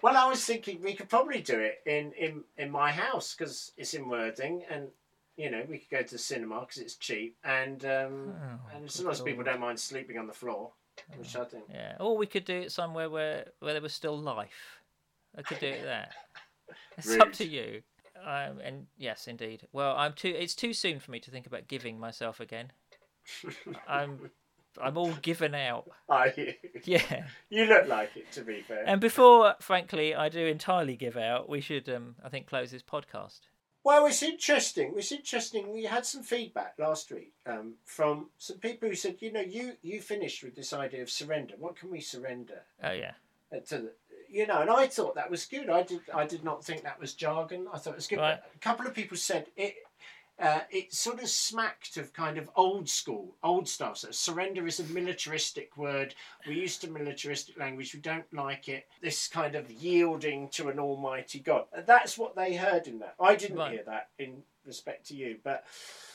Well, 0.00 0.16
I 0.16 0.28
was 0.28 0.44
thinking 0.44 0.80
we 0.80 0.94
could 0.94 1.08
probably 1.08 1.40
do 1.42 1.58
it 1.58 1.80
in 1.86 2.12
in, 2.12 2.44
in 2.56 2.70
my 2.70 2.92
house 2.92 3.34
because 3.34 3.72
it's 3.76 3.94
in 3.94 4.08
Worthing, 4.08 4.62
and 4.70 4.88
you 5.36 5.50
know 5.50 5.64
we 5.68 5.78
could 5.78 5.90
go 5.90 6.02
to 6.02 6.10
the 6.12 6.18
cinema 6.18 6.60
because 6.60 6.78
it's 6.78 6.94
cheap, 6.94 7.36
and 7.42 7.84
um, 7.84 8.34
Oh, 8.40 8.76
and 8.76 8.88
sometimes 8.90 9.20
people 9.22 9.42
don't 9.42 9.58
mind 9.58 9.80
sleeping 9.80 10.18
on 10.18 10.26
the 10.28 10.32
floor, 10.32 10.70
which 11.16 11.34
I 11.34 11.44
think. 11.44 11.64
Yeah. 11.68 11.96
Or 11.98 12.16
we 12.16 12.26
could 12.26 12.44
do 12.44 12.54
it 12.60 12.70
somewhere 12.70 13.10
where 13.10 13.46
where 13.58 13.72
there 13.72 13.82
was 13.82 13.92
still 13.94 14.16
life. 14.16 14.78
I 15.36 15.42
could 15.42 15.58
do 15.58 15.66
it 15.68 15.82
there. 15.82 16.10
It's 16.96 17.16
up 17.18 17.32
to 17.34 17.44
you. 17.46 17.82
Um, 18.24 18.60
and 18.62 18.86
yes, 18.96 19.26
indeed. 19.28 19.66
Well, 19.72 19.94
I'm 19.96 20.12
too. 20.12 20.28
It's 20.36 20.54
too 20.54 20.72
soon 20.72 21.00
for 21.00 21.10
me 21.10 21.20
to 21.20 21.30
think 21.30 21.46
about 21.46 21.68
giving 21.68 21.98
myself 21.98 22.40
again. 22.40 22.72
I'm 23.88 24.30
I'm 24.80 24.96
all 24.96 25.12
given 25.22 25.54
out. 25.54 25.90
Are 26.08 26.28
you? 26.36 26.54
Yeah. 26.84 27.24
You 27.48 27.64
look 27.66 27.88
like 27.88 28.16
it, 28.16 28.30
to 28.32 28.42
be 28.42 28.62
fair. 28.62 28.84
And 28.86 29.00
before, 29.00 29.54
frankly, 29.60 30.14
I 30.14 30.28
do 30.28 30.46
entirely 30.46 30.96
give 30.96 31.16
out, 31.16 31.48
we 31.48 31.60
should, 31.60 31.88
um, 31.88 32.14
I 32.24 32.28
think, 32.28 32.46
close 32.46 32.70
this 32.70 32.82
podcast. 32.82 33.40
Well, 33.82 34.06
it's 34.06 34.22
interesting. 34.22 34.92
It's 34.96 35.10
interesting. 35.10 35.72
We 35.72 35.84
had 35.84 36.04
some 36.06 36.22
feedback 36.22 36.74
last 36.78 37.10
week 37.10 37.32
um, 37.46 37.74
from 37.84 38.28
some 38.38 38.58
people 38.58 38.88
who 38.90 38.94
said, 38.94 39.16
you 39.20 39.32
know, 39.32 39.40
you 39.40 39.72
you 39.82 40.00
finished 40.02 40.42
with 40.44 40.54
this 40.54 40.72
idea 40.72 41.02
of 41.02 41.10
surrender. 41.10 41.54
What 41.58 41.76
can 41.76 41.90
we 41.90 42.00
surrender 42.00 42.62
Oh 42.84 42.92
yeah. 42.92 43.12
uh, 43.52 43.60
to 43.68 43.78
the, 43.78 43.92
you 44.30 44.46
know? 44.46 44.60
And 44.60 44.70
I 44.70 44.86
thought 44.86 45.14
that 45.16 45.30
was 45.30 45.46
good. 45.46 45.68
I 45.68 45.82
did. 45.82 46.00
I 46.14 46.26
did 46.26 46.44
not 46.44 46.64
think 46.64 46.82
that 46.82 47.00
was 47.00 47.14
jargon. 47.14 47.66
I 47.72 47.78
thought 47.78 47.92
it 47.94 47.96
was 47.96 48.06
good. 48.06 48.18
Right. 48.18 48.38
A 48.54 48.58
couple 48.58 48.86
of 48.86 48.94
people 48.94 49.16
said 49.16 49.46
it. 49.56 49.74
Uh, 50.38 50.60
it 50.70 50.90
sort 50.90 51.22
of 51.22 51.28
smacked 51.28 51.98
of 51.98 52.14
kind 52.14 52.38
of 52.38 52.48
old 52.56 52.88
school, 52.88 53.36
old 53.42 53.68
stuff. 53.68 53.98
So 53.98 54.10
surrender 54.10 54.66
is 54.66 54.80
a 54.80 54.84
militaristic 54.84 55.76
word. 55.76 56.14
We're 56.46 56.54
used 56.54 56.80
to 56.80 56.88
militaristic 56.90 57.58
language. 57.58 57.92
We 57.92 58.00
don't 58.00 58.24
like 58.32 58.66
it. 58.70 58.86
This 59.02 59.28
kind 59.28 59.54
of 59.54 59.70
yielding 59.70 60.48
to 60.52 60.70
an 60.70 60.78
almighty 60.78 61.40
God. 61.40 61.66
And 61.74 61.86
That's 61.86 62.16
what 62.16 62.36
they 62.36 62.56
heard 62.56 62.86
in 62.86 63.00
that. 63.00 63.16
I 63.20 63.34
didn't 63.34 63.58
Right. 63.58 63.72
hear 63.72 63.82
that 63.82 64.08
in 64.18 64.42
respect 64.64 65.06
to 65.08 65.14
you, 65.14 65.38
but 65.44 65.66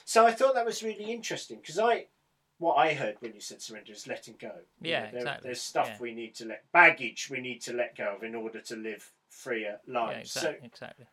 so 0.05 0.25
I 0.25 0.31
thought 0.31 0.55
that 0.55 0.65
was 0.65 0.81
really 0.81 1.11
interesting 1.11 1.59
because 1.59 1.77
I, 1.77 2.07
what 2.57 2.75
I 2.75 2.93
heard 2.93 3.17
when 3.19 3.33
you 3.33 3.41
said 3.41 3.61
surrender 3.61 3.91
is 3.91 4.07
letting 4.07 4.35
go. 4.39 4.51
You 4.81 4.91
Yeah, 4.91 4.99
know, 5.05 5.11
there- 5.11 5.17
exactly. 5.21 5.47
There's 5.49 5.61
stuff 5.61 5.87
Yeah. 5.87 5.97
we 5.99 6.13
need 6.13 6.35
to 6.35 6.45
let 6.45 6.71
baggage 6.71 7.29
we 7.29 7.39
need 7.41 7.61
to 7.63 7.73
let 7.73 7.95
go 7.95 8.15
of 8.15 8.23
in 8.23 8.35
order 8.35 8.61
to 8.61 8.75
live 8.75 9.11
freer 9.29 9.79
Yeah, 9.85 9.93
lives. 9.93 10.31
so 10.31 10.49
exactly. 10.49 10.67
exactly. 10.67 11.05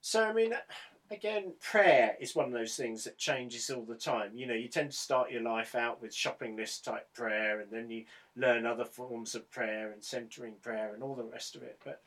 so 0.00 0.24
I 0.24 0.32
mean, 0.32 0.54
again, 1.10 1.54
prayer 1.60 2.16
is 2.20 2.34
one 2.34 2.46
of 2.46 2.52
those 2.52 2.76
things 2.76 3.04
that 3.04 3.18
changes 3.18 3.68
all 3.70 3.84
the 3.84 3.96
time. 3.96 4.34
You 4.34 4.46
know, 4.46 4.54
you 4.54 4.68
tend 4.68 4.90
to 4.92 4.96
start 4.96 5.30
your 5.30 5.42
life 5.42 5.74
out 5.74 6.00
with 6.00 6.14
shopping 6.14 6.56
list 6.56 6.84
type 6.84 7.12
prayer, 7.12 7.60
and 7.60 7.70
then 7.70 7.90
you 7.90 8.06
learn 8.36 8.64
other 8.64 8.84
forms 8.84 9.34
of 9.34 9.50
prayer 9.50 9.90
and 9.92 10.02
centering 10.02 10.54
prayer 10.62 10.94
and 10.94 11.02
all 11.02 11.14
the 11.14 11.24
rest 11.24 11.54
of 11.56 11.62
it. 11.62 11.80
But 11.84 12.02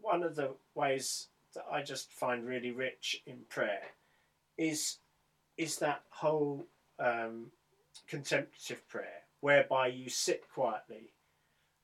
one 0.00 0.22
of 0.22 0.34
the 0.36 0.54
ways 0.74 1.28
that 1.54 1.66
I 1.70 1.82
just 1.82 2.10
find 2.12 2.46
really 2.46 2.70
rich 2.70 3.22
in 3.26 3.44
prayer 3.48 3.82
is 4.56 4.98
is 5.58 5.78
that 5.78 6.02
whole 6.08 6.66
um, 6.98 7.50
contemplative 8.06 8.86
prayer, 8.88 9.22
whereby 9.40 9.88
you 9.88 10.08
sit 10.08 10.44
quietly 10.52 11.12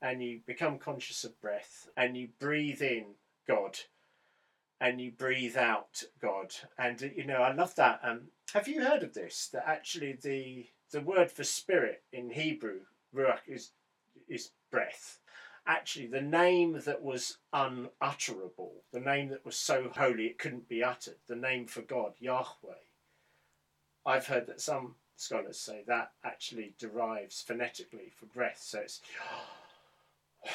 and 0.00 0.22
you 0.22 0.40
become 0.46 0.78
conscious 0.78 1.24
of 1.24 1.40
breath 1.40 1.88
and 1.96 2.16
you 2.16 2.28
breathe 2.38 2.82
in 2.82 3.04
God 3.46 3.78
and 4.80 5.00
you 5.00 5.10
breathe 5.10 5.56
out 5.56 6.02
God. 6.20 6.54
And 6.78 7.00
you 7.16 7.24
know, 7.24 7.42
I 7.42 7.52
love 7.52 7.74
that. 7.76 8.00
Um, 8.02 8.28
have 8.54 8.68
you 8.68 8.82
heard 8.82 9.02
of 9.02 9.14
this? 9.14 9.48
That 9.52 9.68
actually 9.68 10.12
the 10.12 10.66
the 10.90 11.00
word 11.00 11.30
for 11.30 11.44
spirit 11.44 12.02
in 12.12 12.30
Hebrew, 12.30 12.80
ruach, 13.14 13.40
is 13.46 13.72
is 14.28 14.50
breath. 14.70 15.18
Actually, 15.66 16.06
the 16.06 16.22
name 16.22 16.80
that 16.86 17.02
was 17.02 17.38
unutterable, 17.52 18.84
the 18.90 19.00
name 19.00 19.28
that 19.28 19.44
was 19.44 19.56
so 19.56 19.90
holy 19.94 20.24
it 20.24 20.38
couldn't 20.38 20.68
be 20.68 20.82
uttered, 20.82 21.16
the 21.26 21.36
name 21.36 21.66
for 21.66 21.82
God, 21.82 22.14
Yahweh. 22.18 22.72
I've 24.06 24.28
heard 24.28 24.46
that 24.46 24.62
some 24.62 24.94
scholars 25.20 25.58
say 25.58 25.82
that 25.86 26.12
actually 26.24 26.74
derives 26.78 27.40
phonetically 27.42 28.12
from 28.16 28.28
breath. 28.28 28.60
So 28.60 28.80
it's 28.80 29.00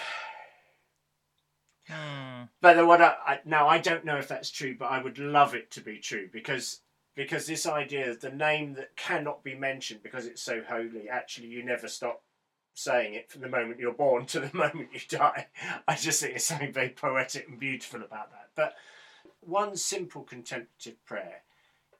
Hmm. 1.87 2.43
But 2.61 2.75
the, 2.75 2.85
what 2.85 3.01
I, 3.01 3.15
I, 3.25 3.39
now 3.43 3.67
I 3.67 3.77
don't 3.77 4.05
know 4.05 4.15
if 4.15 4.29
that's 4.29 4.49
true, 4.49 4.75
but 4.77 4.85
I 4.85 5.03
would 5.03 5.19
love 5.19 5.53
it 5.53 5.69
to 5.71 5.81
be 5.81 5.97
true 5.97 6.29
because 6.31 6.79
because 7.15 7.45
this 7.45 7.67
idea 7.67 8.09
of 8.09 8.21
the 8.21 8.31
name 8.31 8.73
that 8.75 8.95
cannot 8.95 9.43
be 9.43 9.53
mentioned 9.53 10.01
because 10.01 10.25
it's 10.25 10.41
so 10.41 10.61
holy, 10.67 11.09
actually 11.09 11.47
you 11.47 11.63
never 11.63 11.87
stop 11.87 12.23
saying 12.73 13.13
it 13.13 13.29
from 13.29 13.41
the 13.41 13.49
moment 13.49 13.79
you're 13.79 13.93
born 13.93 14.25
to 14.27 14.39
the 14.39 14.49
moment 14.57 14.89
you 14.93 15.01
die. 15.09 15.47
I 15.87 15.95
just 15.95 16.21
think 16.21 16.35
it's 16.35 16.45
something 16.45 16.71
very 16.71 16.89
poetic 16.89 17.47
and 17.47 17.59
beautiful 17.59 18.01
about 18.01 18.31
that. 18.31 18.49
But 18.55 18.75
one 19.41 19.75
simple 19.75 20.23
contemplative 20.23 21.03
prayer 21.05 21.43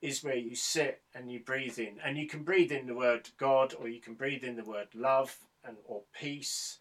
is 0.03 0.23
where 0.23 0.35
you 0.35 0.55
sit 0.55 1.01
and 1.15 1.31
you 1.31 1.39
breathe 1.39 1.79
in, 1.79 1.95
and 2.03 2.17
you 2.17 2.27
can 2.27 2.43
breathe 2.43 2.71
in 2.71 2.85
the 2.85 2.93
word 2.93 3.29
God, 3.37 3.73
or 3.79 3.87
you 3.87 4.01
can 4.01 4.13
breathe 4.13 4.43
in 4.43 4.55
the 4.55 4.63
word 4.63 4.89
love 4.93 5.35
and 5.65 5.77
or 5.85 6.01
peace. 6.13 6.79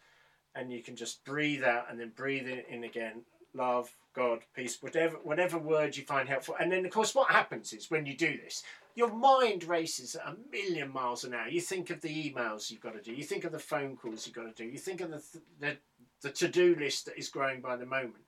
And 0.54 0.70
you 0.70 0.82
can 0.82 0.96
just 0.96 1.24
breathe 1.24 1.64
out 1.64 1.86
and 1.88 1.98
then 1.98 2.12
breathe 2.14 2.46
in, 2.46 2.62
in 2.68 2.84
again. 2.84 3.22
Love 3.54 3.90
god 4.14 4.40
peace 4.54 4.82
whatever 4.82 5.16
whatever 5.22 5.58
word 5.58 5.96
you 5.96 6.04
find 6.04 6.28
helpful. 6.28 6.56
And 6.60 6.70
then 6.70 6.84
of 6.84 6.92
course 6.92 7.14
what 7.14 7.30
happens 7.30 7.72
is 7.72 7.90
when 7.90 8.04
you 8.04 8.14
do 8.16 8.36
this 8.36 8.62
your 8.94 9.12
mind 9.12 9.64
races 9.64 10.16
at 10.16 10.26
a 10.26 10.36
million 10.50 10.92
miles 10.92 11.24
an 11.24 11.34
hour. 11.34 11.48
You 11.48 11.60
think 11.60 11.90
of 11.90 12.00
the 12.00 12.30
emails 12.30 12.70
you've 12.70 12.80
got 12.80 12.94
to 12.94 13.00
do. 13.00 13.12
You 13.12 13.24
think 13.24 13.44
of 13.44 13.52
the 13.52 13.58
phone 13.58 13.96
calls 13.96 14.26
you've 14.26 14.36
got 14.36 14.54
to 14.54 14.62
do. 14.62 14.68
You 14.68 14.78
think 14.78 15.00
of 15.00 15.10
the 15.10 15.22
the, 15.60 15.76
the 16.20 16.30
to-do 16.30 16.76
list 16.78 17.06
that 17.06 17.18
is 17.18 17.28
growing 17.28 17.60
by 17.60 17.76
the 17.76 17.86
moment. 17.86 18.24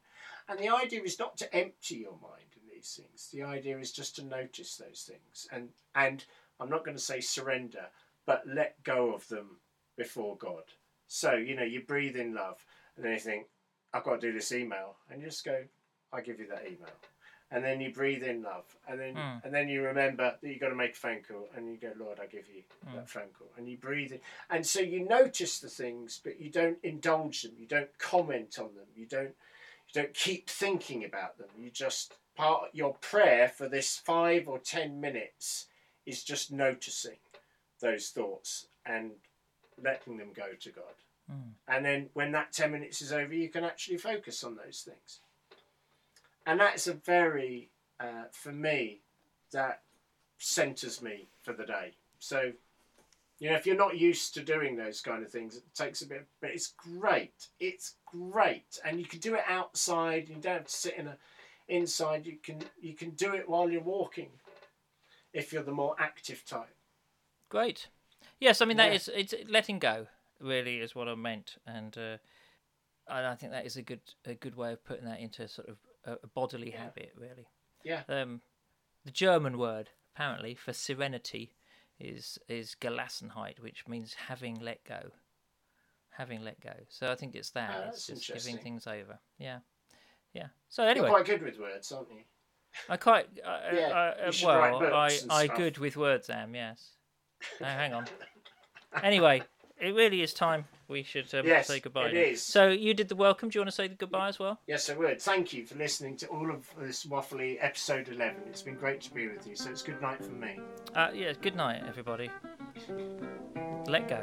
And 0.49 0.59
the 0.59 0.69
idea 0.69 1.03
is 1.03 1.19
not 1.19 1.37
to 1.39 1.55
empty 1.55 1.97
your 1.97 2.19
mind. 2.21 2.49
in 2.54 2.54
these 2.85 3.01
things 3.03 3.29
the 3.33 3.43
idea 3.43 3.79
is 3.79 3.93
just 3.93 4.15
to 4.17 4.25
notice 4.25 4.77
those 4.77 5.09
things 5.09 5.49
and 5.51 5.71
and 5.95 6.25
i'm 6.61 6.69
not 6.71 6.85
going 6.85 6.97
to 6.97 7.03
say 7.03 7.21
surrender 7.21 7.87
but 8.27 8.43
let 8.47 8.83
go 8.85 9.15
of 9.15 9.27
them 9.29 9.59
before 9.97 10.37
god 10.37 10.65
so, 11.07 11.35
you 11.35 11.55
know, 11.55 11.63
you 11.65 11.83
breathe 11.83 12.17
in 12.17 12.35
love 12.35 12.65
and 12.97 13.05
then 13.05 13.13
you 13.13 13.19
think, 13.19 13.47
I've 13.93 14.05
got 14.05 14.21
to 14.21 14.27
do 14.27 14.33
this 14.33 14.53
email. 14.53 14.97
And 15.11 15.21
you 15.21 15.29
just 15.29 15.45
go, 15.45 15.63
I 16.13 16.21
give 16.23 16.41
you 16.41 16.49
that 16.49 16.67
email. 16.67 16.97
And 17.51 17.63
then 17.63 17.81
you 17.81 17.93
breathe 17.93 18.23
in 18.23 18.43
love. 18.43 18.65
And 18.89 18.99
then 18.99 19.15
Mm. 19.15 19.45
and 19.45 19.55
then 19.55 19.69
you 19.69 19.83
remember 19.83 20.37
that 20.41 20.49
you've 20.49 20.61
got 20.61 20.71
to 20.71 20.75
make 20.75 20.93
a 20.93 20.97
phone 20.97 21.23
call 21.23 21.49
and 21.55 21.71
you 21.71 21.77
go, 21.77 21.93
Lord, 21.97 22.19
I 22.19 22.27
give 22.27 22.49
you 22.49 22.63
that 22.95 23.09
phone 23.09 23.29
call. 23.39 23.53
And 23.57 23.69
you 23.69 23.77
breathe 23.77 24.13
in. 24.13 24.21
And 24.51 24.67
so 24.67 24.81
you 24.81 25.07
notice 25.07 25.61
the 25.61 25.69
things, 25.69 26.21
but 26.25 26.41
you 26.41 26.51
don't 26.51 26.79
indulge 26.83 27.43
them. 27.43 27.53
You 27.59 27.67
don't 27.67 27.97
comment 27.99 28.59
on 28.59 28.75
them. 28.75 28.87
You 28.97 29.07
don't 29.07 29.35
you 29.87 30.03
don't 30.03 30.15
keep 30.15 30.49
thinking 30.49 31.05
about 31.05 31.39
them. 31.39 31.51
You 31.57 31.71
just 31.71 32.15
part 32.37 32.71
your 32.73 32.95
prayer 32.95 33.49
for 33.49 33.69
this 33.69 33.97
five 33.97 34.49
or 34.49 34.59
ten 34.59 35.01
minutes 35.01 35.67
is 36.07 36.23
just 36.23 36.53
noticing 36.53 37.17
those 37.81 38.09
thoughts 38.09 38.67
and 38.87 39.13
letting 39.83 40.17
them 40.17 40.31
go 40.35 40.49
to 40.61 40.71
God. 40.71 40.95
Mm. 41.31 41.53
And 41.69 41.85
then 41.85 42.09
when 42.15 42.33
that 42.33 42.53
10 42.53 42.73
minutes 42.73 43.03
is 43.03 43.13
over, 43.13 43.33
you 43.33 43.49
can 43.49 43.65
actually 43.65 43.97
focus 43.97 44.45
on 44.45 44.57
those 44.57 44.81
things. 44.81 45.21
And 46.47 46.61
that's 46.61 46.87
a 46.87 46.95
very, 46.95 47.71
uh, 47.99 48.25
for 48.31 48.53
me, 48.53 49.01
that 49.53 49.83
centers 50.39 51.01
me 51.01 51.29
for 51.43 51.53
the 51.53 51.65
day. 51.65 51.93
So, 52.19 52.53
you 53.39 53.51
know, 53.51 53.57
if 53.57 53.67
you're 53.67 53.77
not 53.77 53.99
used 53.99 54.35
to 54.35 54.43
doing 54.43 54.77
those 54.77 55.01
kind 55.01 55.23
of 55.23 55.31
things, 55.31 55.57
it 55.57 55.63
takes 55.75 56.03
a 56.03 56.07
bit, 56.07 56.27
but 56.41 56.51
it's 56.51 56.75
great. 56.77 57.49
It's 57.61 57.95
great. 58.07 58.79
And 58.85 59.01
you 59.01 59.07
can 59.07 59.21
do 59.21 59.35
it 59.35 59.45
outside. 59.49 60.29
You 60.29 60.37
don't 60.37 60.53
have 60.53 60.67
to 60.67 60.73
sit 60.73 60.99
in 60.99 61.09
a, 61.09 61.17
inside. 61.69 62.27
You 62.27 62.37
can, 62.43 62.61
you 62.81 62.95
can 62.95 63.11
do 63.11 63.35
it 63.35 63.49
while 63.49 63.71
you're 63.71 63.83
walking 63.83 64.31
if 65.33 65.53
you're 65.53 65.63
the 65.63 65.73
more 65.73 65.97
active 65.99 66.45
type. 66.47 66.75
Great. 67.49 67.89
Yes, 68.41 68.61
I 68.61 68.65
mean 68.65 68.77
that 68.79 68.89
Yeah. 68.91 68.95
is 68.97 69.09
it's 69.15 69.35
letting 69.49 69.79
go. 69.79 70.07
Really 70.41 70.79
is 70.81 70.95
what 70.95 71.09
I 71.09 71.15
meant, 71.15 71.57
and 71.67 71.97
uh, 71.97 72.17
I 73.09 73.25
I 73.27 73.35
think 73.37 73.53
that 73.53 73.67
is 73.67 73.77
a 73.77 73.83
good 73.83 74.01
a 74.25 74.35
good 74.35 74.57
way 74.57 74.73
of 74.73 74.85
putting 74.85 75.05
that 75.05 75.21
into 75.21 75.47
sort 75.49 75.69
of 75.69 75.77
a, 76.05 76.13
a 76.25 76.27
bodily 76.27 76.71
Yeah. 76.71 76.85
habit. 76.85 77.13
Really. 77.17 77.47
Yeah. 77.85 78.03
Um, 78.09 78.41
the 79.05 79.11
German 79.11 79.59
word 79.59 79.91
apparently 80.15 80.55
for 80.55 80.73
serenity 80.73 81.55
is 82.01 82.39
is 82.49 82.75
Gelassenheit, 82.81 83.61
which 83.61 83.87
means 83.87 84.15
having 84.15 84.59
let 84.61 84.85
go. 84.85 85.11
Having 86.11 86.43
let 86.45 86.61
go. 86.61 86.75
So 86.89 87.11
I 87.11 87.15
think 87.15 87.35
it's 87.35 87.51
that. 87.51 87.71
Oh, 87.87 87.89
it's 87.89 88.07
just 88.07 88.33
giving 88.33 88.59
things 88.59 88.87
over. 88.87 89.19
Yeah. 89.39 89.59
Yeah. 90.35 90.49
So 90.69 90.83
anyway, 90.85 91.07
You're 91.07 91.15
quite 91.17 91.27
good 91.27 91.43
with 91.43 91.59
words, 91.59 91.91
aren't 91.93 92.11
you? 92.11 92.21
I 92.89 92.97
quite. 92.97 93.27
Uh, 93.45 93.59
Yeah, 93.73 93.81
uh, 93.81 94.27
you 94.27 94.33
should 94.33 94.49
write 94.49 94.81
well, 94.81 94.95
I 94.95 95.19
I 95.31 95.47
good 95.47 95.79
with 95.79 95.97
words 95.97 96.29
am 96.29 96.55
yes. 96.55 96.91
No, 97.61 97.67
hang 97.67 97.95
on. 97.95 98.07
Anyway, 99.03 99.43
it 99.81 99.93
really 99.93 100.23
is 100.23 100.33
time 100.33 100.67
we 100.87 101.03
should 101.03 101.35
um, 101.35 101.45
Yes, 101.45 101.67
say 101.67 101.81
goodbye. 101.81 102.11
it 102.11 102.15
now. 102.15 102.21
is. 102.21 102.43
So 102.43 102.69
you 102.69 102.95
did 102.95 103.09
the 103.09 103.17
welcome. 103.17 103.49
Do 103.49 103.59
you 103.59 103.61
want 103.63 103.71
to 103.71 103.75
say 103.75 103.89
the 103.89 103.97
goodbye 103.97 104.29
as 104.29 104.39
well? 104.39 104.61
Yes, 104.69 104.89
I 104.89 104.95
would. 104.95 105.21
Thank 105.21 105.53
you 105.53 105.67
for 105.67 105.75
listening 105.75 106.17
to 106.19 106.27
all 106.29 106.49
of 106.49 106.65
this 106.79 107.05
waffly 107.05 107.57
episode 107.61 108.09
11. 108.09 108.43
It's 108.47 108.63
been 108.63 108.77
great 108.77 109.01
to 109.01 109.13
be 109.13 109.27
with 109.27 109.49
you. 109.49 109.57
So 109.57 109.69
it's 109.71 109.83
good 109.83 110.01
night 110.01 110.25
from 110.25 110.39
me. 110.39 110.61
Uh, 110.95 111.11
yeah. 111.13 111.33
Good 111.43 111.57
night, 111.57 111.83
everybody. 111.89 112.31
Let 113.89 114.09
go. 114.09 114.23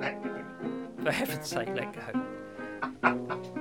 Let 0.00 0.20
go. 0.24 0.42
For 1.04 1.12
heaven's 1.12 1.46
sake, 1.46 1.68
let 1.76 1.92
go. 1.94 3.54